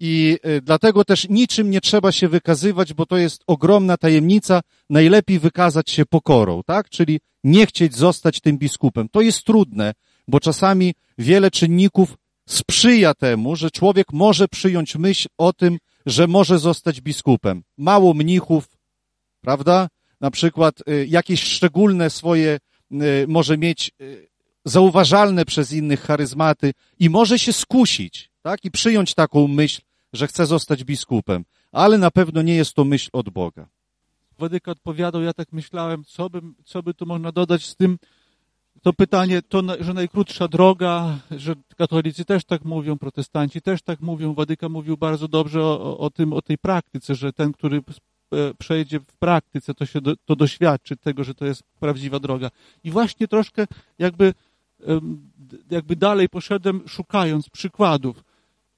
I 0.00 0.38
dlatego 0.62 1.04
też 1.04 1.28
niczym 1.28 1.70
nie 1.70 1.80
trzeba 1.80 2.12
się 2.12 2.28
wykazywać, 2.28 2.94
bo 2.94 3.06
to 3.06 3.16
jest 3.16 3.42
ogromna 3.46 3.96
tajemnica. 3.96 4.60
Najlepiej 4.90 5.38
wykazać 5.38 5.90
się 5.90 6.06
pokorą, 6.06 6.62
tak? 6.66 6.88
Czyli 6.88 7.20
nie 7.44 7.66
chcieć 7.66 7.96
zostać 7.96 8.40
tym 8.40 8.58
biskupem. 8.58 9.08
To 9.08 9.20
jest 9.20 9.44
trudne, 9.44 9.92
bo 10.28 10.40
czasami 10.40 10.94
wiele 11.18 11.50
czynników 11.50 12.16
sprzyja 12.48 13.14
temu, 13.14 13.56
że 13.56 13.70
człowiek 13.70 14.12
może 14.12 14.48
przyjąć 14.48 14.96
myśl 14.96 15.28
o 15.38 15.52
tym, 15.52 15.78
że 16.06 16.26
może 16.26 16.58
zostać 16.58 17.00
biskupem. 17.00 17.62
Mało 17.78 18.14
mnichów, 18.14 18.68
prawda? 19.40 19.88
Na 20.20 20.30
przykład 20.30 20.88
y, 20.88 21.06
jakieś 21.08 21.42
szczególne 21.42 22.10
swoje 22.10 22.58
y, 22.92 23.24
może 23.28 23.58
mieć 23.58 23.90
y, 24.00 24.28
zauważalne 24.64 25.44
przez 25.44 25.72
innych 25.72 26.00
charyzmaty 26.00 26.72
i 26.98 27.10
może 27.10 27.38
się 27.38 27.52
skusić, 27.52 28.30
tak? 28.42 28.64
I 28.64 28.70
przyjąć 28.70 29.14
taką 29.14 29.48
myśl, 29.48 29.82
że 30.12 30.26
chce 30.26 30.46
zostać 30.46 30.84
biskupem. 30.84 31.44
Ale 31.72 31.98
na 31.98 32.10
pewno 32.10 32.42
nie 32.42 32.54
jest 32.54 32.74
to 32.74 32.84
myśl 32.84 33.10
od 33.12 33.30
Boga. 33.30 33.68
Władyka 34.38 34.70
odpowiadał, 34.70 35.22
ja 35.22 35.32
tak 35.32 35.52
myślałem, 35.52 36.04
co 36.04 36.30
by, 36.30 36.40
co 36.64 36.82
by 36.82 36.94
tu 36.94 37.06
można 37.06 37.32
dodać 37.32 37.66
z 37.66 37.76
tym, 37.76 37.98
to 38.82 38.92
pytanie, 38.92 39.42
to, 39.42 39.62
że 39.80 39.94
najkrótsza 39.94 40.48
droga, 40.48 41.18
że 41.30 41.54
katolicy 41.76 42.24
też 42.24 42.44
tak 42.44 42.64
mówią, 42.64 42.98
protestanci 42.98 43.62
też 43.62 43.82
tak 43.82 44.00
mówią. 44.00 44.34
Wadyka 44.34 44.68
mówił 44.68 44.96
bardzo 44.96 45.28
dobrze 45.28 45.62
o, 45.62 45.98
o 45.98 46.10
tym, 46.10 46.32
o 46.32 46.42
tej 46.42 46.58
praktyce, 46.58 47.14
że 47.14 47.32
ten, 47.32 47.52
który 47.52 47.76
e, 47.76 48.54
przejdzie 48.54 49.00
w 49.00 49.06
praktyce, 49.06 49.74
to 49.74 49.86
się 49.86 50.00
do, 50.00 50.16
to 50.16 50.36
doświadczy 50.36 50.96
tego, 50.96 51.24
że 51.24 51.34
to 51.34 51.44
jest 51.44 51.62
prawdziwa 51.80 52.18
droga. 52.18 52.50
I 52.84 52.90
właśnie 52.90 53.28
troszkę 53.28 53.66
jakby, 53.98 54.34
jakby 55.70 55.96
dalej 55.96 56.28
poszedłem, 56.28 56.82
szukając 56.88 57.48
przykładów. 57.48 58.24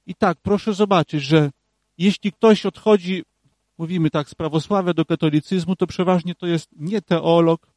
I 0.07 0.15
tak, 0.15 0.37
proszę 0.43 0.73
zobaczyć, 0.73 1.23
że 1.23 1.51
jeśli 1.97 2.31
ktoś 2.31 2.65
odchodzi, 2.65 3.23
mówimy 3.77 4.09
tak, 4.09 4.29
z 4.29 4.35
prawosławia 4.35 4.93
do 4.93 5.05
katolicyzmu, 5.05 5.75
to 5.75 5.87
przeważnie 5.87 6.35
to 6.35 6.47
jest 6.47 6.69
nie 6.75 7.01
teolog, 7.01 7.74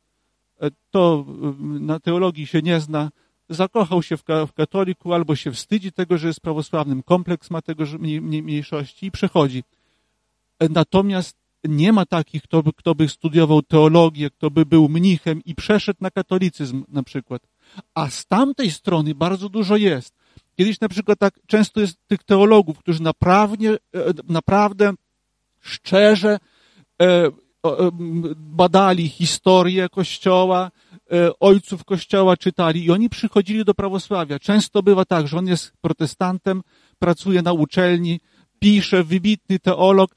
to 0.91 1.25
na 1.61 2.01
teologii 2.01 2.47
się 2.47 2.63
nie 2.63 2.81
zna, 2.81 3.11
zakochał 3.49 4.03
się 4.03 4.17
w, 4.17 4.53
katoliku 4.57 5.15
albo 5.15 5.37
się 5.37 5.53
wstydzi 5.53 5.93
tego, 5.93 6.19
że 6.19 6.29
jest 6.29 6.41
prawosławnym, 6.41 7.03
kompleks 7.03 7.51
ma 7.51 7.63
tego 7.63 7.85
mniejszości 8.21 9.07
i 9.07 9.11
przechodzi. 9.11 9.65
E, 10.59 10.69
natomiast 10.69 11.37
nie 11.65 11.93
ma 11.93 12.07
takich, 12.07 12.43
kto 12.43 12.63
by, 12.63 12.73
kto 12.73 12.95
by 12.95 13.09
studiował 13.09 13.63
teologię, 13.63 14.31
kto 14.31 14.51
by 14.51 14.67
był 14.67 14.89
mnichem 14.89 15.45
i 15.45 15.55
przeszedł 15.55 15.99
na 16.01 16.11
katolicyzm 16.11 16.85
na 16.89 17.03
przykład. 17.03 17.43
A 17.95 18.11
z 18.11 18.27
tamtej 18.27 18.71
strony 18.71 19.15
bardzo 19.15 19.49
dużo 19.49 19.77
jest. 19.77 20.15
Kiedyś 20.57 20.81
na 20.81 20.89
przykład 20.89 21.19
tak 21.19 21.35
często 21.47 21.81
jest 21.81 21.97
tych 22.07 22.23
teologów, 22.23 22.79
którzy 22.79 23.03
naprawdę, 23.03 23.77
naprawdę 24.29 24.93
szczerze 25.61 26.39
e, 27.03 27.31
badali 28.37 29.09
historię 29.09 29.89
Kościoła, 29.89 30.71
e, 31.13 31.39
ojców 31.41 31.85
Kościoła 31.85 32.37
czytali 32.37 32.85
i 32.85 32.91
oni 32.91 33.09
przychodzili 33.09 33.65
do 33.65 33.75
prawosławia. 33.75 34.39
Często 34.39 34.83
bywa 34.83 35.05
tak, 35.05 35.29
że 35.29 35.39
on 35.39 35.47
jest 35.47 35.73
protestantem, 35.81 36.63
pracuje 36.99 37.43
na 37.43 37.53
uczelni, 37.53 38.21
pisze, 38.59 39.05
wybitny 39.05 39.59
teolog 39.59 40.11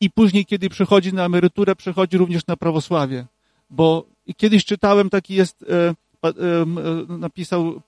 i 0.00 0.10
później, 0.10 0.46
kiedy 0.46 0.68
przychodzi 0.68 1.12
na 1.14 1.24
emeryturę, 1.24 1.76
przechodzi 1.76 2.18
również 2.18 2.46
na 2.46 2.56
prawosławie. 2.56 3.26
Bo 3.70 4.06
kiedyś 4.36 4.64
czytałem, 4.64 5.10
taki 5.10 5.34
jest, 5.34 5.64
e, 5.68 5.94
napisał 7.08 7.82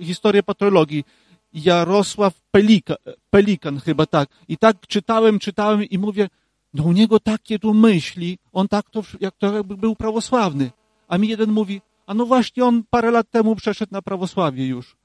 historię 0.00 0.42
patologii. 0.42 1.04
Jarosław 1.52 2.40
Pelika, 2.50 2.94
Pelikan 3.30 3.80
chyba 3.80 4.06
tak. 4.06 4.28
I 4.48 4.58
tak 4.58 4.86
czytałem, 4.86 5.38
czytałem 5.38 5.84
i 5.84 5.98
mówię, 5.98 6.28
no 6.76 6.84
u 6.84 6.92
niego 6.92 7.20
takie 7.20 7.58
tu 7.58 7.74
myśli, 7.74 8.38
on 8.52 8.68
tak 8.68 8.90
to, 8.90 9.02
jak 9.20 9.36
to 9.36 9.54
jakby 9.54 9.76
był 9.76 9.96
prawosławny. 9.96 10.70
A 11.08 11.18
mi 11.18 11.28
jeden 11.28 11.52
mówi, 11.52 11.80
a 12.06 12.14
no 12.14 12.26
właśnie 12.26 12.64
on 12.64 12.82
parę 12.90 13.10
lat 13.10 13.30
temu 13.30 13.56
przeszedł 13.56 13.92
na 13.92 14.02
prawosławie 14.02 14.66
już. 14.66 14.96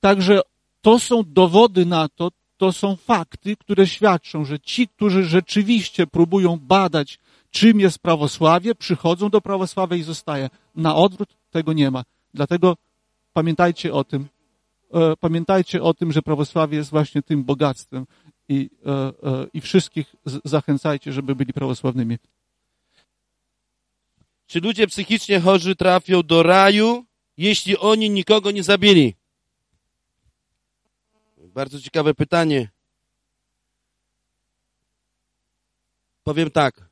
Także 0.00 0.40
to 0.80 0.98
są 0.98 1.22
dowody 1.26 1.86
na 1.86 2.08
to, 2.08 2.30
to 2.56 2.72
są 2.72 2.96
fakty, 2.96 3.56
które 3.56 3.86
świadczą, 3.86 4.44
że 4.44 4.60
ci, 4.60 4.88
którzy 4.88 5.24
rzeczywiście 5.24 6.06
próbują 6.06 6.56
badać, 6.56 7.18
czym 7.50 7.80
jest 7.80 7.98
prawosławie, 7.98 8.74
przychodzą 8.74 9.28
do 9.28 9.40
prawosławia 9.40 9.96
i 9.96 10.02
zostaje. 10.02 10.50
Na 10.74 10.96
odwrót 10.96 11.28
tego 11.50 11.72
nie 11.72 11.90
ma. 11.90 12.04
Dlatego 12.34 12.76
pamiętajcie 13.32 13.92
o 13.92 14.04
tym, 14.04 14.26
e, 14.94 15.16
pamiętajcie 15.16 15.82
o 15.82 15.94
tym, 15.94 16.12
że 16.12 16.22
prawosławie 16.22 16.78
jest 16.78 16.90
właśnie 16.90 17.22
tym 17.22 17.44
bogactwem 17.44 18.06
i, 18.48 18.70
e, 18.86 18.90
e, 18.90 19.46
i 19.52 19.60
wszystkich 19.60 20.14
zachęcajcie, 20.44 21.12
żeby 21.12 21.36
byli 21.36 21.52
prawosławnymi. 21.52 22.18
Czy 24.46 24.60
ludzie 24.60 24.86
psychicznie 24.86 25.40
chorzy 25.40 25.76
trafią 25.76 26.22
do 26.22 26.42
raju, 26.42 27.04
jeśli 27.36 27.78
oni 27.78 28.10
nikogo 28.10 28.50
nie 28.50 28.62
zabili? 28.62 29.14
Bardzo 31.36 31.80
ciekawe 31.80 32.14
pytanie. 32.14 32.68
Powiem 36.24 36.50
tak. 36.50 36.88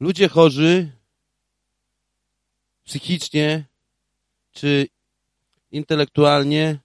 Ludzie 0.00 0.28
chorzy 0.28 0.92
psychicznie 2.84 3.64
czy 4.52 4.88
intelektualnie 5.70 6.78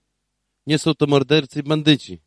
nie 0.66 0.78
są 0.78 0.94
to 0.94 1.06
mordercy 1.06 1.60
i 1.60 1.62
bandyci. 1.62 2.20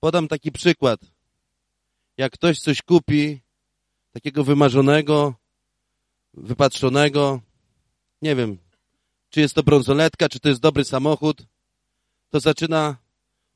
Podam 0.00 0.28
taki 0.28 0.52
przykład. 0.52 1.00
Jak 2.16 2.32
ktoś 2.32 2.58
coś 2.58 2.82
kupi, 2.82 3.40
takiego 4.12 4.44
wymarzonego, 4.44 5.34
wypatrzonego, 6.34 7.40
nie 8.22 8.36
wiem, 8.36 8.58
czy 9.30 9.40
jest 9.40 9.54
to 9.54 9.62
brązoletka, 9.62 10.28
czy 10.28 10.40
to 10.40 10.48
jest 10.48 10.60
dobry 10.60 10.84
samochód, 10.84 11.42
to 12.30 12.40
zaczyna 12.40 12.96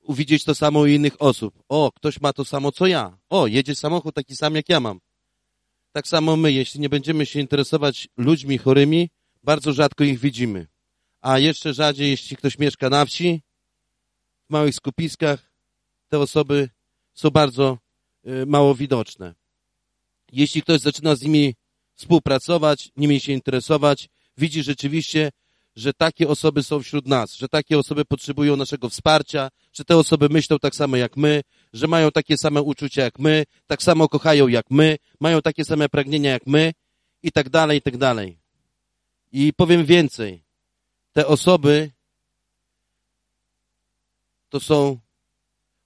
uwidzieć 0.03 0.45
to 0.45 0.55
samo 0.55 0.81
u 0.81 0.87
innych 0.87 1.23
osób. 1.23 1.63
O, 1.69 1.93
ktoś 1.93 2.21
ma 2.21 2.33
to 2.33 2.45
samo 2.45 2.73
co 2.73 2.87
ja. 2.87 3.19
O, 3.29 3.47
jedzie 3.47 3.75
samochód 3.75 4.15
taki 4.15 4.37
sam 4.37 4.55
jak 4.55 4.69
ja 4.69 4.81
mam. 4.81 5.01
Tak 5.93 6.09
samo 6.09 6.37
my, 6.37 6.53
jeśli 6.53 6.81
nie 6.81 6.89
będziemy 6.89 7.27
się 7.27 7.41
interesować 7.41 8.09
ludźmi 8.17 8.59
chorymi, 8.59 9.11
bardzo 9.43 9.73
rzadko 9.73 10.05
ich 10.05 10.19
widzimy. 10.19 10.67
A 11.21 11.39
jeszcze 11.39 11.75
rzadziej, 11.75 12.11
jeśli 12.11 12.37
ktoś 12.37 12.59
mieszka 12.59 12.91
na 12.91 13.05
wsi, 13.05 13.43
w 14.49 14.53
małych 14.53 14.75
skupiskach, 14.75 15.52
te 16.13 16.19
osoby 16.19 16.69
są 17.15 17.31
bardzo 17.31 17.79
y, 18.27 18.47
mało 18.47 18.75
widoczne. 18.75 19.35
Jeśli 20.33 20.63
ktoś 20.63 20.81
zaczyna 20.81 21.15
z 21.15 21.23
nimi 21.23 21.55
współpracować, 21.95 22.91
nimi 22.97 23.21
się 23.21 23.33
interesować, 23.33 24.09
widzi 24.37 24.63
rzeczywiście, 24.63 25.31
że 25.77 25.93
takie 25.93 26.29
osoby 26.29 26.63
są 26.63 26.83
wśród 26.83 27.07
nas, 27.07 27.35
że 27.35 27.49
takie 27.49 27.79
osoby 27.79 28.05
potrzebują 28.05 28.57
naszego 28.57 28.89
wsparcia, 28.89 29.49
że 29.73 29.85
te 29.85 29.97
osoby 29.97 30.29
myślą 30.29 30.59
tak 30.59 30.75
samo 30.75 30.97
jak 30.97 31.17
my, 31.17 31.43
że 31.73 31.87
mają 31.87 32.11
takie 32.11 32.37
same 32.37 32.63
uczucia 32.63 33.03
jak 33.03 33.19
my, 33.19 33.45
tak 33.67 33.83
samo 33.83 34.09
kochają 34.09 34.49
jak 34.49 34.71
my, 34.71 34.97
mają 35.21 35.43
takie 35.43 35.65
same 35.65 35.89
pragnienia 35.89 36.31
jak 36.31 36.47
my 36.47 36.73
i 37.23 37.33
tak 37.33 37.49
dalej, 37.49 37.79
i 37.79 37.83
tak 37.83 37.97
dalej. 37.97 38.39
I 39.33 39.53
powiem 39.53 39.85
więcej. 39.85 40.45
Te 41.13 41.27
osoby 41.27 41.91
to 44.49 44.61
są 44.61 45.02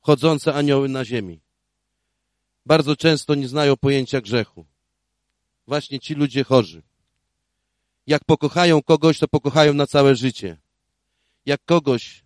chodzące 0.07 0.55
anioły 0.55 0.89
na 0.89 1.05
ziemi. 1.05 1.41
Bardzo 2.67 2.97
często 2.97 3.35
nie 3.35 3.49
znają 3.49 3.77
pojęcia 3.77 4.21
grzechu. 4.21 4.67
Właśnie 5.67 6.01
ci 6.01 6.15
ludzie 6.15 6.45
chorzy. 6.45 6.83
Jak 8.07 8.25
pokochają 8.25 8.83
kogoś, 8.83 9.19
to 9.19 9.29
pokochają 9.29 9.75
na 9.75 9.87
całe 9.87 10.17
życie. 10.17 10.59
Jak 11.47 11.65
kogoś 11.65 12.25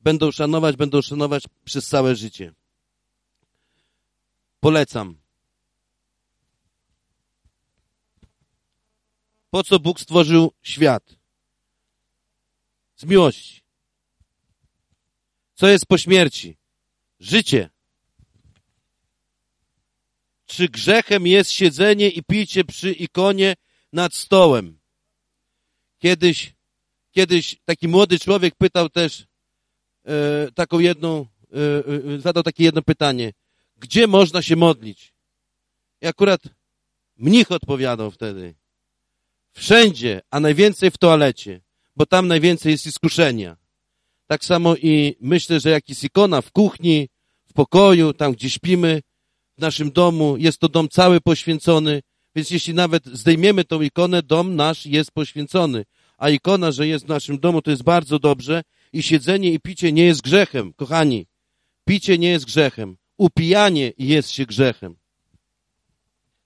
będą 0.00 0.32
szanować, 0.32 0.76
będą 0.76 1.02
szanować 1.02 1.44
przez 1.64 1.88
całe 1.88 2.16
życie. 2.16 2.54
Polecam. 4.60 5.18
Po 9.50 9.64
co 9.64 9.78
Bóg 9.78 10.00
stworzył 10.00 10.52
świat? 10.62 11.16
Z 12.96 13.04
miłości. 13.04 13.62
Co 15.54 15.68
jest 15.68 15.86
po 15.86 15.98
śmierci? 15.98 16.65
Życie. 17.20 17.70
Czy 20.46 20.68
grzechem 20.68 21.26
jest 21.26 21.50
siedzenie 21.50 22.08
i 22.08 22.22
picie 22.22 22.64
przy 22.64 22.92
ikonie 22.92 23.56
nad 23.92 24.14
stołem? 24.14 24.78
Kiedyś, 25.98 26.54
kiedyś 27.10 27.56
taki 27.64 27.88
młody 27.88 28.18
człowiek 28.18 28.54
pytał 28.54 28.88
też 28.88 29.26
e, 30.04 30.52
taką 30.54 30.78
jedną, 30.78 31.26
e, 31.52 32.14
e, 32.14 32.20
zadał 32.20 32.42
takie 32.42 32.64
jedno 32.64 32.82
pytanie. 32.82 33.32
Gdzie 33.76 34.06
można 34.06 34.42
się 34.42 34.56
modlić? 34.56 35.14
I 36.00 36.06
akurat 36.06 36.40
mnich 37.16 37.52
odpowiadał 37.52 38.10
wtedy. 38.10 38.54
Wszędzie, 39.52 40.20
a 40.30 40.40
najwięcej 40.40 40.90
w 40.90 40.98
toalecie, 40.98 41.60
bo 41.96 42.06
tam 42.06 42.28
najwięcej 42.28 42.72
jest 42.72 42.86
iskuszenia. 42.86 43.56
Tak 44.26 44.44
samo 44.44 44.76
i 44.76 45.16
myślę, 45.20 45.60
że 45.60 45.70
jak 45.70 45.88
jest 45.88 46.04
ikona 46.04 46.40
w 46.40 46.52
kuchni, 46.52 47.08
w 47.46 47.52
pokoju, 47.52 48.12
tam 48.12 48.32
gdzie 48.32 48.50
śpimy, 48.50 49.02
w 49.58 49.60
naszym 49.60 49.90
domu, 49.90 50.36
jest 50.36 50.58
to 50.58 50.68
dom 50.68 50.88
cały 50.88 51.20
poświęcony, 51.20 52.02
więc 52.34 52.50
jeśli 52.50 52.74
nawet 52.74 53.06
zdejmiemy 53.06 53.64
tą 53.64 53.82
ikonę, 53.82 54.22
dom 54.22 54.56
nasz 54.56 54.86
jest 54.86 55.10
poświęcony. 55.10 55.84
A 56.18 56.30
ikona, 56.30 56.72
że 56.72 56.88
jest 56.88 57.04
w 57.04 57.08
naszym 57.08 57.38
domu, 57.38 57.62
to 57.62 57.70
jest 57.70 57.82
bardzo 57.82 58.18
dobrze 58.18 58.62
i 58.92 59.02
siedzenie 59.02 59.52
i 59.52 59.60
picie 59.60 59.92
nie 59.92 60.04
jest 60.04 60.22
grzechem, 60.22 60.72
kochani. 60.72 61.26
Picie 61.84 62.18
nie 62.18 62.28
jest 62.28 62.44
grzechem. 62.44 62.96
Upijanie 63.16 63.92
jest 63.98 64.30
się 64.30 64.46
grzechem. 64.46 64.96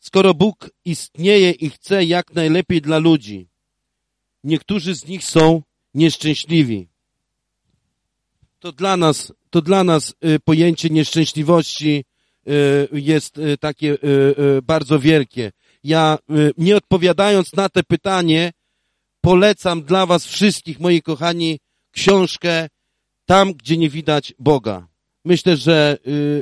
Skoro 0.00 0.34
Bóg 0.34 0.70
istnieje 0.84 1.50
i 1.50 1.70
chce 1.70 2.04
jak 2.04 2.34
najlepiej 2.34 2.80
dla 2.80 2.98
ludzi, 2.98 3.48
niektórzy 4.44 4.94
z 4.94 5.06
nich 5.06 5.24
są 5.24 5.62
nieszczęśliwi. 5.94 6.89
To 8.60 8.72
dla 8.72 8.96
nas, 8.96 9.32
to 9.50 9.62
dla 9.62 9.84
nas 9.84 10.14
y, 10.24 10.40
pojęcie 10.40 10.90
nieszczęśliwości 10.90 12.04
y, 12.48 12.88
jest 12.92 13.38
y, 13.38 13.58
takie 13.58 13.98
bardzo 14.62 14.98
wielkie. 14.98 15.52
Ja 15.84 16.18
nie 16.58 16.76
odpowiadając 16.76 17.52
na 17.52 17.68
te 17.68 17.82
pytanie, 17.82 18.52
polecam 19.20 19.82
dla 19.82 20.06
was 20.06 20.26
wszystkich, 20.26 20.80
moi 20.80 21.02
kochani, 21.02 21.58
książkę 21.90 22.68
Tam, 23.26 23.52
gdzie 23.52 23.76
nie 23.76 23.90
widać 23.90 24.34
Boga. 24.38 24.88
Myślę, 25.24 25.56
że 25.56 25.98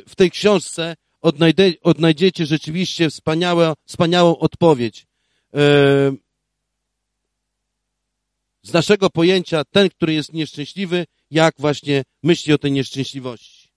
w 0.08 0.12
tej 0.16 0.30
książce 0.30 0.96
odnajdzie, 1.20 1.74
odnajdziecie 1.82 2.46
rzeczywiście 2.46 3.08
wspaniałą 3.86 4.38
odpowiedź. 4.38 5.06
Z 8.68 8.72
naszego 8.72 9.10
pojęcia 9.10 9.64
ten, 9.64 9.90
który 9.90 10.14
jest 10.14 10.32
nieszczęśliwy, 10.32 11.06
jak 11.30 11.54
właśnie 11.58 12.04
myśli 12.22 12.52
o 12.52 12.58
tej 12.58 12.72
nieszczęśliwości. 12.72 13.68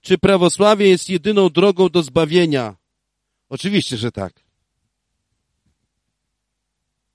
Czy 0.00 0.18
prawosławie 0.18 0.88
jest 0.88 1.08
jedyną 1.08 1.48
drogą 1.48 1.88
do 1.88 2.02
zbawienia? 2.02 2.76
Oczywiście, 3.48 3.96
że 3.96 4.12
tak. 4.12 4.32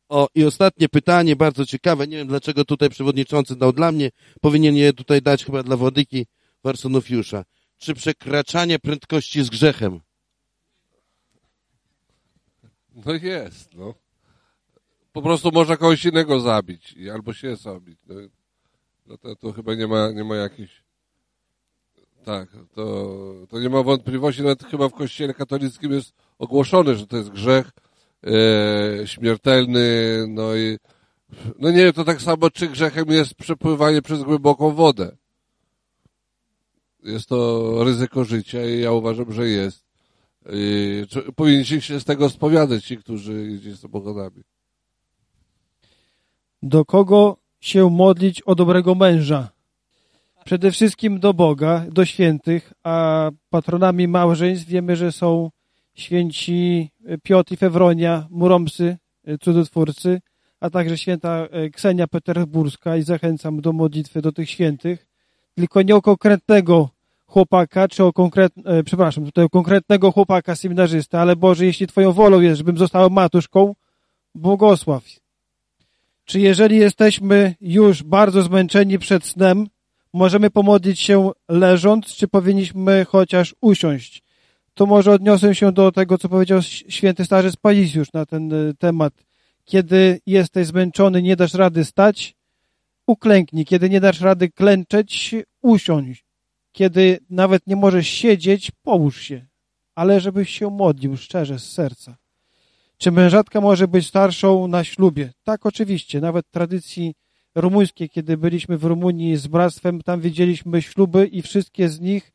O, 0.09 0.27
i 0.35 0.43
ostatnie 0.43 0.89
pytanie, 0.89 1.35
bardzo 1.35 1.65
ciekawe. 1.65 2.07
Nie 2.07 2.17
wiem, 2.17 2.27
dlaczego 2.27 2.65
tutaj 2.65 2.89
przewodniczący 2.89 3.55
dał 3.55 3.73
dla 3.73 3.91
mnie. 3.91 4.09
Powinien 4.41 4.75
je 4.75 4.93
tutaj 4.93 5.21
dać 5.21 5.45
chyba 5.45 5.63
dla 5.63 5.77
Wodyki 5.77 6.25
Warsonofiusza. 6.63 7.45
Czy 7.77 7.93
przekraczanie 7.93 8.79
prędkości 8.79 9.39
jest 9.39 9.51
grzechem? 9.51 9.99
No 13.05 13.13
jest, 13.13 13.73
no. 13.73 14.02
Po 15.13 15.21
prostu 15.21 15.51
można 15.51 15.77
kogoś 15.77 16.05
innego 16.05 16.39
zabić 16.39 16.95
albo 17.13 17.33
się 17.33 17.55
zabić. 17.55 17.99
No, 18.07 18.15
no 19.05 19.17
to, 19.17 19.35
to 19.35 19.51
chyba 19.51 19.75
nie 19.75 19.87
ma, 19.87 20.11
nie 20.11 20.23
ma 20.23 20.35
jakichś... 20.35 20.83
Tak, 22.23 22.49
to, 22.75 23.13
to 23.49 23.59
nie 23.59 23.69
ma 23.69 23.83
wątpliwości, 23.83 24.41
nawet 24.41 24.63
chyba 24.63 24.89
w 24.89 24.93
kościele 24.93 25.33
katolickim 25.33 25.91
jest 25.91 26.13
ogłoszone, 26.39 26.95
że 26.95 27.07
to 27.07 27.17
jest 27.17 27.29
grzech 27.29 27.71
e, 28.23 29.07
śmiertelny, 29.07 30.25
no 30.27 30.55
i 30.55 30.77
no 31.59 31.71
nie 31.71 31.77
wiem, 31.77 31.93
to 31.93 32.03
tak 32.03 32.21
samo, 32.21 32.49
czy 32.49 32.67
grzechem 32.67 33.07
jest 33.07 33.35
przepływanie 33.35 34.01
przez 34.01 34.23
głęboką 34.23 34.71
wodę. 34.71 35.17
Jest 37.03 37.29
to 37.29 37.83
ryzyko 37.83 38.23
życia 38.23 38.65
i 38.65 38.79
ja 38.79 38.91
uważam, 38.91 39.31
że 39.31 39.47
jest. 39.47 39.85
I, 40.49 41.05
powinni 41.35 41.65
się 41.65 41.99
z 41.99 42.05
tego 42.05 42.29
spowiadać 42.29 42.83
ci, 42.83 42.97
którzy 42.97 43.59
z 43.59 43.79
samochodami. 43.79 44.43
Do 46.65 46.85
kogo 46.85 47.37
się 47.59 47.89
modlić 47.89 48.41
o 48.41 48.55
dobrego 48.55 48.95
męża? 48.95 49.49
Przede 50.45 50.71
wszystkim 50.71 51.19
do 51.19 51.33
Boga, 51.33 51.85
do 51.91 52.05
świętych, 52.05 52.73
a 52.83 53.29
patronami 53.49 54.07
małżeństw 54.07 54.67
wiemy, 54.67 54.95
że 54.95 55.11
są 55.11 55.49
święci 55.93 56.89
Piotr 57.23 57.53
i 57.53 57.57
Fewronia, 57.57 58.27
Muromsy, 58.29 58.97
cudotwórcy, 59.41 60.21
a 60.59 60.69
także 60.69 60.97
święta 60.97 61.47
Ksenia 61.73 62.07
Petersburska 62.07 62.97
i 62.97 63.01
zachęcam 63.01 63.61
do 63.61 63.73
modlitwy 63.73 64.21
do 64.21 64.31
tych 64.31 64.49
świętych, 64.49 65.07
tylko 65.55 65.81
nie 65.81 65.95
o 65.95 66.01
konkretnego 66.01 66.89
chłopaka, 67.25 67.87
czy 67.87 68.03
o 68.03 68.13
konkret, 68.13 68.53
e, 68.65 68.83
przepraszam, 68.83 69.25
tutaj 69.25 69.45
o 69.45 69.49
konkretnego 69.49 70.11
chłopaka, 70.11 70.55
seminarzysta, 70.55 71.19
ale 71.19 71.35
Boże, 71.35 71.65
jeśli 71.65 71.87
Twoją 71.87 72.11
wolą 72.11 72.41
jest, 72.41 72.57
żebym 72.57 72.77
została 72.77 73.09
matuszką, 73.09 73.75
błogosław. 74.35 75.22
Czy 76.33 76.39
jeżeli 76.39 76.77
jesteśmy 76.77 77.55
już 77.61 78.03
bardzo 78.03 78.41
zmęczeni 78.41 78.99
przed 78.99 79.25
snem, 79.25 79.67
Możemy 80.13 80.49
pomodlić 80.49 80.99
się 80.99 81.31
leżąc, 81.49 82.05
czy 82.15 82.27
powinniśmy 82.27 83.05
chociaż 83.05 83.55
usiąść? 83.61 84.23
To 84.73 84.85
może 84.85 85.11
odniosę 85.11 85.55
się 85.55 85.71
do 85.71 85.91
tego, 85.91 86.17
co 86.17 86.29
powiedział 86.29 86.61
święty 86.89 87.25
starzec 87.25 87.55
Paisiusz 87.55 88.13
na 88.13 88.25
ten 88.25 88.53
y, 88.53 88.73
temat. 88.79 89.13
Kiedy 89.65 90.21
jesteś 90.25 90.67
zmęczony, 90.67 91.21
nie 91.21 91.35
dasz 91.35 91.53
rady 91.53 91.85
stać, 91.85 92.35
uklęknij. 93.07 93.65
Kiedy 93.65 93.89
nie 93.89 93.99
dasz 93.99 94.21
rady 94.21 94.49
klęczeć, 94.49 95.35
usiądź. 95.61 96.25
Kiedy 96.71 97.19
nawet 97.29 97.67
nie 97.67 97.75
możesz 97.75 98.07
siedzieć, 98.07 98.71
połóż 98.83 99.21
się. 99.21 99.45
Ale 99.95 100.19
żebyś 100.19 100.49
się 100.49 100.69
modlił 100.69 101.17
szczerze, 101.17 101.59
z 101.59 101.71
serca. 101.71 102.22
Czy 103.03 103.11
mężatka 103.11 103.61
może 103.61 103.87
być 103.87 104.07
starszą 104.07 104.67
na 104.67 104.83
ślubie? 104.83 105.33
Tak, 105.43 105.65
oczywiście. 105.65 106.21
Nawet 106.21 106.51
tradycji 106.51 107.15
rumuńskiej, 107.55 108.09
kiedy 108.09 108.37
byliśmy 108.37 108.77
w 108.77 108.83
Rumunii 108.83 109.37
z 109.37 109.47
bractwem, 109.47 110.01
tam 110.01 110.21
widzieliśmy 110.21 110.81
śluby 110.81 111.27
i 111.27 111.41
wszystkie 111.41 111.89
z 111.89 111.99
nich, 111.99 112.31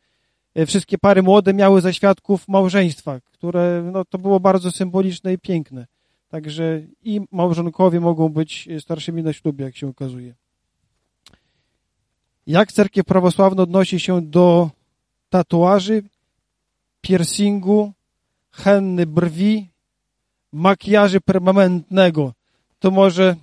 e, 0.55 0.67
wszystkie 0.67 0.99
pary 0.99 1.23
młode 1.23 1.55
miały 1.55 1.81
za 1.81 1.93
świadków 1.93 2.49
małżeństwa, 2.49 3.21
które 3.21 3.91
no, 3.93 4.05
to 4.05 4.19
było 4.19 4.41
bardzo 4.41 4.71
symboliczne 4.71 5.33
i 5.33 5.39
piękne. 5.39 5.87
Także 6.29 6.83
i 7.03 7.21
małżonkowie 7.33 8.01
mogą 8.01 8.29
być 8.29 8.69
starszymi 8.81 9.23
na 9.23 9.33
ślubie, 9.33 9.65
jak 9.65 9.77
się 9.77 9.89
okazuje. 9.89 10.35
Jak 12.47 12.73
cerkiew 12.73 13.07
prawosławna 13.07 13.63
odnosi 13.63 14.01
się 14.01 14.23
do 14.23 14.71
tatuaży, 15.29 16.03
piercingu, 17.01 17.93
henny 18.51 19.07
brwi, 19.07 19.69
makijaży 20.53 21.21
permanentnego? 21.21 22.33
To 22.79 22.91
może 22.91 23.37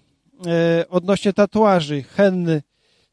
e, 0.47 0.85
odnośnie 0.89 1.33
tatuaży, 1.33 2.03
henny, 2.03 2.61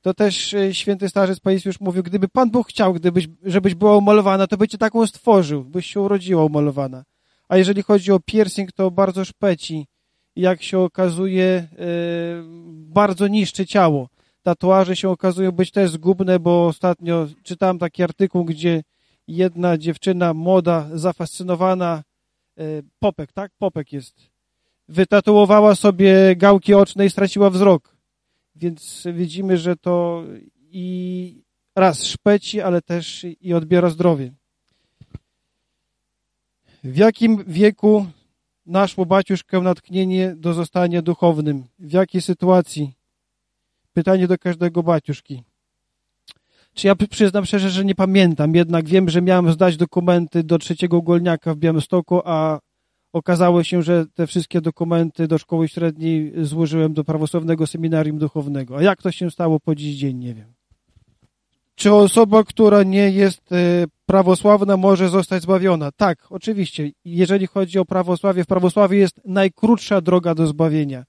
to 0.03 0.14
też 0.14 0.55
e, 0.55 0.74
święty 0.74 1.09
starzec 1.09 1.40
Paisiusz 1.40 1.80
mówił, 1.80 2.03
gdyby 2.03 2.28
Pan 2.28 2.51
Bóg 2.51 2.68
chciał, 2.68 2.95
gdybyś, 2.95 3.28
żebyś 3.45 3.74
była 3.74 3.97
umalowana, 3.97 4.47
to 4.47 4.57
by 4.57 4.68
cię 4.68 4.78
taką 4.78 5.07
stworzył, 5.07 5.64
byś 5.64 5.86
się 5.86 6.01
urodziła 6.01 6.45
umalowana. 6.45 7.05
A 7.49 7.57
jeżeli 7.57 7.82
chodzi 7.82 8.12
o 8.12 8.20
piercing, 8.20 8.72
to 8.72 8.90
bardzo 8.90 9.24
szpeci. 9.24 9.86
Jak 10.36 10.62
się 10.62 10.78
okazuje, 10.78 11.45
e, 11.47 11.68
bardzo 12.72 13.28
niszczy 13.28 13.66
ciało. 13.66 14.09
Tatuaże 14.43 14.97
się 14.97 15.09
okazują 15.09 15.53
być 15.53 15.70
też 15.70 15.90
zgubne, 15.90 16.38
bo 16.38 16.66
ostatnio 16.66 17.26
czytałem 17.43 17.78
taki 17.78 18.03
artykuł, 18.03 18.45
gdzie 18.45 18.82
jedna 19.28 19.78
dziewczyna 19.78 20.34
młoda, 20.34 20.88
zafascynowana, 20.95 22.03
Popek, 22.98 23.32
tak? 23.32 23.53
Popek 23.59 23.92
jest. 23.92 24.30
Wytatuowała 24.88 25.74
sobie 25.74 26.36
gałki 26.36 26.74
oczne 26.74 27.07
i 27.07 27.11
straciła 27.11 27.50
wzrok. 27.50 27.96
Więc 28.57 29.05
widzimy, 29.12 29.59
że 29.59 29.76
to 29.76 30.24
i 30.70 31.42
raz 31.76 32.05
szpeci, 32.05 32.61
ale 32.61 32.82
też 32.82 33.26
i 33.40 33.55
odbiera 33.55 33.90
zdrowie. 33.90 34.32
W 36.84 36.96
jakim 36.96 37.44
wieku 37.46 38.07
naszło 38.66 39.07
baciuszkę 39.07 39.61
natchnienie 39.61 40.34
do 40.36 40.55
zostania 40.55 41.03
duchownym? 41.03 41.64
W 41.78 41.92
jakiej 41.92 42.22
sytuacji? 42.22 42.92
Pytanie 43.92 44.28
do 44.28 44.38
każdego 44.38 44.82
baciuszki. 44.82 45.42
Czy 46.75 46.87
ja 46.87 46.95
przyznam 47.11 47.45
szczerze, 47.47 47.70
że 47.70 47.85
nie 47.85 47.95
pamiętam, 47.95 48.55
jednak 48.55 48.89
wiem, 48.89 49.09
że 49.09 49.23
miałem 49.23 49.53
zdać 49.53 49.77
dokumenty 49.77 50.43
do 50.43 50.59
trzeciego 50.59 50.97
ogólniaka 50.97 51.55
w 51.55 51.57
Białymstoku, 51.57 52.20
a 52.25 52.59
okazało 53.12 53.64
się, 53.64 53.83
że 53.83 54.07
te 54.14 54.27
wszystkie 54.27 54.61
dokumenty 54.61 55.29
do 55.29 55.39
szkoły 55.39 55.68
średniej 55.68 56.33
złożyłem 56.45 56.95
do 56.95 57.05
prawosławnego 57.05 57.66
seminarium 57.66 58.18
duchownego. 58.18 58.77
A 58.77 58.83
jak 58.83 59.03
to 59.03 59.12
się 59.12 59.31
stało 59.31 59.61
po 59.61 59.75
dziś 59.75 59.97
dzień, 59.97 60.18
nie 60.18 60.35
wiem. 60.35 60.53
Czy 61.75 61.93
osoba, 61.95 62.45
która 62.45 62.83
nie 62.83 63.11
jest 63.11 63.53
e, 63.53 63.85
prawosławna, 64.07 64.77
może 64.77 65.09
zostać 65.09 65.43
zbawiona? 65.43 65.93
Tak, 65.93 66.27
oczywiście. 66.31 66.91
Jeżeli 67.05 67.47
chodzi 67.47 67.79
o 67.79 67.85
prawosławie, 67.85 68.45
w 68.45 68.47
prawosławie 68.47 68.99
jest 68.99 69.20
najkrótsza 69.25 70.01
droga 70.01 70.35
do 70.35 70.47
zbawienia, 70.47 71.05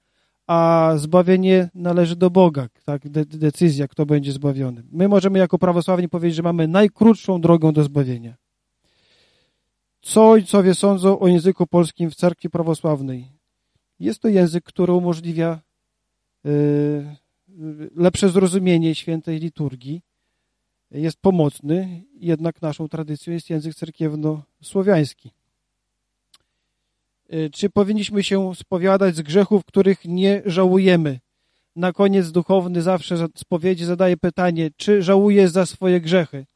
a 0.46 0.92
zbawienie 0.96 1.70
należy 1.74 2.16
do 2.16 2.30
Boga, 2.30 2.68
tak, 2.84 3.08
de 3.08 3.24
decyzja, 3.24 3.88
kto 3.88 4.06
będzie 4.06 4.32
zbawiony. 4.32 4.82
My 4.92 5.08
możemy 5.08 5.38
jako 5.38 5.58
prawosławni 5.58 6.08
powiedzieć, 6.08 6.36
że 6.36 6.42
mamy 6.42 6.68
najkrótszą 6.68 7.40
drogą 7.40 7.72
do 7.72 7.82
zbawienia. 7.82 8.34
Co 10.02 10.30
ojcowie 10.30 10.74
sądzą 10.74 11.18
o 11.18 11.28
języku 11.28 11.66
polskim 11.66 12.10
w 12.10 12.14
cerkwi 12.14 12.50
prawosławnej? 12.50 13.28
Jest 14.00 14.20
to 14.20 14.28
język, 14.28 14.64
który 14.64 14.92
umożliwia 14.92 15.60
y, 16.46 17.16
lepsze 17.96 18.28
zrozumienie 18.28 18.94
świętej 18.94 19.38
liturgii, 19.38 20.02
jest 20.90 21.16
pomocny, 21.20 22.02
jednak 22.14 22.62
naszą 22.62 22.88
tradycją 22.88 23.32
jest 23.32 23.50
język 23.50 23.74
cerkiewno-słowiański. 23.74 25.30
Y, 27.32 27.50
czy 27.50 27.70
powinniśmy 27.70 28.22
się 28.22 28.54
spowiadać 28.54 29.16
z 29.16 29.22
grzechów, 29.22 29.64
których 29.64 30.04
nie 30.04 30.42
żałujemy? 30.46 31.20
Na 31.76 31.92
koniec 31.92 32.30
duchowny 32.30 32.82
zawsze 32.82 33.26
spowiedzi 33.36 33.84
zadaje 33.84 34.16
pytanie, 34.16 34.70
czy 34.76 35.02
żałuje 35.02 35.48
za 35.48 35.66
swoje 35.66 36.00
grzechy? 36.00 36.46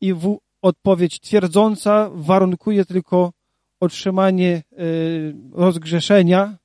I 0.00 0.14
w 0.14 0.38
odpowiedź 0.62 1.20
twierdząca 1.20 2.10
warunkuje 2.14 2.84
tylko 2.84 3.32
otrzymanie 3.80 4.62
y, 4.72 5.34
rozgrzeszenia 5.52 6.58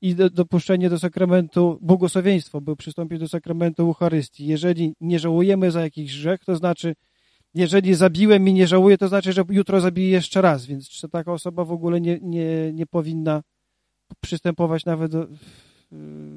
i 0.00 0.14
dopuszczenie 0.14 0.90
do 0.90 0.98
sakramentu 0.98 1.78
błogosławieństwa, 1.80 2.60
by 2.60 2.76
przystąpić 2.76 3.18
do 3.18 3.28
sakramentu 3.28 3.82
Eucharystii. 3.82 4.46
Jeżeli 4.46 4.94
nie 5.00 5.18
żałujemy 5.18 5.70
za 5.70 5.80
jakiś 5.80 6.18
grzech, 6.18 6.44
to 6.44 6.56
znaczy, 6.56 6.94
jeżeli 7.54 7.94
zabiłem 7.94 8.48
i 8.48 8.52
nie 8.52 8.66
żałuję, 8.66 8.98
to 8.98 9.08
znaczy, 9.08 9.32
że 9.32 9.44
jutro 9.48 9.80
zabiję 9.80 10.10
jeszcze 10.10 10.42
raz, 10.42 10.66
więc 10.66 11.06
taka 11.12 11.32
osoba 11.32 11.64
w 11.64 11.72
ogóle 11.72 12.00
nie, 12.00 12.18
nie, 12.22 12.72
nie 12.72 12.86
powinna 12.86 13.42
przystępować 14.20 14.84
nawet 14.84 15.12
do, 15.12 15.26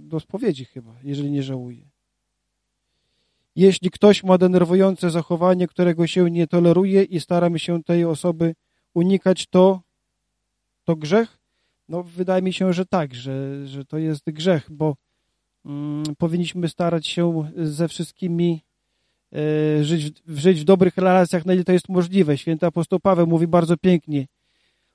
do 0.01 0.19
spowiedzi 0.19 0.65
chyba, 0.65 0.95
jeżeli 1.03 1.31
nie 1.31 1.43
żałuje. 1.43 1.85
Jeśli 3.55 3.91
ktoś 3.91 4.23
ma 4.23 4.37
denerwujące 4.37 5.09
zachowanie, 5.09 5.67
którego 5.67 6.07
się 6.07 6.31
nie 6.31 6.47
toleruje 6.47 7.03
i 7.03 7.19
staramy 7.19 7.59
się 7.59 7.83
tej 7.83 8.05
osoby 8.05 8.55
unikać, 8.93 9.47
to, 9.47 9.81
to 10.83 10.95
grzech? 10.95 11.37
No, 11.89 12.03
wydaje 12.03 12.41
mi 12.41 12.53
się, 12.53 12.73
że 12.73 12.85
tak, 12.85 13.15
że, 13.15 13.67
że 13.67 13.85
to 13.85 13.97
jest 13.97 14.31
grzech, 14.31 14.67
bo 14.71 14.95
mm, 15.65 16.03
powinniśmy 16.17 16.69
starać 16.69 17.07
się 17.07 17.51
ze 17.55 17.87
wszystkimi 17.87 18.64
żyć, 19.81 20.13
żyć 20.27 20.61
w 20.61 20.63
dobrych 20.63 20.97
relacjach, 20.97 21.45
na 21.45 21.53
ile 21.53 21.63
to 21.63 21.71
jest 21.71 21.89
możliwe. 21.89 22.37
Święty 22.37 22.65
apostoł 22.65 22.99
Paweł 22.99 23.27
mówi 23.27 23.47
bardzo 23.47 23.77
pięknie, 23.77 24.25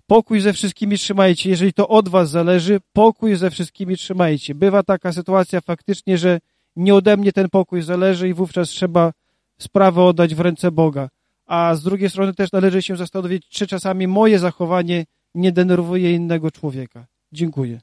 pokój 0.06 0.40
ze 0.40 0.52
wszystkimi 0.52 0.98
trzymajcie. 0.98 1.50
Jeżeli 1.50 1.72
to 1.72 1.88
od 1.88 2.08
was 2.08 2.30
zależy, 2.30 2.80
pokój 2.92 3.36
ze 3.36 3.50
wszystkimi 3.50 3.96
trzymajcie. 3.96 4.54
Bywa 4.54 4.82
taka 4.82 5.12
sytuacja 5.12 5.60
faktycznie, 5.60 6.18
że 6.18 6.40
nie 6.76 6.94
ode 6.94 7.16
mnie 7.16 7.32
ten 7.32 7.48
pokój 7.48 7.82
zależy 7.82 8.28
i 8.28 8.34
wówczas 8.34 8.68
trzeba 8.68 9.12
sprawę 9.58 10.02
oddać 10.02 10.34
w 10.34 10.40
ręce 10.40 10.70
Boga. 10.70 11.08
A 11.46 11.74
z 11.74 11.82
drugiej 11.82 12.10
strony 12.10 12.34
też 12.34 12.52
należy 12.52 12.82
się 12.82 12.96
zastanowić, 12.96 13.48
czy 13.48 13.66
czasami 13.66 14.06
moje 14.06 14.38
zachowanie 14.38 15.04
nie 15.34 15.52
denerwuje 15.52 16.12
innego 16.12 16.50
człowieka. 16.50 17.06
Dziękuję. 17.32 17.80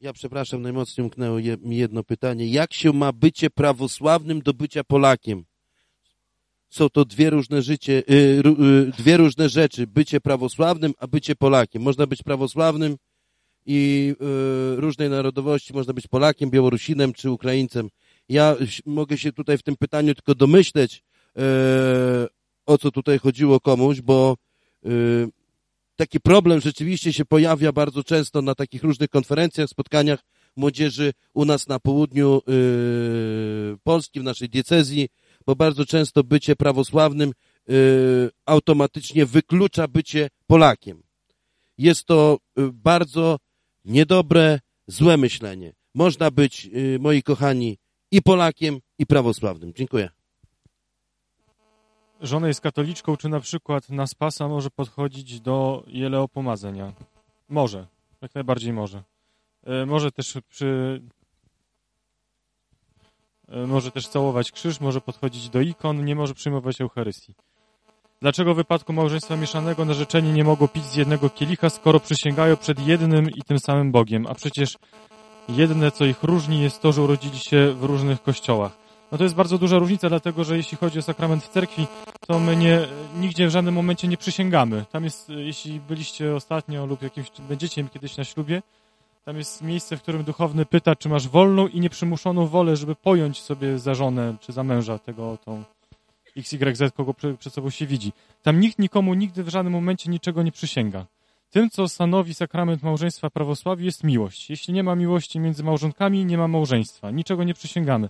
Ja 0.00 0.12
przepraszam, 0.12 0.62
najmocniej 0.62 1.04
umknęło 1.04 1.38
mi 1.62 1.76
jedno 1.76 2.04
pytanie. 2.04 2.46
Jak 2.46 2.74
się 2.74 2.92
ma 2.92 3.12
bycie 3.12 3.50
prawosławnym 3.50 4.42
do 4.42 4.54
bycia 4.54 4.84
Polakiem? 4.84 5.44
Są 6.70 6.88
to 6.88 7.04
dwie 7.04 7.30
różne 7.30 7.62
życie, 7.62 8.02
y, 8.10 8.12
y, 8.12 8.92
dwie 8.98 9.16
różne 9.16 9.48
rzeczy. 9.48 9.86
Bycie 9.86 10.20
prawosławnym, 10.20 10.92
a 10.98 11.06
bycie 11.06 11.36
Polakiem. 11.36 11.82
Można 11.82 12.06
być 12.06 12.22
prawosławnym 12.22 12.96
i 13.66 14.14
y, 14.76 14.80
różnej 14.80 15.10
narodowości. 15.10 15.74
Można 15.74 15.92
być 15.92 16.06
Polakiem, 16.06 16.50
Białorusinem 16.50 17.12
czy 17.12 17.30
Ukraińcem. 17.30 17.88
Ja 18.28 18.56
mogę 18.86 19.18
się 19.18 19.32
tutaj 19.32 19.58
w 19.58 19.62
tym 19.62 19.76
pytaniu 19.76 20.14
tylko 20.14 20.34
domyśleć, 20.34 21.02
o 22.66 22.78
co 22.78 22.90
tutaj 22.90 23.18
chodziło 23.18 23.60
komuś, 23.60 24.00
bo 24.00 24.36
taki 26.00 26.20
problem 26.20 26.60
rzeczywiście 26.60 27.12
się 27.12 27.24
pojawia 27.24 27.72
bardzo 27.72 28.04
często 28.04 28.42
na 28.42 28.54
takich 28.54 28.82
różnych 28.82 29.08
konferencjach, 29.08 29.68
spotkaniach 29.68 30.20
młodzieży 30.56 31.12
u 31.34 31.44
nas 31.44 31.68
na 31.68 31.78
południu 31.78 32.40
y, 32.48 33.78
Polski, 33.82 34.20
w 34.20 34.22
naszej 34.22 34.48
diecezji, 34.48 35.08
bo 35.46 35.56
bardzo 35.56 35.86
często 35.86 36.24
bycie 36.24 36.56
prawosławnym 36.56 37.32
y, 37.70 38.30
automatycznie 38.46 39.26
wyklucza 39.26 39.88
bycie 39.88 40.28
Polakiem. 40.46 41.02
Jest 41.78 42.04
to 42.04 42.38
bardzo 42.72 43.38
niedobre, 43.84 44.60
złe 44.86 45.16
myślenie. 45.16 45.72
Można 45.94 46.30
być, 46.30 46.70
moi 47.00 47.22
kochani, 47.22 47.78
i 48.10 48.22
Polakiem, 48.22 48.78
i 48.98 49.06
prawosławnym. 49.06 49.72
Dziękuję 49.76 50.19
żona 52.20 52.48
jest 52.48 52.60
katoliczką, 52.60 53.16
czy 53.16 53.28
na 53.28 53.40
przykład 53.40 53.90
na 53.90 54.06
spasa 54.06 54.48
może 54.48 54.70
podchodzić 54.70 55.40
do 55.40 55.84
jeleopomazenia? 55.86 56.92
Może, 57.48 57.86
jak 58.22 58.34
najbardziej 58.34 58.72
może. 58.72 59.02
E, 59.64 59.86
może 59.86 60.12
też 60.12 60.38
przy... 60.48 61.02
e, 63.48 63.66
może 63.66 63.90
też 63.90 64.08
całować 64.08 64.52
krzyż, 64.52 64.80
może 64.80 65.00
podchodzić 65.00 65.48
do 65.48 65.60
ikon, 65.60 66.04
nie 66.04 66.14
może 66.14 66.34
przyjmować 66.34 66.80
Eucharystii. 66.80 67.34
Dlaczego 68.22 68.54
w 68.54 68.56
wypadku 68.56 68.92
małżeństwa 68.92 69.36
mieszanego 69.36 69.84
narzeczeni 69.84 70.32
nie 70.32 70.44
mogą 70.44 70.68
pić 70.68 70.84
z 70.84 70.96
jednego 70.96 71.30
kielicha, 71.30 71.70
skoro 71.70 72.00
przysięgają 72.00 72.56
przed 72.56 72.86
jednym 72.86 73.30
i 73.30 73.42
tym 73.42 73.58
samym 73.58 73.92
Bogiem? 73.92 74.26
A 74.26 74.34
przecież 74.34 74.78
jedne, 75.48 75.90
co 75.90 76.04
ich 76.04 76.22
różni, 76.22 76.62
jest 76.62 76.80
to, 76.80 76.92
że 76.92 77.02
urodzili 77.02 77.38
się 77.38 77.72
w 77.72 77.84
różnych 77.84 78.22
kościołach. 78.22 78.79
No 79.12 79.18
to 79.18 79.24
jest 79.24 79.36
bardzo 79.36 79.58
duża 79.58 79.78
różnica, 79.78 80.08
dlatego 80.08 80.44
że 80.44 80.56
jeśli 80.56 80.78
chodzi 80.78 80.98
o 80.98 81.02
sakrament 81.02 81.44
w 81.44 81.48
cerkwi, 81.48 81.86
to 82.26 82.38
my 82.38 82.56
nie, 82.56 82.80
nigdzie 83.20 83.46
w 83.46 83.50
żadnym 83.50 83.74
momencie 83.74 84.08
nie 84.08 84.16
przysięgamy. 84.16 84.84
Tam 84.92 85.04
jest, 85.04 85.28
jeśli 85.28 85.80
byliście 85.80 86.34
ostatnio 86.34 86.86
lub 86.86 87.02
jakimś, 87.02 87.26
będziecie 87.48 87.84
kiedyś 87.84 88.16
na 88.16 88.24
ślubie, 88.24 88.62
tam 89.24 89.36
jest 89.36 89.62
miejsce, 89.62 89.96
w 89.96 90.02
którym 90.02 90.24
duchowny 90.24 90.66
pyta, 90.66 90.96
czy 90.96 91.08
masz 91.08 91.28
wolną 91.28 91.68
i 91.68 91.80
nieprzymuszoną 91.80 92.46
wolę, 92.46 92.76
żeby 92.76 92.94
pojąć 92.94 93.42
sobie 93.42 93.78
za 93.78 93.94
żonę 93.94 94.36
czy 94.40 94.52
za 94.52 94.64
męża 94.64 94.98
tego, 94.98 95.38
tą 95.44 95.64
XYZ, 96.36 96.82
kogo 96.96 97.14
przed 97.38 97.54
sobą 97.54 97.70
się 97.70 97.86
widzi. 97.86 98.12
Tam 98.42 98.60
nikt 98.60 98.78
nikomu 98.78 99.14
nigdy 99.14 99.44
w 99.44 99.48
żadnym 99.48 99.72
momencie 99.72 100.10
niczego 100.10 100.42
nie 100.42 100.52
przysięga. 100.52 101.06
Tym, 101.50 101.70
co 101.70 101.88
stanowi 101.88 102.34
sakrament 102.34 102.82
małżeństwa 102.82 103.30
prawosławiu, 103.30 103.84
jest 103.84 104.04
miłość. 104.04 104.50
Jeśli 104.50 104.74
nie 104.74 104.82
ma 104.82 104.94
miłości 104.94 105.40
między 105.40 105.64
małżonkami, 105.64 106.24
nie 106.24 106.38
ma 106.38 106.48
małżeństwa. 106.48 107.10
Niczego 107.10 107.44
nie 107.44 107.54
przysięgamy. 107.54 108.08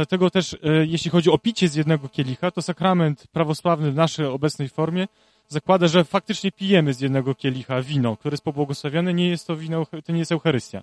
Dlatego 0.00 0.30
też, 0.30 0.54
e, 0.54 0.58
jeśli 0.86 1.10
chodzi 1.10 1.30
o 1.30 1.38
picie 1.38 1.68
z 1.68 1.74
jednego 1.74 2.08
kielicha, 2.08 2.50
to 2.50 2.62
sakrament 2.62 3.26
prawosławny 3.32 3.90
w 3.90 3.94
naszej 3.94 4.26
obecnej 4.26 4.68
formie 4.68 5.08
zakłada, 5.48 5.88
że 5.88 6.04
faktycznie 6.04 6.52
pijemy 6.52 6.94
z 6.94 7.00
jednego 7.00 7.34
kielicha 7.34 7.82
wino, 7.82 8.16
które 8.16 8.32
jest 8.32 8.44
pobłogosławione. 8.44 9.14
Nie 9.14 9.28
jest 9.28 9.46
to 9.46 9.56
wino, 9.56 9.86
to 10.04 10.12
nie 10.12 10.18
jest 10.18 10.32
Eucharystia. 10.32 10.82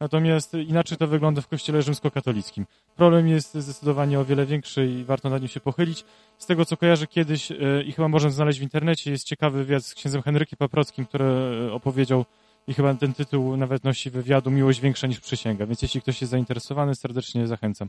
Natomiast 0.00 0.54
inaczej 0.54 0.98
to 0.98 1.06
wygląda 1.06 1.40
w 1.40 1.48
kościele 1.48 1.82
rzymskokatolickim. 1.82 2.66
Problem 2.96 3.28
jest 3.28 3.54
zdecydowanie 3.54 4.20
o 4.20 4.24
wiele 4.24 4.46
większy 4.46 4.86
i 4.86 5.04
warto 5.04 5.30
nad 5.30 5.42
nim 5.42 5.48
się 5.48 5.60
pochylić. 5.60 6.04
Z 6.38 6.46
tego, 6.46 6.64
co 6.64 6.76
kojarzę 6.76 7.06
kiedyś 7.06 7.52
e, 7.52 7.56
i 7.86 7.92
chyba 7.92 8.08
można 8.08 8.30
znaleźć 8.30 8.58
w 8.58 8.62
internecie, 8.62 9.10
jest 9.10 9.24
ciekawy 9.24 9.64
wywiad 9.64 9.84
z 9.84 9.94
księdzem 9.94 10.22
Henrykiem 10.22 10.56
Paprockim, 10.56 11.06
który 11.06 11.24
e, 11.24 11.72
opowiedział 11.72 12.24
i 12.68 12.74
chyba 12.74 12.94
ten 12.94 13.14
tytuł 13.14 13.56
nawet 13.56 13.84
nosi 13.84 14.10
wywiadu 14.10 14.50
Miłość 14.50 14.80
większa 14.80 15.06
niż 15.06 15.20
przysięga, 15.20 15.66
więc 15.66 15.82
jeśli 15.82 16.02
ktoś 16.02 16.20
jest 16.20 16.30
zainteresowany, 16.30 16.94
serdecznie 16.94 17.46
zachęcam. 17.46 17.88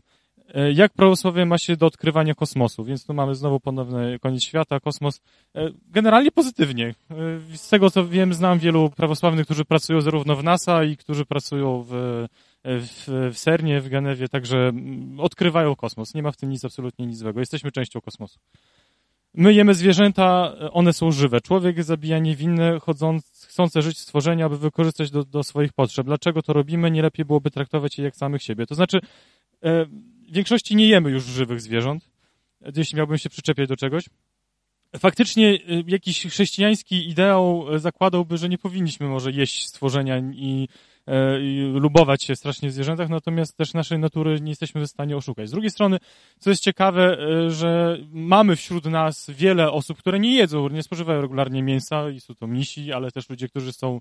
E, 0.53 0.71
jak 0.71 0.93
prawosławie 0.93 1.45
ma 1.45 1.57
się 1.57 1.77
do 1.77 1.85
odkrywania 1.85 2.35
kosmosu? 2.35 2.83
Więc 2.83 3.05
tu 3.05 3.13
mamy 3.13 3.35
znowu 3.35 3.59
ponowny 3.59 4.19
koniec 4.19 4.43
świata, 4.43 4.79
kosmos. 4.79 5.21
Generalnie 5.87 6.31
pozytywnie. 6.31 6.95
Z 7.55 7.69
tego 7.69 7.91
co 7.91 8.07
wiem, 8.07 8.33
znam 8.33 8.59
wielu 8.59 8.89
prawosławnych, 8.89 9.45
którzy 9.45 9.65
pracują 9.65 10.01
zarówno 10.01 10.35
w 10.35 10.43
NASA 10.43 10.83
i 10.83 10.97
którzy 10.97 11.25
pracują 11.25 11.85
w, 11.89 11.91
w, 12.63 13.29
w 13.33 13.37
Sernie, 13.37 13.81
w 13.81 13.89
Genewie, 13.89 14.27
także 14.27 14.71
odkrywają 15.17 15.75
kosmos. 15.75 16.13
Nie 16.13 16.23
ma 16.23 16.31
w 16.31 16.37
tym 16.37 16.49
nic, 16.49 16.65
absolutnie 16.65 17.05
nic 17.05 17.17
złego. 17.17 17.39
Jesteśmy 17.39 17.71
częścią 17.71 18.01
kosmosu. 18.01 18.39
My 19.33 19.53
jemy 19.53 19.73
zwierzęta, 19.73 20.53
one 20.71 20.93
są 20.93 21.11
żywe. 21.11 21.41
Człowiek 21.41 21.83
zabija 21.83 22.19
niewinne, 22.19 22.79
chodząc, 22.79 23.45
chcące 23.49 23.81
żyć 23.81 23.99
stworzenia, 23.99 24.45
aby 24.45 24.57
wykorzystać 24.57 25.11
do, 25.11 25.23
do 25.23 25.43
swoich 25.43 25.73
potrzeb. 25.73 26.05
Dlaczego 26.05 26.41
to 26.41 26.53
robimy? 26.53 26.91
Nie 26.91 27.01
lepiej 27.01 27.25
byłoby 27.25 27.51
traktować 27.51 27.97
je 27.97 28.03
jak 28.03 28.15
samych 28.15 28.43
siebie. 28.43 28.65
To 28.65 28.75
znaczy, 28.75 28.99
e, 29.63 29.85
w 30.29 30.33
większości 30.33 30.75
nie 30.75 30.87
jemy 30.87 31.09
już 31.09 31.23
żywych 31.23 31.61
zwierząt, 31.61 32.09
jeśli 32.75 32.97
miałbym 32.97 33.17
się 33.17 33.29
przyczepiać 33.29 33.69
do 33.69 33.77
czegoś. 33.77 34.03
Faktycznie 34.97 35.47
e, 35.49 35.57
jakiś 35.87 36.25
chrześcijański 36.25 37.09
ideał 37.09 37.65
zakładałby, 37.79 38.37
że 38.37 38.49
nie 38.49 38.57
powinniśmy 38.57 39.07
może 39.07 39.31
jeść 39.31 39.65
stworzenia 39.67 40.17
i 40.33 40.67
E, 41.09 41.41
i 41.41 41.61
lubować 41.73 42.23
się 42.23 42.35
strasznie 42.35 42.69
w 42.69 42.71
zwierzętach, 42.71 43.09
natomiast 43.09 43.57
też 43.57 43.73
naszej 43.73 43.99
natury 43.99 44.41
nie 44.41 44.51
jesteśmy 44.51 44.81
w 44.81 44.87
stanie 44.87 45.17
oszukać. 45.17 45.47
Z 45.47 45.51
drugiej 45.51 45.71
strony, 45.71 45.97
co 46.39 46.49
jest 46.49 46.63
ciekawe, 46.63 47.17
e, 47.19 47.51
że 47.51 47.97
mamy 48.11 48.55
wśród 48.55 48.85
nas 48.85 49.29
wiele 49.29 49.71
osób, 49.71 49.97
które 49.97 50.19
nie 50.19 50.35
jedzą, 50.35 50.69
nie 50.69 50.83
spożywają 50.83 51.21
regularnie 51.21 51.63
mięsa 51.63 52.09
i 52.09 52.19
są 52.19 52.35
to 52.35 52.47
misi, 52.47 52.93
ale 52.93 53.11
też 53.11 53.29
ludzie, 53.29 53.47
którzy 53.47 53.73
są 53.73 53.99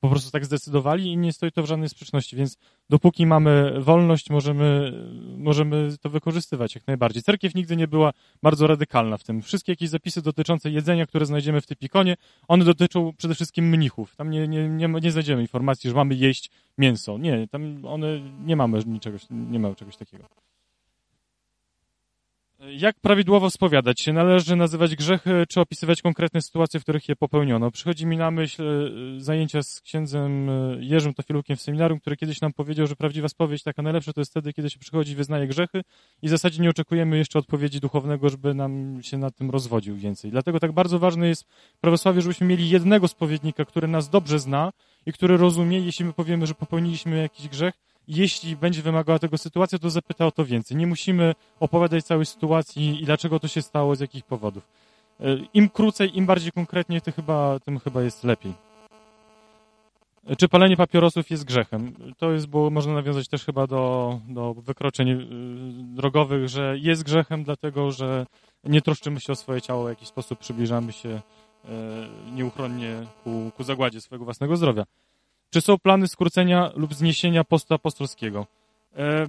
po 0.00 0.08
prostu 0.08 0.30
tak 0.30 0.44
zdecydowali 0.44 1.12
i 1.12 1.16
nie 1.16 1.32
stoi 1.32 1.52
to 1.52 1.62
w 1.62 1.66
żadnej 1.66 1.88
sprzeczności, 1.88 2.36
więc 2.36 2.56
dopóki 2.90 3.26
mamy 3.26 3.80
wolność, 3.80 4.30
możemy, 4.30 4.92
możemy 5.36 5.96
to 6.00 6.10
wykorzystywać 6.10 6.74
jak 6.74 6.86
najbardziej. 6.86 7.22
Cerkiew 7.22 7.54
nigdy 7.54 7.76
nie 7.76 7.88
była 7.88 8.12
bardzo 8.42 8.66
radykalna 8.66 9.16
w 9.16 9.24
tym. 9.24 9.42
Wszystkie 9.42 9.72
jakieś 9.72 9.88
zapisy 9.88 10.22
dotyczące 10.22 10.70
jedzenia, 10.70 11.06
które 11.06 11.26
znajdziemy 11.26 11.60
w 11.60 11.66
Typikonie, 11.66 12.16
one 12.48 12.64
dotyczą 12.64 13.12
przede 13.18 13.34
wszystkim 13.34 13.68
mnichów. 13.68 14.16
Tam 14.16 14.30
nie, 14.30 14.48
nie, 14.48 14.68
nie, 14.68 14.88
nie 14.88 15.10
znajdziemy 15.10 15.42
informacji, 15.42 15.90
że 15.90 15.96
mamy 15.96 16.14
jeść 16.14 16.50
mięso. 16.78 17.18
Nie, 17.18 17.48
tam 17.48 17.84
one, 17.86 18.20
nie 18.44 18.56
mamy 18.56 18.84
niczego, 18.86 19.18
nie 19.30 19.58
ma 19.58 19.74
czegoś 19.74 19.96
takiego. 19.96 20.45
Jak 22.60 23.00
prawidłowo 23.00 23.50
spowiadać 23.50 24.00
się? 24.00 24.12
Należy 24.12 24.56
nazywać 24.56 24.96
grzechy, 24.96 25.44
czy 25.48 25.60
opisywać 25.60 26.02
konkretne 26.02 26.42
sytuacje, 26.42 26.80
w 26.80 26.82
których 26.82 27.08
je 27.08 27.16
popełniono? 27.16 27.70
Przychodzi 27.70 28.06
mi 28.06 28.16
na 28.16 28.30
myśl 28.30 28.62
e, 28.62 29.20
zajęcia 29.20 29.62
z 29.62 29.80
księdzem 29.80 30.50
e, 30.50 30.76
Jerzym 30.80 31.14
Tofilukiem 31.14 31.56
w 31.56 31.60
seminarium, 31.60 32.00
który 32.00 32.16
kiedyś 32.16 32.40
nam 32.40 32.52
powiedział, 32.52 32.86
że 32.86 32.96
prawdziwa 32.96 33.28
spowiedź 33.28 33.62
taka 33.62 33.82
najlepsza 33.82 34.12
to 34.12 34.20
jest 34.20 34.30
wtedy, 34.30 34.52
kiedy 34.52 34.70
się 34.70 34.78
przychodzi 34.78 35.12
i 35.12 35.14
wyznaje 35.14 35.46
grzechy 35.46 35.82
i 36.22 36.26
w 36.26 36.30
zasadzie 36.30 36.62
nie 36.62 36.70
oczekujemy 36.70 37.18
jeszcze 37.18 37.38
odpowiedzi 37.38 37.80
duchownego, 37.80 38.28
żeby 38.28 38.54
nam 38.54 39.02
się 39.02 39.18
nad 39.18 39.36
tym 39.36 39.50
rozwodził 39.50 39.96
więcej. 39.96 40.30
Dlatego 40.30 40.60
tak 40.60 40.72
bardzo 40.72 40.98
ważne 40.98 41.28
jest 41.28 41.44
prawosławie, 41.80 42.20
żebyśmy 42.20 42.46
mieli 42.46 42.68
jednego 42.68 43.08
spowiednika, 43.08 43.64
który 43.64 43.88
nas 43.88 44.10
dobrze 44.10 44.38
zna 44.38 44.72
i 45.06 45.12
który 45.12 45.36
rozumie, 45.36 45.80
jeśli 45.80 46.04
my 46.04 46.12
powiemy, 46.12 46.46
że 46.46 46.54
popełniliśmy 46.54 47.16
jakiś 47.16 47.48
grzech, 47.48 47.74
jeśli 48.08 48.56
będzie 48.56 48.82
wymagała 48.82 49.18
tego 49.18 49.38
sytuacja, 49.38 49.78
to 49.78 49.90
zapyta 49.90 50.26
o 50.26 50.30
to 50.30 50.44
więcej. 50.44 50.76
Nie 50.76 50.86
musimy 50.86 51.34
opowiadać 51.60 52.04
całej 52.04 52.26
sytuacji 52.26 53.02
i 53.02 53.04
dlaczego 53.04 53.40
to 53.40 53.48
się 53.48 53.62
stało, 53.62 53.96
z 53.96 54.00
jakich 54.00 54.24
powodów. 54.24 54.68
E, 55.20 55.36
Im 55.54 55.68
krócej, 55.68 56.18
im 56.18 56.26
bardziej 56.26 56.52
konkretnie, 56.52 57.00
to 57.00 57.12
chyba, 57.12 57.60
tym 57.60 57.78
chyba 57.78 58.02
jest 58.02 58.24
lepiej. 58.24 58.52
E, 60.26 60.36
czy 60.36 60.48
palenie 60.48 60.76
papierosów 60.76 61.30
jest 61.30 61.44
grzechem? 61.44 61.92
To 62.18 62.32
jest, 62.32 62.46
bo 62.46 62.70
można 62.70 62.94
nawiązać 62.94 63.28
też 63.28 63.44
chyba 63.44 63.66
do, 63.66 64.20
do 64.28 64.54
wykroczeń 64.54 65.10
e, 65.10 65.16
drogowych, 65.94 66.48
że 66.48 66.78
jest 66.78 67.02
grzechem, 67.02 67.44
dlatego 67.44 67.90
że 67.90 68.26
nie 68.64 68.82
troszczymy 68.82 69.20
się 69.20 69.32
o 69.32 69.36
swoje 69.36 69.62
ciało, 69.62 69.84
w 69.84 69.88
jakiś 69.88 70.08
sposób 70.08 70.38
przybliżamy 70.38 70.92
się 70.92 71.20
nieuchronnie 72.32 73.06
ku, 73.24 73.50
ku 73.56 73.64
zagładzie 73.64 74.00
swojego 74.00 74.24
własnego 74.24 74.56
zdrowia. 74.56 74.84
Czy 75.50 75.60
są 75.60 75.78
plany 75.78 76.08
skrócenia 76.08 76.72
lub 76.76 76.94
zniesienia 76.94 77.44
postu 77.44 77.74
apostolskiego? 77.74 78.46
E, 78.96 79.26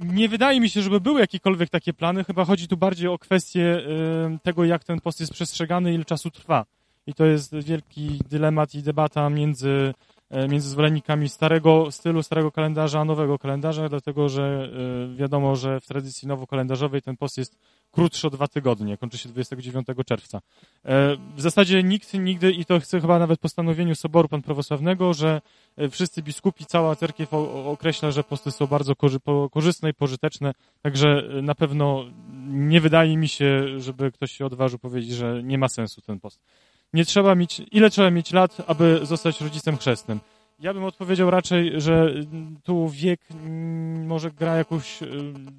nie 0.00 0.28
wydaje 0.28 0.60
mi 0.60 0.70
się, 0.70 0.82
żeby 0.82 1.00
były 1.00 1.20
jakiekolwiek 1.20 1.70
takie 1.70 1.92
plany. 1.92 2.24
Chyba 2.24 2.44
chodzi 2.44 2.68
tu 2.68 2.76
bardziej 2.76 3.08
o 3.08 3.18
kwestię 3.18 3.62
e, 3.64 4.38
tego, 4.42 4.64
jak 4.64 4.84
ten 4.84 5.00
post 5.00 5.20
jest 5.20 5.32
przestrzegany, 5.32 5.94
ile 5.94 6.04
czasu 6.04 6.30
trwa. 6.30 6.64
I 7.06 7.14
to 7.14 7.24
jest 7.26 7.54
wielki 7.54 8.20
dylemat 8.28 8.74
i 8.74 8.82
debata 8.82 9.30
między, 9.30 9.94
e, 10.30 10.48
między 10.48 10.68
zwolennikami 10.68 11.28
starego 11.28 11.90
stylu, 11.90 12.22
starego 12.22 12.52
kalendarza, 12.52 13.00
a 13.00 13.04
nowego 13.04 13.38
kalendarza, 13.38 13.88
dlatego 13.88 14.28
że 14.28 14.70
wiadomo, 15.16 15.56
że 15.56 15.80
w 15.80 15.86
tradycji 15.86 16.28
nowokalendarzowej 16.28 17.02
ten 17.02 17.16
post 17.16 17.38
jest 17.38 17.58
krótszy 17.90 18.26
o 18.26 18.30
dwa 18.30 18.48
tygodnie, 18.48 18.96
kończy 18.96 19.18
się 19.18 19.28
29 19.28 19.86
czerwca. 20.06 20.40
E, 20.84 21.16
w 21.36 21.40
zasadzie 21.40 21.82
nikt 21.82 22.14
nigdy, 22.14 22.52
i 22.52 22.64
to 22.64 22.80
chce 22.80 23.00
chyba 23.00 23.18
nawet 23.18 23.40
postanowieniu 23.40 23.94
Soboru 23.94 24.28
Pan 24.28 24.42
Prawosławnego, 24.42 25.14
że 25.14 25.40
e, 25.76 25.88
wszyscy 25.88 26.22
biskupi, 26.22 26.66
cała 26.66 26.96
cerkiew 26.96 27.34
określa, 27.66 28.10
że 28.10 28.24
posty 28.24 28.50
są 28.50 28.66
bardzo 28.66 28.94
korzystne 29.50 29.90
i 29.90 29.94
pożyteczne, 29.94 30.52
także 30.82 31.08
e, 31.38 31.42
na 31.42 31.54
pewno 31.54 32.04
nie 32.46 32.80
wydaje 32.80 33.16
mi 33.16 33.28
się, 33.28 33.80
żeby 33.80 34.12
ktoś 34.12 34.32
się 34.32 34.46
odważył 34.46 34.78
powiedzieć, 34.78 35.12
że 35.12 35.42
nie 35.42 35.58
ma 35.58 35.68
sensu 35.68 36.00
ten 36.00 36.20
post. 36.20 36.40
Nie 36.92 37.04
trzeba 37.04 37.34
mieć, 37.34 37.62
ile 37.72 37.90
trzeba 37.90 38.10
mieć 38.10 38.32
lat, 38.32 38.56
aby 38.66 39.00
zostać 39.02 39.40
rodzicem 39.40 39.76
chrzestnym? 39.76 40.20
Ja 40.60 40.74
bym 40.74 40.84
odpowiedział 40.84 41.30
raczej, 41.30 41.80
że 41.80 42.14
tu 42.62 42.88
wiek 42.88 43.20
mm, 43.30 44.06
może 44.06 44.30
gra 44.30 44.56
jakąś 44.56 45.02
y, 45.02 45.06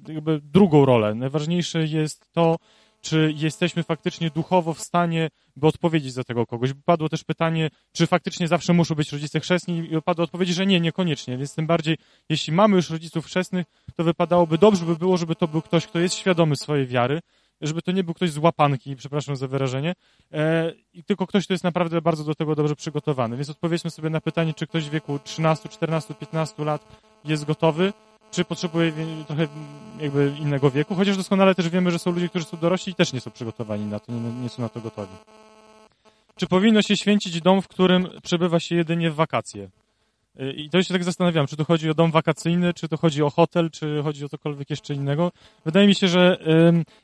jakby 0.08 0.40
drugą 0.40 0.84
rolę. 0.84 1.14
Najważniejsze 1.14 1.84
jest 1.84 2.32
to, 2.32 2.56
czy 3.00 3.34
jesteśmy 3.36 3.82
faktycznie 3.82 4.30
duchowo 4.30 4.74
w 4.74 4.80
stanie, 4.80 5.28
by 5.56 5.66
odpowiedzieć 5.66 6.12
za 6.12 6.24
tego 6.24 6.46
kogoś. 6.46 6.70
Padło 6.84 7.08
też 7.08 7.24
pytanie, 7.24 7.70
czy 7.92 8.06
faktycznie 8.06 8.48
zawsze 8.48 8.72
muszą 8.72 8.94
być 8.94 9.12
rodzice 9.12 9.40
chrzestni 9.40 9.78
i 9.78 10.02
padło 10.02 10.24
odpowiedź, 10.24 10.48
że 10.48 10.66
nie, 10.66 10.80
niekoniecznie. 10.80 11.38
Więc 11.38 11.54
tym 11.54 11.66
bardziej, 11.66 11.96
jeśli 12.28 12.52
mamy 12.52 12.76
już 12.76 12.90
rodziców 12.90 13.26
chrzestnych, 13.26 13.66
to 13.96 14.04
wypadałoby, 14.04 14.58
dobrze 14.58 14.86
by 14.86 14.96
było, 14.96 15.16
żeby 15.16 15.34
to 15.34 15.48
był 15.48 15.62
ktoś, 15.62 15.86
kto 15.86 15.98
jest 15.98 16.14
świadomy 16.14 16.56
swojej 16.56 16.86
wiary, 16.86 17.20
żeby 17.62 17.82
to 17.82 17.92
nie 17.92 18.04
był 18.04 18.14
ktoś 18.14 18.30
z 18.30 18.38
łapanki, 18.38 18.96
przepraszam 18.96 19.36
za 19.36 19.48
wyrażenie, 19.48 19.94
e, 20.32 20.72
tylko 21.06 21.26
ktoś, 21.26 21.44
kto 21.44 21.54
jest 21.54 21.64
naprawdę 21.64 22.02
bardzo 22.02 22.24
do 22.24 22.34
tego 22.34 22.54
dobrze 22.54 22.76
przygotowany. 22.76 23.36
Więc 23.36 23.50
odpowiedzmy 23.50 23.90
sobie 23.90 24.10
na 24.10 24.20
pytanie, 24.20 24.54
czy 24.54 24.66
ktoś 24.66 24.84
w 24.84 24.90
wieku 24.90 25.18
13, 25.24 25.68
14, 25.68 26.14
15 26.14 26.64
lat 26.64 27.02
jest 27.24 27.44
gotowy, 27.44 27.92
czy 28.30 28.44
potrzebuje 28.44 28.92
trochę 29.26 29.48
jakby 30.00 30.34
innego 30.40 30.70
wieku, 30.70 30.94
chociaż 30.94 31.16
doskonale 31.16 31.54
też 31.54 31.68
wiemy, 31.68 31.90
że 31.90 31.98
są 31.98 32.12
ludzie, 32.12 32.28
którzy 32.28 32.44
są 32.44 32.56
dorośli 32.56 32.92
i 32.92 32.94
też 32.94 33.12
nie 33.12 33.20
są 33.20 33.30
przygotowani 33.30 33.86
na 33.86 34.00
to, 34.00 34.12
nie, 34.12 34.42
nie 34.42 34.48
są 34.48 34.62
na 34.62 34.68
to 34.68 34.80
gotowi. 34.80 35.14
Czy 36.36 36.46
powinno 36.46 36.82
się 36.82 36.96
święcić 36.96 37.40
dom, 37.40 37.62
w 37.62 37.68
którym 37.68 38.08
przebywa 38.22 38.60
się 38.60 38.74
jedynie 38.74 39.10
w 39.10 39.14
wakacje? 39.14 39.68
Y, 40.40 40.52
I 40.52 40.70
to 40.70 40.82
się 40.82 40.94
tak 40.94 41.04
zastanawiam, 41.04 41.46
czy 41.46 41.56
to 41.56 41.64
chodzi 41.64 41.90
o 41.90 41.94
dom 41.94 42.10
wakacyjny, 42.10 42.74
czy 42.74 42.88
to 42.88 42.96
chodzi 42.96 43.22
o 43.22 43.30
hotel, 43.30 43.70
czy 43.70 44.02
chodzi 44.02 44.24
o 44.24 44.28
cokolwiek 44.28 44.70
jeszcze 44.70 44.94
innego. 44.94 45.32
Wydaje 45.64 45.86
mi 45.86 45.94
się, 45.94 46.08
że 46.08 46.38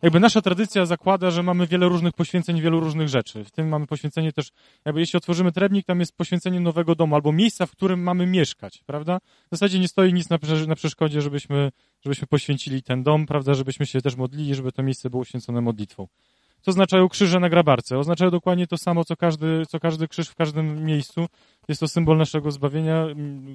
jakby 0.02 0.20
nasza 0.20 0.42
tradycja 0.42 0.86
zakłada, 0.86 1.30
że 1.30 1.42
mamy 1.42 1.66
wiele 1.66 1.88
różnych 1.88 2.12
poświęceń, 2.12 2.60
wielu 2.60 2.80
różnych 2.80 3.08
rzeczy. 3.08 3.44
W 3.44 3.50
tym 3.50 3.68
mamy 3.68 3.86
poświęcenie 3.86 4.32
też, 4.32 4.50
jakby 4.84 5.00
jeśli 5.00 5.16
otworzymy 5.16 5.52
trebnik, 5.52 5.86
tam 5.86 6.00
jest 6.00 6.16
poświęcenie 6.16 6.60
nowego 6.60 6.94
domu 6.94 7.14
albo 7.14 7.32
miejsca, 7.32 7.66
w 7.66 7.70
którym 7.70 8.02
mamy 8.02 8.26
mieszkać, 8.26 8.82
prawda? 8.86 9.18
W 9.18 9.50
zasadzie 9.50 9.78
nie 9.78 9.88
stoi 9.88 10.12
nic 10.12 10.28
na 10.66 10.74
przeszkodzie, 10.76 11.20
żebyśmy, 11.20 11.70
żebyśmy 12.04 12.26
poświęcili 12.26 12.82
ten 12.82 13.02
dom, 13.02 13.26
prawda? 13.26 13.54
Żebyśmy 13.54 13.86
się 13.86 14.00
też 14.00 14.16
modlili, 14.16 14.54
żeby 14.54 14.72
to 14.72 14.82
miejsce 14.82 15.10
było 15.10 15.24
święcone 15.24 15.60
modlitwą. 15.60 16.08
Oznaczają 16.68 17.08
krzyże 17.08 17.40
na 17.40 17.48
grabarce? 17.48 17.98
Oznaczają 17.98 18.30
dokładnie 18.30 18.66
to 18.66 18.78
samo, 18.78 19.04
co 19.04 19.16
każdy, 19.16 19.66
co 19.68 19.80
każdy 19.80 20.08
krzyż 20.08 20.28
w 20.28 20.34
każdym 20.34 20.84
miejscu. 20.84 21.26
Jest 21.68 21.80
to 21.80 21.88
symbol 21.88 22.16
naszego 22.16 22.50
zbawienia. 22.50 23.06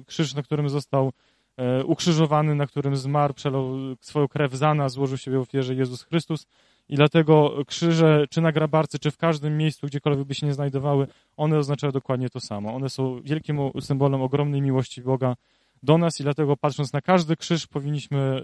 Krzyż, 0.06 0.34
na 0.34 0.42
którym 0.42 0.68
został 0.68 1.12
e, 1.56 1.84
ukrzyżowany, 1.84 2.54
na 2.54 2.66
którym 2.66 2.96
zmarł, 2.96 3.34
przelał 3.34 3.74
swoją 4.00 4.28
krew 4.28 4.52
za 4.52 4.74
nas, 4.74 4.92
złożył 4.92 5.18
siebie 5.18 5.38
w 5.38 5.40
ofierze 5.40 5.74
Jezus 5.74 6.02
Chrystus. 6.02 6.46
I 6.88 6.96
dlatego 6.96 7.64
krzyże, 7.66 8.24
czy 8.30 8.40
na 8.40 8.52
grabarce, 8.52 8.98
czy 8.98 9.10
w 9.10 9.16
każdym 9.16 9.58
miejscu, 9.58 9.86
gdziekolwiek 9.86 10.26
by 10.26 10.34
się 10.34 10.46
nie 10.46 10.54
znajdowały, 10.54 11.06
one 11.36 11.58
oznaczają 11.58 11.92
dokładnie 11.92 12.30
to 12.30 12.40
samo. 12.40 12.74
One 12.74 12.88
są 12.88 13.20
wielkim 13.22 13.58
symbolem 13.80 14.22
ogromnej 14.22 14.62
miłości 14.62 15.02
Boga 15.02 15.36
do 15.82 15.98
nas 15.98 16.20
i 16.20 16.22
dlatego 16.22 16.56
patrząc 16.56 16.92
na 16.92 17.00
każdy 17.00 17.36
krzyż 17.36 17.66
powinniśmy, 17.66 18.42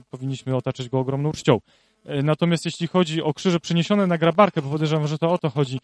y, 0.00 0.10
powinniśmy 0.10 0.56
otaczać 0.56 0.88
go 0.88 0.98
ogromną 0.98 1.32
czcią. 1.32 1.58
E, 2.04 2.22
Natomiast 2.22 2.64
jeśli 2.64 2.86
chodzi 2.86 3.22
o 3.22 3.34
krzyże 3.34 3.60
przeniesione 3.60 4.06
na 4.06 4.18
grabarkę, 4.18 4.62
bo 4.62 4.70
podejrzewam, 4.70 5.06
że 5.06 5.18
to 5.18 5.32
o 5.32 5.38
to 5.38 5.50
chodzi, 5.50 5.80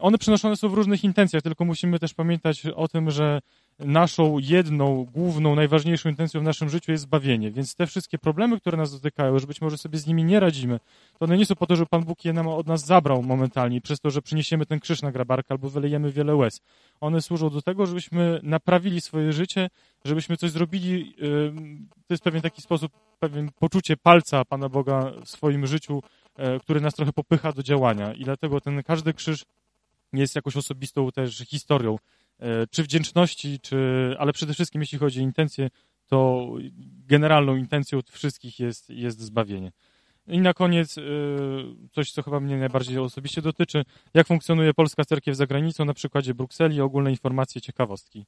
one 0.00 0.18
przenoszone 0.18 0.56
są 0.56 0.68
w 0.68 0.74
różnych 0.74 1.04
intencjach, 1.04 1.42
tylko 1.42 1.64
musimy 1.64 1.98
też 1.98 2.14
pamiętać 2.14 2.66
o 2.66 2.88
tym, 2.88 3.10
że 3.10 3.40
naszą 3.78 4.38
jedną, 4.38 5.04
główną, 5.04 5.54
najważniejszą 5.54 6.08
intencją 6.08 6.40
w 6.40 6.44
naszym 6.44 6.70
życiu 6.70 6.92
jest 6.92 7.02
zbawienie. 7.02 7.50
Więc 7.50 7.74
te 7.74 7.86
wszystkie 7.86 8.18
problemy, 8.18 8.60
które 8.60 8.78
nas 8.78 8.92
dotykają, 8.92 9.38
że 9.38 9.46
być 9.46 9.60
może 9.60 9.78
sobie 9.78 9.98
z 9.98 10.06
nimi 10.06 10.24
nie 10.24 10.40
radzimy, 10.40 10.80
to 11.18 11.24
one 11.24 11.36
nie 11.36 11.46
są 11.46 11.54
po 11.54 11.66
to, 11.66 11.76
żeby 11.76 11.86
Pan 11.86 12.04
Bóg 12.04 12.24
je 12.24 12.32
nam 12.32 12.48
od 12.48 12.66
nas 12.66 12.86
zabrał 12.86 13.22
momentalnie, 13.22 13.80
przez 13.80 14.00
to, 14.00 14.10
że 14.10 14.22
przyniesiemy 14.22 14.66
ten 14.66 14.80
krzyż 14.80 15.02
na 15.02 15.12
grabarkę 15.12 15.48
albo 15.50 15.70
wylejemy 15.70 16.12
wiele 16.12 16.36
łez. 16.36 16.60
One 17.00 17.22
służą 17.22 17.50
do 17.50 17.62
tego, 17.62 17.86
żebyśmy 17.86 18.40
naprawili 18.42 19.00
swoje 19.00 19.32
życie, 19.32 19.70
żebyśmy 20.04 20.36
coś 20.36 20.50
zrobili. 20.50 21.14
To 22.06 22.14
jest 22.14 22.24
pewien 22.24 22.42
taki 22.42 22.62
sposób, 22.62 22.92
pewien 23.28 23.50
poczucie 23.52 23.96
palca 23.96 24.44
Pana 24.44 24.68
Boga 24.68 25.12
w 25.24 25.28
swoim 25.28 25.66
życiu, 25.66 26.02
e, 26.36 26.60
który 26.60 26.80
nas 26.80 26.94
trochę 26.94 27.12
popycha 27.12 27.52
do 27.52 27.62
działania. 27.62 28.14
I 28.14 28.24
dlatego 28.24 28.60
ten 28.60 28.82
każdy 28.82 29.14
krzyż 29.14 29.44
jest 30.12 30.34
jakąś 30.34 30.56
osobistą 30.56 31.10
też 31.12 31.38
historią, 31.38 31.98
e, 32.38 32.66
czy 32.66 32.82
wdzięczności, 32.82 33.60
czy, 33.60 33.76
ale 34.18 34.32
przede 34.32 34.54
wszystkim 34.54 34.80
jeśli 34.80 34.98
chodzi 34.98 35.20
o 35.20 35.22
intencje, 35.22 35.70
to 36.06 36.48
generalną 37.06 37.56
intencją 37.56 38.00
wszystkich 38.10 38.60
jest, 38.60 38.90
jest 38.90 39.20
zbawienie. 39.20 39.72
I 40.26 40.40
na 40.40 40.54
koniec 40.54 40.98
e, 40.98 41.02
coś, 41.92 42.12
co 42.12 42.22
chyba 42.22 42.40
mnie 42.40 42.56
najbardziej 42.56 42.98
osobiście 42.98 43.42
dotyczy, 43.42 43.84
jak 44.14 44.26
funkcjonuje 44.26 44.74
polska 44.74 45.04
cerkiew 45.04 45.36
za 45.36 45.46
granicą, 45.46 45.84
na 45.84 45.94
przykładzie 45.94 46.34
Brukseli, 46.34 46.80
ogólne 46.80 47.10
informacje, 47.10 47.60
ciekawostki. 47.60 48.26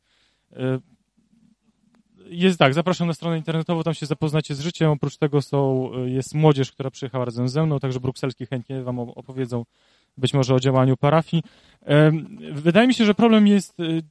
Jest 2.28 2.58
tak, 2.58 2.74
zapraszam 2.74 3.06
na 3.06 3.14
stronę 3.14 3.36
internetową, 3.36 3.82
tam 3.82 3.94
się 3.94 4.06
zapoznacie 4.06 4.54
z 4.54 4.60
życiem. 4.60 4.90
Oprócz 4.90 5.16
tego 5.16 5.42
są, 5.42 5.90
e, 5.94 6.10
jest 6.10 6.34
młodzież, 6.34 6.72
która 6.72 6.90
przyjechała 6.90 7.24
razem 7.24 7.48
ze 7.48 7.66
mną, 7.66 7.78
także 7.78 8.00
brukselski 8.00 8.46
chętnie 8.46 8.82
wam 8.82 8.96
op- 8.96 9.12
opowiedzą 9.14 9.64
być 10.18 10.34
może 10.34 10.54
o 10.54 10.60
działaniu 10.60 10.96
parafii. 10.96 11.42
Wydaje 12.52 12.86
mi 12.88 12.94
się, 12.94 13.04
że 13.04 13.14
problem 13.14 13.46
jest, 13.46 13.80
y, 13.80 14.02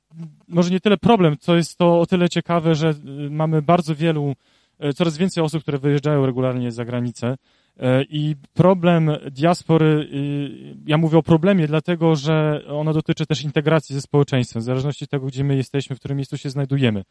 może 0.47 0.69
nie 0.69 0.79
tyle 0.79 0.97
problem, 0.97 1.37
co 1.39 1.55
jest 1.55 1.77
to 1.77 1.99
o 1.99 2.05
tyle 2.05 2.29
ciekawe, 2.29 2.75
że 2.75 2.89
y, 2.89 3.29
mamy 3.29 3.61
bardzo 3.61 3.95
wielu, 3.95 4.35
y, 4.83 4.93
coraz 4.93 5.17
więcej 5.17 5.43
osób, 5.43 5.61
które 5.61 5.77
wyjeżdżają 5.77 6.25
regularnie 6.25 6.71
za 6.71 6.85
granicę. 6.85 7.35
E, 7.79 8.03
I 8.03 8.35
problem 8.53 9.11
diaspory, 9.31 10.09
y, 10.13 10.75
ja 10.87 10.97
mówię 10.97 11.17
o 11.17 11.23
problemie, 11.23 11.67
dlatego 11.67 12.15
że 12.15 12.61
ono 12.67 12.93
dotyczy 12.93 13.25
też 13.25 13.43
integracji 13.43 13.95
ze 13.95 14.01
społeczeństwem, 14.01 14.61
w 14.61 14.65
zależności 14.65 15.03
od 15.03 15.09
tego, 15.09 15.25
gdzie 15.25 15.43
my 15.43 15.55
jesteśmy, 15.55 15.95
w 15.95 15.99
którym 15.99 16.17
miejscu 16.17 16.37
się 16.37 16.49
znajdujemy. 16.49 17.03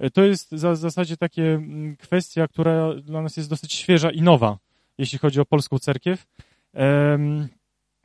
E, 0.00 0.10
To 0.10 0.22
jest 0.22 0.54
w 0.54 0.76
zasadzie 0.76 1.16
takie 1.16 1.54
mm, 1.54 1.96
kwestia, 1.96 2.48
która 2.48 2.94
dla 2.94 3.22
nas 3.22 3.36
jest 3.36 3.50
dosyć 3.50 3.72
świeża 3.72 4.10
i 4.10 4.22
nowa, 4.22 4.58
jeśli 4.98 5.18
chodzi 5.18 5.40
o 5.40 5.44
polską 5.44 5.78
cerkiew. 5.78 6.26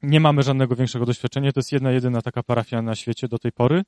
Nie 0.03 0.19
mamy 0.19 0.43
żadnego 0.43 0.75
większego 0.75 1.05
doświadczenia, 1.05 1.51
to 1.51 1.59
jest 1.59 1.71
jedna, 1.71 1.91
jedyna 1.91 2.21
taka 2.21 2.43
parafia 2.43 2.81
na 2.81 2.95
świecie 2.95 3.27
do 3.27 3.39
tej 3.39 3.51
pory. 3.51 3.83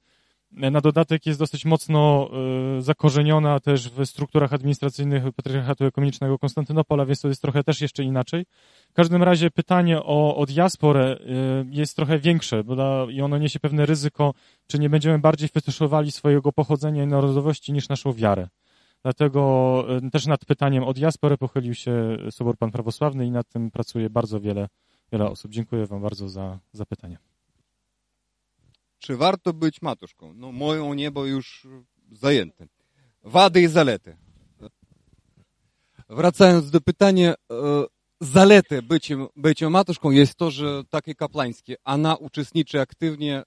Na 0.51 0.81
dodatek 0.81 1.25
jest 1.25 1.39
dosyć 1.39 1.65
mocno 1.65 2.29
e, 2.77 2.81
zakorzeniona 2.81 3.59
też 3.59 3.89
w 3.89 4.05
strukturach 4.05 4.53
administracyjnych 4.53 5.23
Patriarchatu 5.35 5.85
Ekumenicznego 5.85 6.39
Konstantynopola, 6.39 7.05
więc 7.05 7.21
to 7.21 7.27
jest 7.27 7.41
trochę 7.41 7.63
też 7.63 7.81
jeszcze 7.81 8.03
inaczej. 8.03 8.45
W 8.89 8.93
każdym 8.93 9.23
razie 9.23 9.51
pytanie 9.51 10.03
o, 10.03 10.35
o 10.35 10.45
diasporę 10.45 11.17
e, 11.19 11.65
jest 11.69 11.95
trochę 11.95 12.19
większe 12.19 12.63
bo 12.63 13.07
i 13.09 13.21
ono 13.21 13.37
niesie 13.37 13.59
pewne 13.59 13.85
ryzyko, 13.85 14.33
czy 14.67 14.79
nie 14.79 14.89
będziemy 14.89 15.19
bardziej 15.19 15.49
fetyszowali 15.49 16.11
swojego 16.11 16.51
pochodzenia 16.51 17.03
i 17.03 17.07
narodowości 17.07 17.73
niż 17.73 17.89
naszą 17.89 18.13
wiarę. 18.13 18.47
Dlatego 19.03 19.83
e, 19.97 20.09
też 20.09 20.25
nad 20.25 20.45
pytaniem 20.45 20.83
o 20.83 20.93
diasporę 20.93 21.37
pochylił 21.37 21.73
się 21.73 22.17
Sobor 22.31 22.57
Pan 22.57 22.71
Prawosławny 22.71 23.25
i 23.25 23.31
nad 23.31 23.49
tym 23.49 23.71
pracuje 23.71 24.09
bardzo 24.09 24.39
wiele, 24.39 24.67
wiele 25.11 25.29
osób. 25.29 25.51
Dziękuję 25.51 25.85
Wam 25.85 26.01
bardzo 26.01 26.29
za, 26.29 26.59
za 26.71 26.85
pytanie. 26.85 27.17
Czy 28.99 29.17
warto 29.17 29.53
być 29.53 29.81
matuszką? 29.81 30.33
No 30.33 30.51
moją 30.51 30.93
niebo 30.93 31.25
już 31.25 31.67
zajęte. 32.11 32.67
Wady 33.23 33.61
i 33.61 33.67
zalety. 33.67 34.17
Wracając 36.09 36.71
do 36.71 36.81
pytania, 36.81 37.33
e, 37.33 37.35
zalety 38.21 38.81
bycia, 38.81 39.15
bycia 39.35 39.69
matuszką 39.69 40.11
jest 40.11 40.35
to, 40.35 40.51
że 40.51 40.83
takie 40.89 41.15
kapłańskie, 41.15 41.75
ona 41.83 42.15
uczestniczy 42.15 42.81
aktywnie 42.81 43.37
e, 43.37 43.43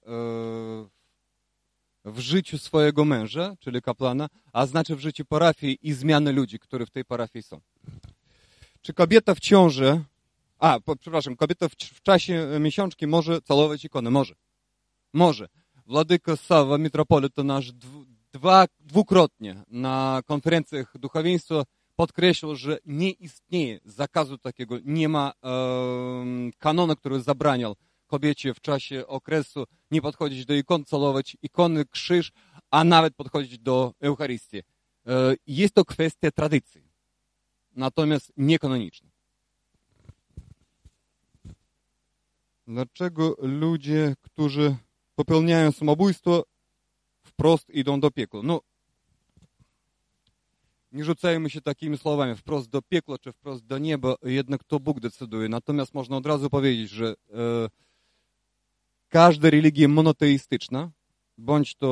w 2.05 2.19
życiu 2.19 2.57
swojego 2.57 3.05
męża, 3.05 3.55
czyli 3.59 3.81
kapłana, 3.81 4.27
a 4.53 4.65
znaczy 4.65 4.95
w 4.95 4.99
życiu 4.99 5.25
parafii 5.25 5.77
i 5.81 5.93
zmiany 5.93 6.31
ludzi, 6.31 6.59
którzy 6.59 6.85
w 6.85 6.89
tej 6.89 7.05
parafii 7.05 7.43
są. 7.43 7.61
Czy 8.81 8.93
kobieta 8.93 9.35
w 9.35 9.39
ciąży, 9.39 10.03
a, 10.59 10.79
przepraszam, 10.99 11.35
kobieta 11.35 11.69
w, 11.69 11.73
w 11.73 12.01
czasie 12.01 12.47
miesiączki 12.59 13.07
może 13.07 13.41
całować 13.41 13.85
ikonę? 13.85 14.09
Może. 14.09 14.35
Może. 15.13 15.47
Wladyka 15.87 16.35
Sawa, 16.35 16.77
metropolita 16.77 17.43
nasz, 17.43 17.71
dwukrotnie 18.79 19.63
na 19.67 20.21
konferencjach 20.25 20.97
duchowieństwa 20.97 21.63
podkreślał, 21.95 22.55
że 22.55 22.77
nie 22.85 23.11
istnieje 23.11 23.79
zakazu 23.85 24.37
takiego, 24.37 24.77
nie 24.83 25.09
ma 25.09 25.33
e, 25.43 26.95
który 26.95 27.21
zabraniał 27.21 27.75
kobiecie 28.07 28.53
w 28.53 28.61
czasie 28.61 29.07
okresu 29.07 29.65
nie 29.91 30.01
podchodzić 30.01 30.45
do 30.45 30.53
ikon, 30.53 30.85
całować 30.85 31.37
ikony, 31.41 31.85
krzyż, 31.85 32.31
a 32.71 32.83
nawet 32.83 33.15
podchodzić 33.15 33.59
do 33.59 33.93
Eucharystii. 33.99 34.57
E, 34.57 34.63
jest 35.47 35.73
to 35.73 35.85
kwestia 35.85 36.31
tradycji, 36.31 36.81
natomiast 37.75 38.31
niekanoniczna. 38.37 39.09
Dlaczego 42.67 43.35
ludzie, 43.39 44.15
którzy 44.21 44.75
popełniają 45.21 45.71
samobójstwo, 45.71 46.43
wprost 47.23 47.69
idą 47.69 47.99
do 47.99 48.11
piekła? 48.11 48.41
No, 48.43 48.61
nie 50.91 51.03
rzucajmy 51.03 51.49
się 51.49 51.61
takimi 51.61 51.97
słowami, 51.97 52.35
wprost 52.35 52.69
do 52.69 52.81
piekła 52.81 53.17
czy 53.17 53.31
wprost 53.31 53.65
do 53.65 53.77
nieba, 53.77 54.15
jednak 54.23 54.63
to 54.63 54.79
Bóg 54.79 54.99
decyduje. 54.99 55.49
Natomiast 55.49 55.93
można 55.93 56.17
od 56.17 56.25
razu 56.25 56.49
powiedzieć, 56.49 56.89
że 56.89 57.07
e, 57.07 57.13
każda 59.09 59.49
religia 59.49 59.87
monoteistyczna, 59.87 60.91
bądź 61.37 61.75
to 61.75 61.91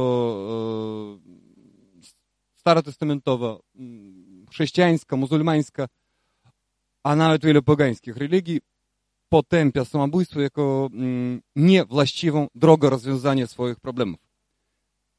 e, 2.02 2.10
starotestamentowa, 2.56 3.60
chrześcijańska, 4.52 5.16
muzułmańska, 5.16 5.88
a 7.04 7.16
nawet 7.16 7.46
wiele 7.46 7.62
pogańskich 7.62 8.18
religii, 8.18 8.60
potępia 9.30 9.86
samobójstwo 9.86 10.42
jako 10.42 10.90
mm, 10.94 11.42
niewłaściwą 11.56 12.48
drogę 12.56 12.90
rozwiązania 12.90 13.48
swoich 13.48 13.80
problemów. 13.80 14.20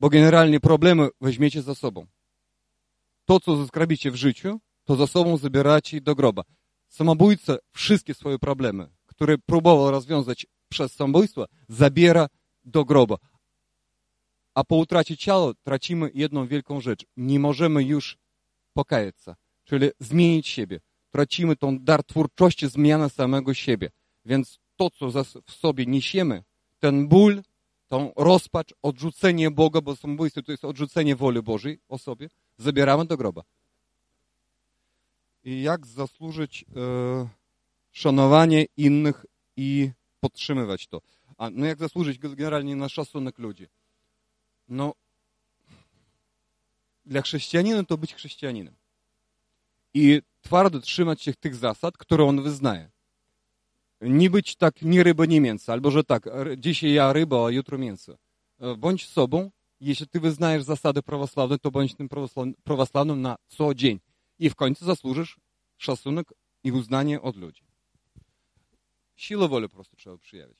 Bo 0.01 0.09
generalnie 0.09 0.61
problemy 0.61 1.09
weźmiecie 1.21 1.63
za 1.63 1.75
sobą. 1.75 2.07
To, 3.25 3.41
co 3.41 3.57
zaskrabicie 3.57 4.11
w 4.11 4.17
życiu, 4.17 4.61
to 4.85 4.97
za 4.97 5.07
sobą 5.07 5.37
zabieracie 5.37 6.01
do 6.01 6.15
groba. 6.15 6.43
Samobójca 6.89 7.57
wszystkie 7.73 8.15
swoje 8.15 8.39
problemy, 8.39 8.89
które 9.07 9.39
próbował 9.39 9.91
rozwiązać 9.91 10.47
przez 10.69 10.93
samobójstwo, 10.93 11.47
zabiera 11.69 12.27
do 12.65 12.85
groba. 12.85 13.17
A 14.55 14.65
po 14.65 14.77
utracie 14.77 15.17
ciała 15.17 15.53
tracimy 15.63 16.11
jedną 16.15 16.47
wielką 16.47 16.81
rzecz. 16.81 17.07
Nie 17.17 17.41
możemy 17.41 17.85
już 17.85 18.19
pokajać 18.73 19.15
się, 19.25 19.35
czyli 19.65 19.91
zmienić 19.99 20.49
siebie. 20.49 20.81
Tracimy 21.11 21.57
tą 21.57 21.79
dar 21.79 22.05
twórczości, 22.05 22.69
zmiany 22.69 23.09
samego 23.09 23.55
siebie. 23.55 23.91
Więc 24.25 24.59
to, 24.77 24.91
co 24.91 25.25
w 25.47 25.53
sobie 25.53 25.87
niesiemy, 25.87 26.43
ten 26.79 27.09
ból, 27.09 27.43
tą 27.89 28.13
rozpacz, 28.17 28.75
odrzucenie 28.83 29.51
Boga, 29.51 29.81
bo 29.81 29.97
samobójstwo 29.97 30.43
to 30.43 30.53
jest 30.53 30.65
odrzucenie 30.65 31.17
woli 31.17 31.43
Bożej 31.43 31.79
osobie, 31.89 32.29
zabieramy 32.59 33.05
do 33.05 33.17
groba. 33.17 33.43
I 35.45 35.63
jak 35.63 35.87
zasłużyć 35.87 36.65
e, 36.77 37.29
szanowanie 37.93 38.67
innych 38.77 39.27
i 39.57 39.91
podtrzymywać 40.21 40.87
to? 40.87 41.01
A 41.39 41.51
no 41.51 41.67
jak 41.67 41.79
zasłużyć 41.79 42.19
generalnie 42.19 42.77
na 42.77 42.89
szacunek 42.89 43.39
ludzi? 43.39 43.67
No, 44.69 44.95
dla 47.07 47.23
chrześcijanina 47.23 47.85
to 47.85 47.99
być 47.99 48.15
chrześcijaninem. 48.15 48.75
I 49.95 50.23
twardo 50.41 50.81
trzymać 50.81 51.23
się 51.23 51.35
tych 51.35 51.55
zasad, 51.55 51.97
które 51.97 52.25
on 52.25 52.43
wyznaje. 52.43 52.91
Nie 54.01 54.31
być 54.31 54.57
tak 54.57 54.83
nie 54.83 55.03
ryba, 55.03 55.27
nie 55.27 55.41
mięso, 55.41 55.73
albo 55.73 55.91
że 55.91 56.05
tak, 56.05 56.29
dzisiaj 56.57 56.93
ja 56.93 57.13
ryba, 57.13 57.47
a 57.47 57.51
jutro 57.51 57.79
mięso. 57.79 58.17
Bądź 58.79 59.09
sobą, 59.09 59.51
jeśli 59.81 60.09
ty 60.09 60.21
wyznajesz 60.21 60.63
zasady 60.63 61.03
prawosławne, 61.03 61.59
to 61.59 61.71
bądź 61.71 61.95
tym 61.95 62.09
prawosławnym 62.65 63.23
na 63.23 63.37
co 63.49 63.75
dzień. 63.75 64.01
I 64.39 64.51
w 64.51 64.55
końcu 64.55 64.85
zasłużysz 64.85 65.37
szacunek 65.79 66.33
i 66.65 66.73
uznanie 66.73 67.23
od 67.23 67.37
ludzi. 67.37 67.63
Siłę 69.17 69.49
woli 69.49 69.69
po 69.69 69.75
prostu 69.75 69.97
trzeba 69.97 70.19
przyjawić. 70.19 70.59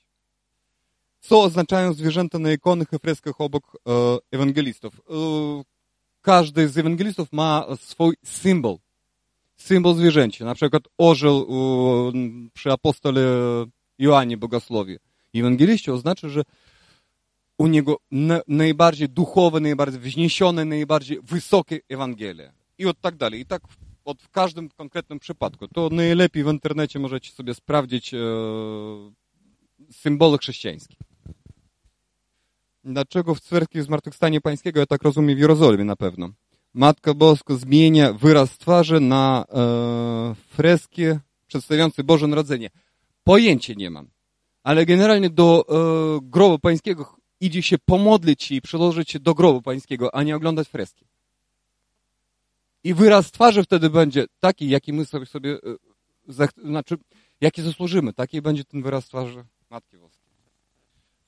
Co 1.19 1.41
oznaczają 1.41 1.93
zwierzęta 1.93 2.39
na 2.39 2.51
ikonach 2.51 2.93
i 2.93 2.99
freskach 2.99 3.41
obok 3.41 3.77
e, 3.87 4.17
ewangelistów? 4.31 4.99
E, 4.99 5.13
każdy 6.21 6.69
z 6.69 6.77
ewangelistów 6.77 7.33
ma 7.33 7.65
swój 7.79 8.15
symbol. 8.23 8.77
Symbol 9.61 9.95
zwierzęcia. 9.95 10.45
Na 10.45 10.55
przykład 10.55 10.83
orzeł 10.97 11.47
przy 12.53 12.71
apostole 12.71 13.21
Joannie 13.99 14.37
Bogosłowie. 14.37 14.97
Ewangeliście 15.35 15.93
oznacza, 15.93 16.29
że 16.29 16.41
u 17.57 17.67
niego 17.67 17.97
najbardziej 18.47 19.09
duchowe, 19.09 19.59
najbardziej 19.59 19.99
wzniesione, 19.99 20.65
najbardziej 20.65 21.19
wysokie 21.23 21.79
Ewangelie. 21.89 22.53
I 22.77 22.85
od 22.85 23.01
tak 23.01 23.15
dalej. 23.15 23.39
I 23.39 23.45
tak 23.45 23.61
od 24.05 24.21
w 24.21 24.29
każdym 24.29 24.69
konkretnym 24.69 25.19
przypadku. 25.19 25.67
To 25.67 25.89
najlepiej 25.91 26.43
w 26.43 26.47
internecie 26.47 26.99
możecie 26.99 27.31
sobie 27.31 27.53
sprawdzić 27.53 28.13
e, 28.13 28.17
symbole 29.91 30.37
chrześcijańskie. 30.37 30.95
Dlaczego 32.83 33.35
w 33.35 33.39
cerkwi 33.39 33.81
Zmartwychwstania 33.81 34.41
Pańskiego, 34.41 34.79
ja 34.79 34.85
tak 34.85 35.01
rozumiem, 35.01 35.35
w 35.35 35.39
Jerozolimie 35.39 35.85
na 35.85 35.95
pewno, 35.95 36.29
Matka 36.73 37.13
Boska 37.13 37.55
zmienia 37.55 38.13
wyraz 38.13 38.57
twarzy 38.57 38.99
na 38.99 39.45
e, 39.49 40.35
freski 40.35 41.03
przedstawiające 41.47 42.03
Boże 42.03 42.27
Narodzenie. 42.27 42.69
Pojęcia 43.23 43.73
nie 43.77 43.89
mam. 43.89 44.09
Ale 44.63 44.85
generalnie 44.85 45.29
do 45.29 45.65
e, 45.69 46.19
grobu 46.23 46.59
pańskiego 46.59 47.15
idzie 47.39 47.61
się 47.61 47.77
pomodlić 47.85 48.51
i 48.51 48.61
przyłożyć 48.61 49.11
się 49.11 49.19
do 49.19 49.33
grobu 49.33 49.61
pańskiego, 49.61 50.15
a 50.15 50.23
nie 50.23 50.35
oglądać 50.35 50.67
freski. 50.67 51.05
I 52.83 52.93
wyraz 52.93 53.31
twarzy 53.31 53.63
wtedy 53.63 53.89
będzie 53.89 54.25
taki, 54.39 54.69
jaki 54.69 54.93
my 54.93 55.05
sobie, 55.05 55.25
sobie 55.25 55.59
e, 56.29 56.47
znaczy, 56.63 56.97
jaki 57.41 57.61
zasłużymy, 57.61 58.13
taki 58.13 58.41
będzie 58.41 58.63
ten 58.63 58.81
wyraz 58.81 59.07
twarzy 59.07 59.45
Matki 59.69 59.97
Boskiej. 59.97 60.31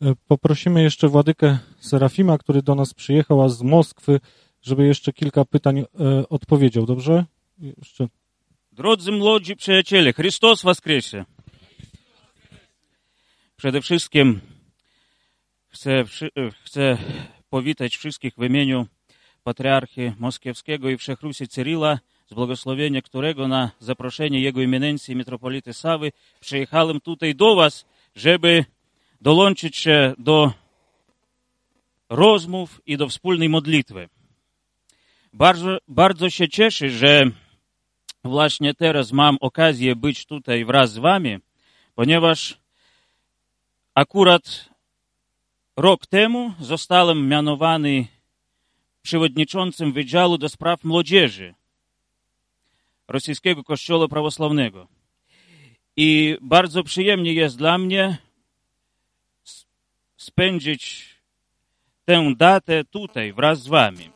E, 0.02 0.14
poprosimy 0.28 0.84
jeszcze 0.84 1.08
Władykę 1.08 1.58
Serafima, 1.80 2.38
który 2.38 2.62
do 2.62 2.76
nas 2.76 2.94
przyjechał 2.94 3.42
a 3.42 3.50
z 3.50 3.62
Moskwy, 3.62 4.20
żeby 4.64 4.88
jeszcze 4.88 5.14
kilka 5.14 5.46
pytań 5.46 5.80
e, 5.80 5.86
odpowiedział, 6.30 6.86
dobrze? 6.86 7.26
Jeszcze. 7.60 8.08
Drodzy 8.72 9.12
młodzi 9.12 9.56
przyjaciele, 9.56 10.14
Chrystus 10.14 10.62
Wskrzesi. 10.62 11.18
Przede 13.58 13.82
wszystkim 13.82 14.40
chcę, 15.68 15.92
e, 15.92 16.06
chcę 16.64 16.98
powitać 17.50 17.98
wszystkich 17.98 18.34
w 18.38 18.44
imieniu 18.44 18.88
patriarchy 19.44 20.14
moskiewskiego 20.20 20.90
i 20.90 20.98
wszechrusi 20.98 21.48
Cyrila, 21.48 22.00
z 22.30 22.34
błogosławienia 22.34 23.02
którego 23.02 23.48
na 23.48 23.72
zaproszenie 23.80 24.42
jego 24.42 24.62
eminencji 24.62 25.16
metropolity 25.16 25.74
Sawy 25.74 26.12
przyjechałem 26.40 27.02
tutaj 27.02 27.36
do 27.36 27.56
was, 27.56 27.86
żeby 28.16 28.66
dołączyć 29.22 29.78
się 29.78 30.14
do 30.18 30.54
rozmów 32.10 32.82
i 32.86 32.98
do 32.98 33.08
wspólnej 33.10 33.50
modlitwy. 33.50 34.10
Bardzo, 35.34 35.78
bardzo 35.88 36.30
się 36.30 36.50
cieszę, 36.50 36.90
że 36.90 37.24
właśnie 38.24 38.74
teraz 38.74 39.12
mam 39.12 39.38
okazję 39.42 39.96
być 39.96 40.26
tutaj 40.26 40.66
wraz 40.66 40.92
z 40.92 40.98
wami, 40.98 41.38
ponieważ 41.96 42.58
akurat 43.96 44.70
rok 45.78 46.08
temu 46.08 46.54
zostałem 46.60 47.28
mianowany 47.28 48.08
przewodniczącym 49.02 49.94
Wydziału 49.94 50.38
do 50.38 50.50
Spraw 50.50 50.84
Młodzieży 50.84 51.54
Rosyjskiego 53.08 53.64
Kościoła 53.64 54.08
Prawosławnego. 54.08 54.88
I 55.98 56.38
bardzo 56.42 56.84
przyjemnie 56.84 57.34
jest 57.34 57.58
dla 57.58 57.78
mnie 57.78 58.18
spędzić 60.18 61.06
tę 62.06 62.34
datę 62.38 62.84
tutaj 62.84 63.34
wraz 63.34 63.64
z 63.64 63.68
wami. 63.68 64.13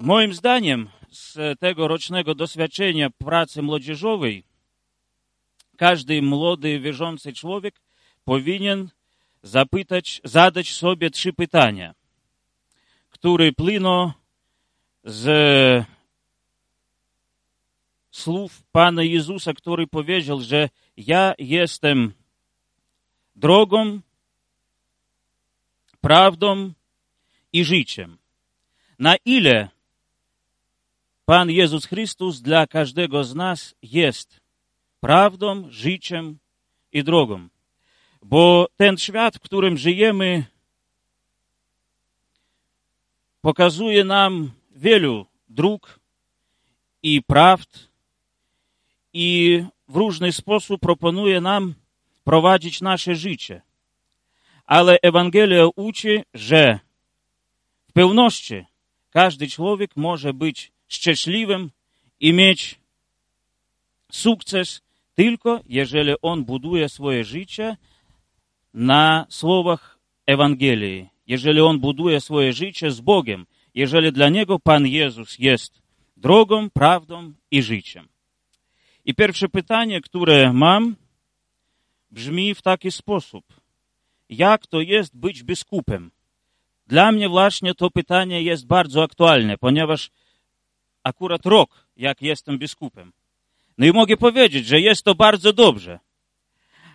Moim 0.00 0.34
zdaniem 0.34 0.88
z 1.10 1.58
tego 1.60 1.88
rocznego 1.88 2.34
doświadczenia 2.34 3.10
pracy 3.10 3.62
młodzieżowej 3.62 4.44
każdy 5.76 6.22
młody, 6.22 6.80
wierzący 6.80 7.32
człowiek 7.32 7.80
powinien 8.24 8.88
zapytać, 9.42 10.20
zadać 10.24 10.72
sobie 10.72 11.10
trzy 11.10 11.32
pytania 11.32 11.94
który 13.20 13.52
płyną 13.52 14.12
z 15.04 15.86
słów 18.10 18.62
Pana 18.72 19.02
Jezusa, 19.02 19.52
który 19.52 19.86
powiedział, 19.86 20.40
że 20.40 20.68
ja 20.96 21.34
jestem 21.38 22.12
drogą, 23.36 24.00
prawdą 26.00 26.72
i 27.52 27.64
życiem. 27.64 28.18
Na 28.98 29.16
ile 29.24 29.68
Pan 31.30 31.50
Jezus 31.50 31.86
Chrystus 31.86 32.40
dla 32.40 32.66
każdego 32.66 33.24
z 33.24 33.34
nas 33.34 33.74
jest 33.82 34.40
prawdą, 35.00 35.70
życiem 35.70 36.38
i 36.92 37.04
drogą. 37.04 37.48
Bo 38.22 38.68
ten 38.76 38.98
świat, 38.98 39.36
w 39.36 39.40
którym 39.40 39.78
żyjemy, 39.78 40.44
pokazuje 43.40 44.04
nam 44.04 44.50
wielu 44.70 45.26
dróg 45.48 46.00
i 47.02 47.22
prawd 47.22 47.88
i 49.12 49.64
w 49.88 49.96
różny 49.96 50.32
sposób 50.32 50.80
proponuje 50.80 51.40
nam 51.40 51.74
prowadzić 52.24 52.80
nasze 52.80 53.14
życie. 53.14 53.62
Ale 54.66 54.98
Ewangelia 55.02 55.66
uczy, 55.76 56.22
że 56.34 56.78
w 57.88 57.92
pełności 57.92 58.64
każdy 59.10 59.48
człowiek 59.48 59.96
może 59.96 60.34
być 60.34 60.72
szczęśliwym 60.90 61.70
i 62.20 62.32
mieć 62.32 62.78
sukces 64.12 64.82
tylko 65.14 65.60
jeżeli 65.66 66.14
on 66.22 66.44
buduje 66.44 66.88
swoje 66.88 67.24
życie 67.24 67.76
na 68.74 69.26
słowach 69.28 69.98
Ewangelii 70.26 71.08
jeżeli 71.30 71.60
on 71.60 71.78
buduje 71.78 72.20
swoje 72.20 72.52
życie 72.52 72.90
z 72.90 73.00
Bogiem, 73.00 73.46
jeżeli 73.74 74.12
dla 74.12 74.28
niego 74.28 74.58
Pan 74.58 74.86
Jezus 74.86 75.38
jest 75.38 75.82
drogą, 76.16 76.70
prawdą 76.70 77.32
i 77.50 77.62
życiem. 77.62 78.08
I 79.04 79.14
pierwsze 79.14 79.48
pytanie, 79.48 80.00
które 80.00 80.52
mam, 80.52 80.96
brzmi 82.10 82.54
w 82.54 82.62
taki 82.62 82.90
sposób. 82.90 83.44
Jak 84.28 84.66
to 84.66 84.80
jest 84.80 85.16
być 85.16 85.42
biskupem? 85.42 86.10
Dla 86.86 87.12
mnie 87.12 87.28
właśnie 87.28 87.74
to 87.74 87.90
pytanie 87.90 88.42
jest 88.42 88.66
bardzo 88.66 89.02
aktualne, 89.02 89.58
ponieważ 89.58 90.10
akurat 91.04 91.46
rok, 91.46 91.86
jak 91.96 92.22
jestem 92.22 92.58
biskupem. 92.58 93.12
No 93.78 93.86
i 93.86 93.92
mogę 93.92 94.16
powiedzieć, 94.16 94.66
że 94.66 94.80
jest 94.80 95.04
to 95.04 95.14
bardzo 95.14 95.52
dobrze. 95.52 95.98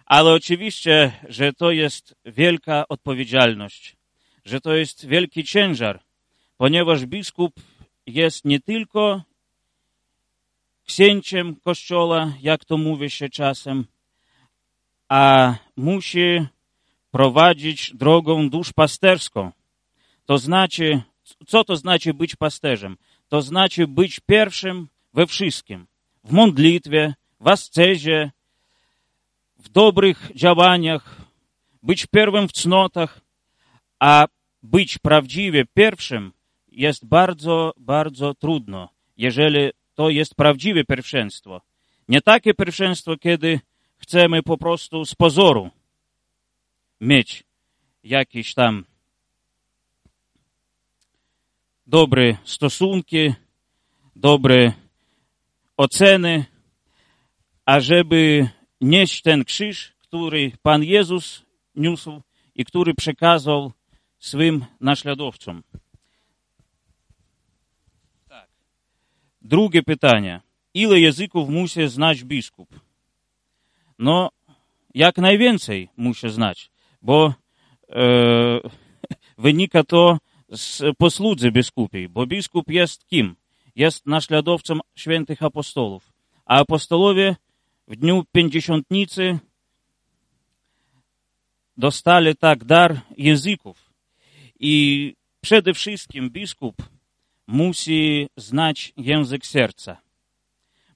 Ale 0.06 0.34
oczywiście, 0.34 1.12
że 1.30 1.54
to 1.54 1.72
jest 1.72 2.16
wielka 2.26 2.88
odpowiedzialność 2.90 3.96
że 4.46 4.62
to 4.62 4.76
jest 4.76 5.06
wielki 5.06 5.44
ciężar, 5.44 6.00
ponieważ 6.58 7.06
biskup 7.06 7.54
jest 8.08 8.46
nie 8.46 8.60
tylko 8.60 9.22
księciem 10.86 11.56
kościoła, 11.56 12.34
jak 12.42 12.66
to 12.66 12.78
mówi 12.78 13.10
się 13.10 13.30
czasem, 13.30 13.86
a 15.10 15.56
musi 15.78 16.46
prowadzić 17.12 17.94
drogą 17.94 18.50
duszpasterską. 18.50 19.52
To 20.26 20.38
znaczy, 20.38 21.02
co 21.48 21.64
to 21.64 21.76
znaczy 21.76 22.14
być 22.14 22.36
pasterzem? 22.36 22.98
To 23.30 23.42
znaczy 23.42 23.88
być 23.88 24.20
pierwszym 24.20 24.88
we 25.14 25.28
wszystkim. 25.28 25.88
W 26.24 26.32
modlitwie, 26.32 27.14
w 27.40 27.48
ascezie, 27.48 28.32
w 29.58 29.70
dobrych 29.70 30.32
działaniach, 30.36 31.22
być 31.84 32.06
pierwszym 32.06 32.48
w 32.48 32.52
cnotach, 32.52 33.22
a 34.00 34.28
być 34.64 34.98
prawdziwie 34.98 35.66
pierwszym 35.74 36.32
jest 36.72 37.06
bardzo, 37.06 37.74
bardzo 37.78 38.34
trudno, 38.34 38.90
jeżeli 39.18 39.70
to 39.96 40.10
jest 40.10 40.36
prawdziwe 40.36 40.84
pierwszeństwo. 40.84 41.62
Nie 42.08 42.22
takie 42.22 42.54
pierwszeństwo, 42.54 43.18
kiedy 43.18 43.60
chcemy 43.98 44.44
po 44.44 44.58
prostu 44.58 45.06
z 45.06 45.16
pozoru 45.16 45.70
mieć 47.02 47.44
jakieś 48.04 48.54
tam 48.54 48.86
dobre 51.88 52.38
stosunki, 52.44 53.34
dobre 54.16 54.74
oceny, 55.78 56.46
a 57.66 57.80
żeby 57.80 58.50
nieść 58.82 59.22
ten 59.22 59.44
krzyż, 59.46 59.94
który 60.00 60.52
Pan 60.62 60.84
Jezus 60.84 61.46
niósł 61.76 62.22
i 62.56 62.66
który 62.66 62.94
przekazał 62.94 63.72
swym 64.20 64.66
naśladowcom. 64.82 65.64
Tak. 68.28 68.50
Drugie 69.42 69.84
pytanie. 69.84 70.42
Ile 70.74 71.00
języków 71.00 71.50
musi 71.50 71.88
znać 71.88 72.24
biskup? 72.24 72.80
No, 74.00 74.30
jak 74.94 75.18
najwięcej 75.18 75.90
musi 75.98 76.30
znać, 76.30 76.72
bo 77.02 77.34
e, 77.90 78.04
wynika 79.38 79.84
to 79.84 80.18
z 80.50 80.82
posłudzy 80.98 81.52
biskupiej, 81.52 82.10
bo 82.10 82.26
biskup 82.28 82.70
jest 82.70 83.08
kim? 83.08 83.36
Jest 83.76 84.06
naśladowcą 84.06 84.80
świętych 84.96 85.44
apostolów, 85.44 86.14
a 86.46 86.60
apostolowie 86.60 87.36
w 87.88 87.96
dniu 87.96 88.24
pięćdziesiątnicy 88.32 89.40
dostali 91.78 92.36
tak 92.36 92.64
dar 92.64 93.02
języków. 93.18 93.94
I 94.60 95.14
przede 95.42 95.74
wszystkim 95.74 96.30
biskup 96.30 96.76
musi 97.48 98.28
znać 98.38 98.94
język 98.98 99.46
serca. 99.46 99.98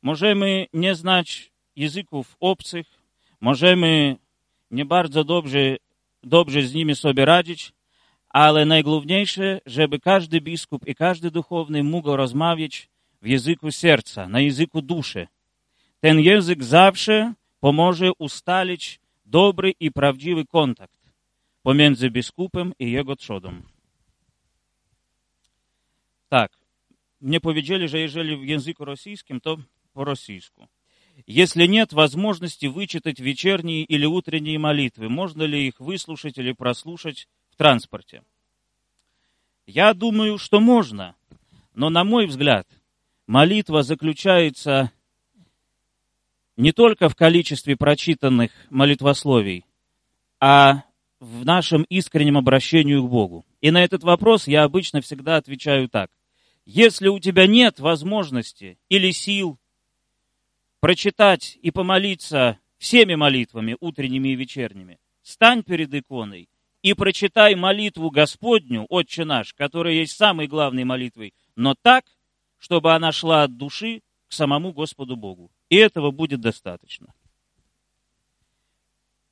Możemy 0.02 0.68
nie 0.74 0.96
znać 0.96 1.52
języków 1.76 2.38
obcych, 2.40 2.88
możemy 3.42 4.16
nie 4.72 4.86
bardzo 4.86 5.24
dobrze, 5.24 5.78
dobrze 6.24 6.62
z 6.62 6.74
nimi 6.74 6.96
sobie 6.96 7.26
radzić, 7.26 7.72
Але 8.30 8.66
найголовніше, 8.66 9.62
щоб 9.68 10.02
кожен 10.04 10.40
біскуп 10.40 10.84
і 10.88 10.94
кожен 10.94 11.30
духовний 11.30 11.84
мог 11.84 12.08
розмовляти 12.08 12.78
в 13.22 13.28
язику 13.28 13.72
серця, 13.72 14.28
на 14.28 14.40
язику 14.40 14.82
душі. 14.82 15.28
Тен 16.02 16.20
язик 16.20 16.64
завжди 16.64 17.34
поможе 17.60 18.12
усталити 18.18 18.86
добрий 19.26 19.76
і 19.80 19.90
правдивий 19.90 20.44
контакт 20.44 21.00
поміж 21.64 22.04
біскупом 22.04 22.74
і 22.80 22.90
його 22.90 23.16
чодом. 23.16 23.64
Так, 26.30 26.52
мне 27.22 27.40
повідали, 27.40 27.88
що 27.88 27.98
якщо 27.98 28.24
в 28.24 28.46
язику 28.46 28.86
російським, 28.86 29.40
то 29.40 29.60
по-російську. 29.94 30.68
Если 31.28 31.68
нет 31.68 31.94
возможности 31.94 32.68
вычитать 32.68 33.20
вечерние 33.20 33.84
или 33.84 34.06
утренние 34.06 34.58
молитвы, 34.58 35.10
можно 35.10 35.44
ли 35.44 35.68
их 35.68 35.82
выслушать 35.82 36.38
или 36.38 36.54
прослушать 36.54 37.28
транспорте? 37.60 38.24
Я 39.68 39.94
думаю, 39.94 40.38
что 40.38 40.62
можно, 40.62 41.16
но 41.76 41.90
на 41.90 42.06
мой 42.06 42.26
взгляд, 42.26 42.66
молитва 43.28 43.84
заключается 43.84 44.92
не 46.56 46.72
только 46.72 47.10
в 47.10 47.16
количестве 47.16 47.76
прочитанных 47.76 48.52
молитвословий, 48.70 49.66
а 50.40 50.84
в 51.20 51.44
нашем 51.44 51.84
искреннем 51.84 52.38
обращении 52.38 52.98
к 52.98 53.10
Богу. 53.10 53.46
И 53.60 53.72
на 53.72 53.84
этот 53.84 54.04
вопрос 54.04 54.48
я 54.48 54.64
обычно 54.64 55.02
всегда 55.02 55.36
отвечаю 55.36 55.90
так. 55.90 56.10
Если 56.66 57.10
у 57.10 57.20
тебя 57.20 57.46
нет 57.46 57.82
возможности 57.82 58.80
или 58.88 59.12
сил 59.12 59.60
прочитать 60.80 61.60
и 61.62 61.72
помолиться 61.72 62.58
всеми 62.78 63.16
молитвами, 63.16 63.76
утренними 63.82 64.30
и 64.30 64.36
вечерними, 64.36 64.98
стань 65.24 65.62
перед 65.64 65.94
иконой 65.94 66.48
и 66.82 66.94
прочитай 66.94 67.56
молитву 67.56 68.10
Господню, 68.10 68.86
Отче 68.90 69.26
наш, 69.26 69.54
которая 69.54 69.94
есть 69.94 70.16
самой 70.16 70.48
главной 70.48 70.84
молитвой, 70.84 71.34
но 71.56 71.76
так, 71.76 72.06
чтобы 72.58 72.94
она 72.94 73.12
шла 73.12 73.44
от 73.44 73.58
души 73.58 74.02
к 74.28 74.34
самому 74.34 74.72
Господу 74.72 75.16
Богу. 75.16 75.52
И 75.70 75.76
этого 75.76 76.12
будет 76.12 76.42
достаточно. 76.42 77.14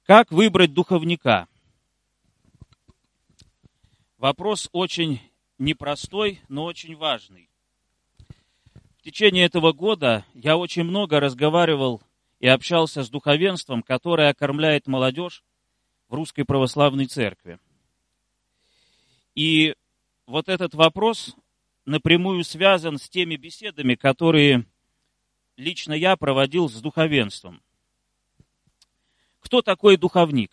Как 0.03 0.31
выбрать 0.31 0.73
духовника? 0.73 1.47
Вопрос 4.17 4.69
очень 4.71 5.21
непростой, 5.57 6.41
но 6.47 6.63
очень 6.65 6.95
важный. 6.95 7.49
В 8.97 9.03
течение 9.03 9.45
этого 9.45 9.73
года 9.73 10.25
я 10.33 10.57
очень 10.57 10.83
много 10.83 11.19
разговаривал 11.19 12.01
и 12.39 12.47
общался 12.47 13.03
с 13.03 13.09
духовенством, 13.09 13.83
которое 13.83 14.29
окормляет 14.29 14.87
молодежь 14.87 15.43
в 16.09 16.13
Русской 16.13 16.43
Православной 16.43 17.07
Церкви. 17.07 17.59
И 19.35 19.75
вот 20.25 20.49
этот 20.49 20.73
вопрос 20.73 21.35
напрямую 21.85 22.43
связан 22.43 22.97
с 22.97 23.09
теми 23.09 23.35
беседами, 23.35 23.95
которые 23.95 24.65
лично 25.57 25.93
я 25.93 26.15
проводил 26.15 26.69
с 26.69 26.81
духовенством. 26.81 27.61
Кто 29.39 29.61
такой 29.61 29.97
духовник? 29.97 30.51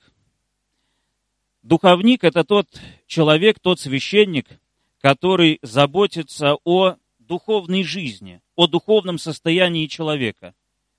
Духовник– 1.62 2.22
это 2.24 2.44
тот 2.44 2.68
человек, 3.06 3.58
тот 3.58 3.80
священник, 3.80 4.46
который 5.00 5.58
заботится 5.62 6.56
о 6.64 6.96
духовной 7.18 7.82
жизни, 7.82 8.40
о 8.54 8.66
духовном 8.66 9.18
состоянии 9.18 9.86
человека, 9.86 10.54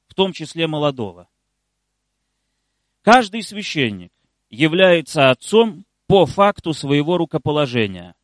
в 0.07 0.15
том 0.15 0.33
числе 0.33 0.67
молодого. 0.67 1.29
Каждый 3.03 3.43
священник 3.43 4.11
является 4.49 5.31
отцом 5.31 5.85
по 6.07 6.25
факту 6.25 6.73
своего 6.73 7.17
рукоположения. 7.17 8.15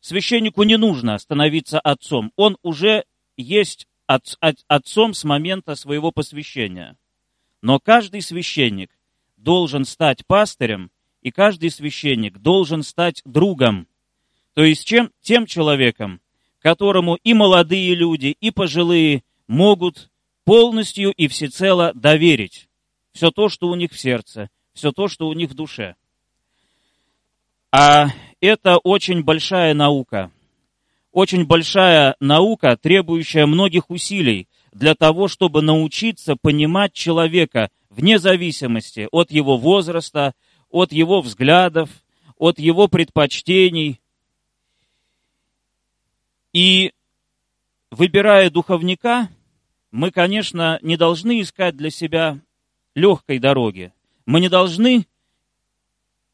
Священнику 0.00 0.62
не 0.62 0.76
нужно 0.76 1.18
становиться 1.18 1.80
отцом, 1.80 2.32
он 2.36 2.56
уже 2.62 3.04
есть 3.36 3.86
от, 4.06 4.36
от, 4.40 4.56
отцом 4.68 5.14
с 5.14 5.24
момента 5.24 5.74
своего 5.74 6.12
посвящения. 6.12 6.96
Но 7.62 7.80
каждый 7.80 8.22
священник 8.22 8.90
должен 9.36 9.84
стать 9.84 10.24
пастырем 10.26 10.90
и 11.22 11.30
каждый 11.30 11.70
священник 11.70 12.38
должен 12.38 12.82
стать 12.82 13.22
другом, 13.24 13.88
то 14.54 14.62
есть 14.62 14.86
чем, 14.86 15.10
тем 15.20 15.46
человеком, 15.46 16.20
которому 16.60 17.16
и 17.16 17.34
молодые 17.34 17.94
люди, 17.94 18.36
и 18.40 18.50
пожилые 18.50 19.24
могут 19.46 20.10
полностью 20.44 21.12
и 21.12 21.28
всецело 21.28 21.92
доверить 21.94 22.68
все 23.12 23.30
то, 23.30 23.48
что 23.48 23.68
у 23.68 23.74
них 23.74 23.92
в 23.92 23.98
сердце, 23.98 24.48
все 24.78 24.92
то, 24.92 25.08
что 25.08 25.28
у 25.28 25.32
них 25.32 25.50
в 25.50 25.54
душе. 25.54 25.96
А 27.70 28.08
это 28.40 28.78
очень 28.78 29.22
большая 29.22 29.74
наука. 29.74 30.30
Очень 31.12 31.44
большая 31.46 32.14
наука, 32.20 32.76
требующая 32.76 33.46
многих 33.46 33.90
усилий 33.90 34.46
для 34.72 34.94
того, 34.94 35.26
чтобы 35.26 35.62
научиться 35.62 36.36
понимать 36.36 36.92
человека 36.92 37.70
вне 37.90 38.18
зависимости 38.18 39.08
от 39.10 39.32
его 39.32 39.56
возраста, 39.56 40.34
от 40.70 40.92
его 40.92 41.20
взглядов, 41.20 41.90
от 42.36 42.60
его 42.60 42.86
предпочтений. 42.86 44.00
И 46.52 46.92
выбирая 47.90 48.50
духовника, 48.50 49.28
мы, 49.90 50.12
конечно, 50.12 50.78
не 50.82 50.96
должны 50.96 51.40
искать 51.40 51.76
для 51.76 51.90
себя 51.90 52.38
легкой 52.94 53.40
дороги. 53.40 53.92
Мы 54.28 54.40
не 54.40 54.50
должны 54.50 55.06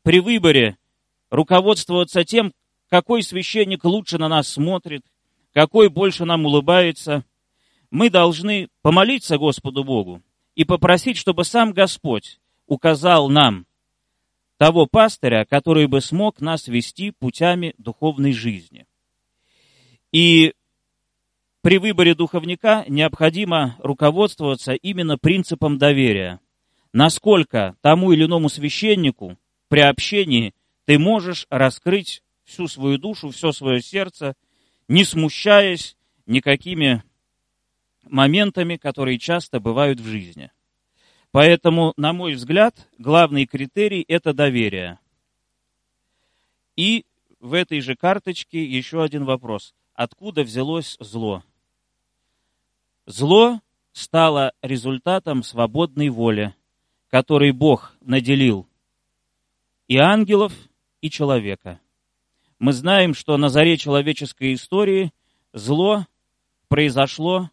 при 0.03 0.19
выборе 0.19 0.77
руководствоваться 1.31 2.25
тем, 2.25 2.53
какой 2.89 3.23
священник 3.23 3.85
лучше 3.85 4.19
на 4.19 4.27
нас 4.27 4.49
смотрит, 4.49 5.07
какой 5.53 5.89
больше 5.89 6.25
нам 6.25 6.45
улыбается. 6.45 7.25
Мы 7.93 8.11
должны 8.11 8.69
помолиться 8.83 9.39
Господу 9.39 9.85
Богу 9.85 10.23
и 10.57 10.65
попросить, 10.65 11.17
чтобы 11.17 11.45
сам 11.45 11.73
Господь 11.73 12.41
указал 12.67 13.29
нам 13.29 13.65
того 14.57 14.87
пастыря, 14.87 15.47
который 15.49 15.87
бы 15.87 16.01
смог 16.01 16.41
нас 16.41 16.67
вести 16.67 17.13
путями 17.13 17.77
духовной 17.79 18.33
жизни. 18.33 18.87
И 20.11 20.53
при 21.61 21.79
выборе 21.79 22.17
духовника 22.17 22.85
необходимо 22.89 23.77
руководствоваться 23.79 24.73
именно 24.73 25.17
принципом 25.17 25.79
доверия. 25.79 26.41
Насколько 26.95 27.77
тому 27.81 28.13
или 28.13 28.25
иному 28.25 28.49
священнику 28.49 29.37
при 29.67 29.81
общении 29.81 30.55
ты 30.85 30.97
можешь 30.97 31.49
раскрыть 31.51 32.23
всю 32.45 32.69
свою 32.69 32.99
душу, 32.99 33.31
все 33.31 33.51
свое 33.51 33.83
сердце, 33.83 34.37
не 34.87 35.05
смущаясь 35.05 35.97
никакими 36.27 37.03
моментами, 38.05 38.77
которые 38.77 39.19
часто 39.19 39.59
бывают 39.59 39.99
в 39.99 40.07
жизни. 40.07 40.53
Поэтому, 41.33 41.95
на 41.97 42.13
мой 42.13 42.35
взгляд, 42.35 42.89
главный 42.99 43.45
критерий– 43.45 44.05
это 44.09 44.33
доверие. 44.33 45.01
И 46.77 47.07
в 47.41 47.55
этой 47.55 47.81
же 47.81 47.97
карточке 47.97 48.65
еще 48.65 49.03
один 49.03 49.25
вопрос. 49.25 49.75
Откуда 49.95 50.45
взялось 50.45 50.97
зло? 51.01 51.43
Зло 53.05 53.61
стало 53.91 54.53
результатом 54.63 55.43
свободной 55.43 56.09
воли, 56.09 56.55
которой 57.15 57.53
Бог 57.53 57.93
наделил 58.01 58.67
и 59.87 59.99
ангелов, 59.99 60.53
и 61.01 61.09
человека. 61.09 61.79
Мы 62.59 62.73
знаем, 62.73 63.15
что 63.15 63.37
на 63.37 63.51
заре 63.51 63.77
человеческой 63.77 64.55
истории 64.55 65.13
зло 65.53 66.09
произошло 66.67 67.51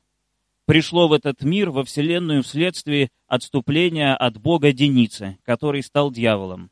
пришло 0.66 1.08
в 1.08 1.14
этот 1.14 1.44
мир, 1.44 1.70
во 1.70 1.84
Вселенную, 1.84 2.42
вследствие 2.42 3.12
отступления 3.28 4.16
от 4.16 4.40
Бога 4.42 4.74
Деницы, 4.74 5.38
который 5.44 5.84
стал 5.84 6.10
дьяволом. 6.10 6.72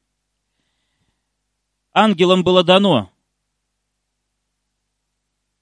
Ангелам 1.93 2.43
было 2.43 2.63
дано, 2.63 3.11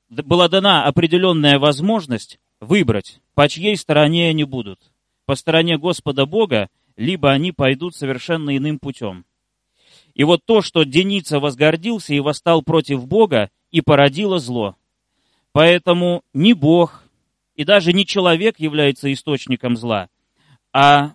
была 0.07 0.47
дана 0.47 0.85
определенная 0.85 1.59
возможность 1.59 2.39
выбрать, 2.61 3.19
по 3.33 3.49
чьей 3.49 3.75
стороне 3.75 4.29
они 4.29 4.45
будут. 4.45 4.79
По 5.25 5.35
стороне 5.35 5.77
Господа 5.77 6.25
Бога, 6.25 6.69
либо 6.97 7.31
они 7.31 7.51
пойдут 7.51 7.95
совершенно 7.95 8.57
иным 8.57 8.79
путем. 8.79 9.25
И 10.13 10.23
вот 10.23 10.43
то, 10.45 10.61
что 10.61 10.83
Деница 10.83 11.39
возгордился 11.39 12.13
и 12.13 12.19
восстал 12.19 12.63
против 12.63 13.07
Бога, 13.07 13.51
и 13.69 13.81
породило 13.81 14.39
зло. 14.39 14.75
Поэтому 15.51 16.23
ни 16.33 16.53
Бог, 16.53 17.03
и 17.55 17.63
даже 17.63 17.93
не 17.93 18.05
человек 18.05 18.59
является 18.59 19.11
источником 19.13 19.77
зла, 19.77 20.09
а 20.73 21.13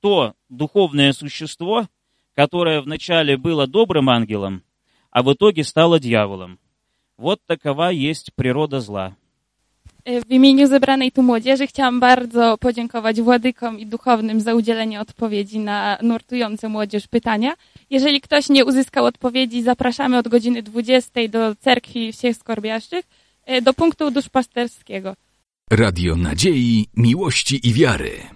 то 0.00 0.34
духовное 0.48 1.12
существо, 1.12 1.88
которое 2.34 2.80
вначале 2.80 3.36
было 3.36 3.66
добрым 3.66 4.08
ангелом, 4.08 4.62
а 5.10 5.22
в 5.22 5.32
итоге 5.32 5.64
стало 5.64 5.98
дьяволом. 5.98 6.60
Вот 7.16 7.40
такова 7.46 7.90
есть 7.90 8.34
природа 8.34 8.80
зла. 8.80 9.16
W 10.06 10.30
imieniu 10.30 10.66
zebranej 10.66 11.12
tu 11.12 11.22
młodzieży 11.22 11.66
chciałam 11.66 12.00
bardzo 12.00 12.58
podziękować 12.58 13.20
władykom 13.20 13.78
i 13.78 13.86
duchownym 13.86 14.40
za 14.40 14.54
udzielenie 14.54 15.00
odpowiedzi 15.00 15.58
na 15.58 15.98
nurtujące 16.02 16.68
młodzież 16.68 17.08
pytania. 17.08 17.54
Jeżeli 17.90 18.20
ktoś 18.20 18.48
nie 18.48 18.64
uzyskał 18.64 19.04
odpowiedzi, 19.04 19.62
zapraszamy 19.62 20.18
od 20.18 20.28
godziny 20.28 20.62
20 20.62 21.28
do 21.28 21.54
Cerkwi 21.54 22.12
Wsiech 22.12 22.36
Skorbiaszczych 22.36 23.04
do 23.62 23.74
punktu 23.74 24.10
duszpasterskiego. 24.10 25.16
Radio 25.70 26.16
Nadziei, 26.16 26.86
Miłości 26.96 27.68
i 27.68 27.72
Wiary. 27.72 28.35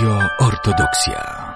Radio 0.00 0.30
Ortodoksja. 0.38 1.49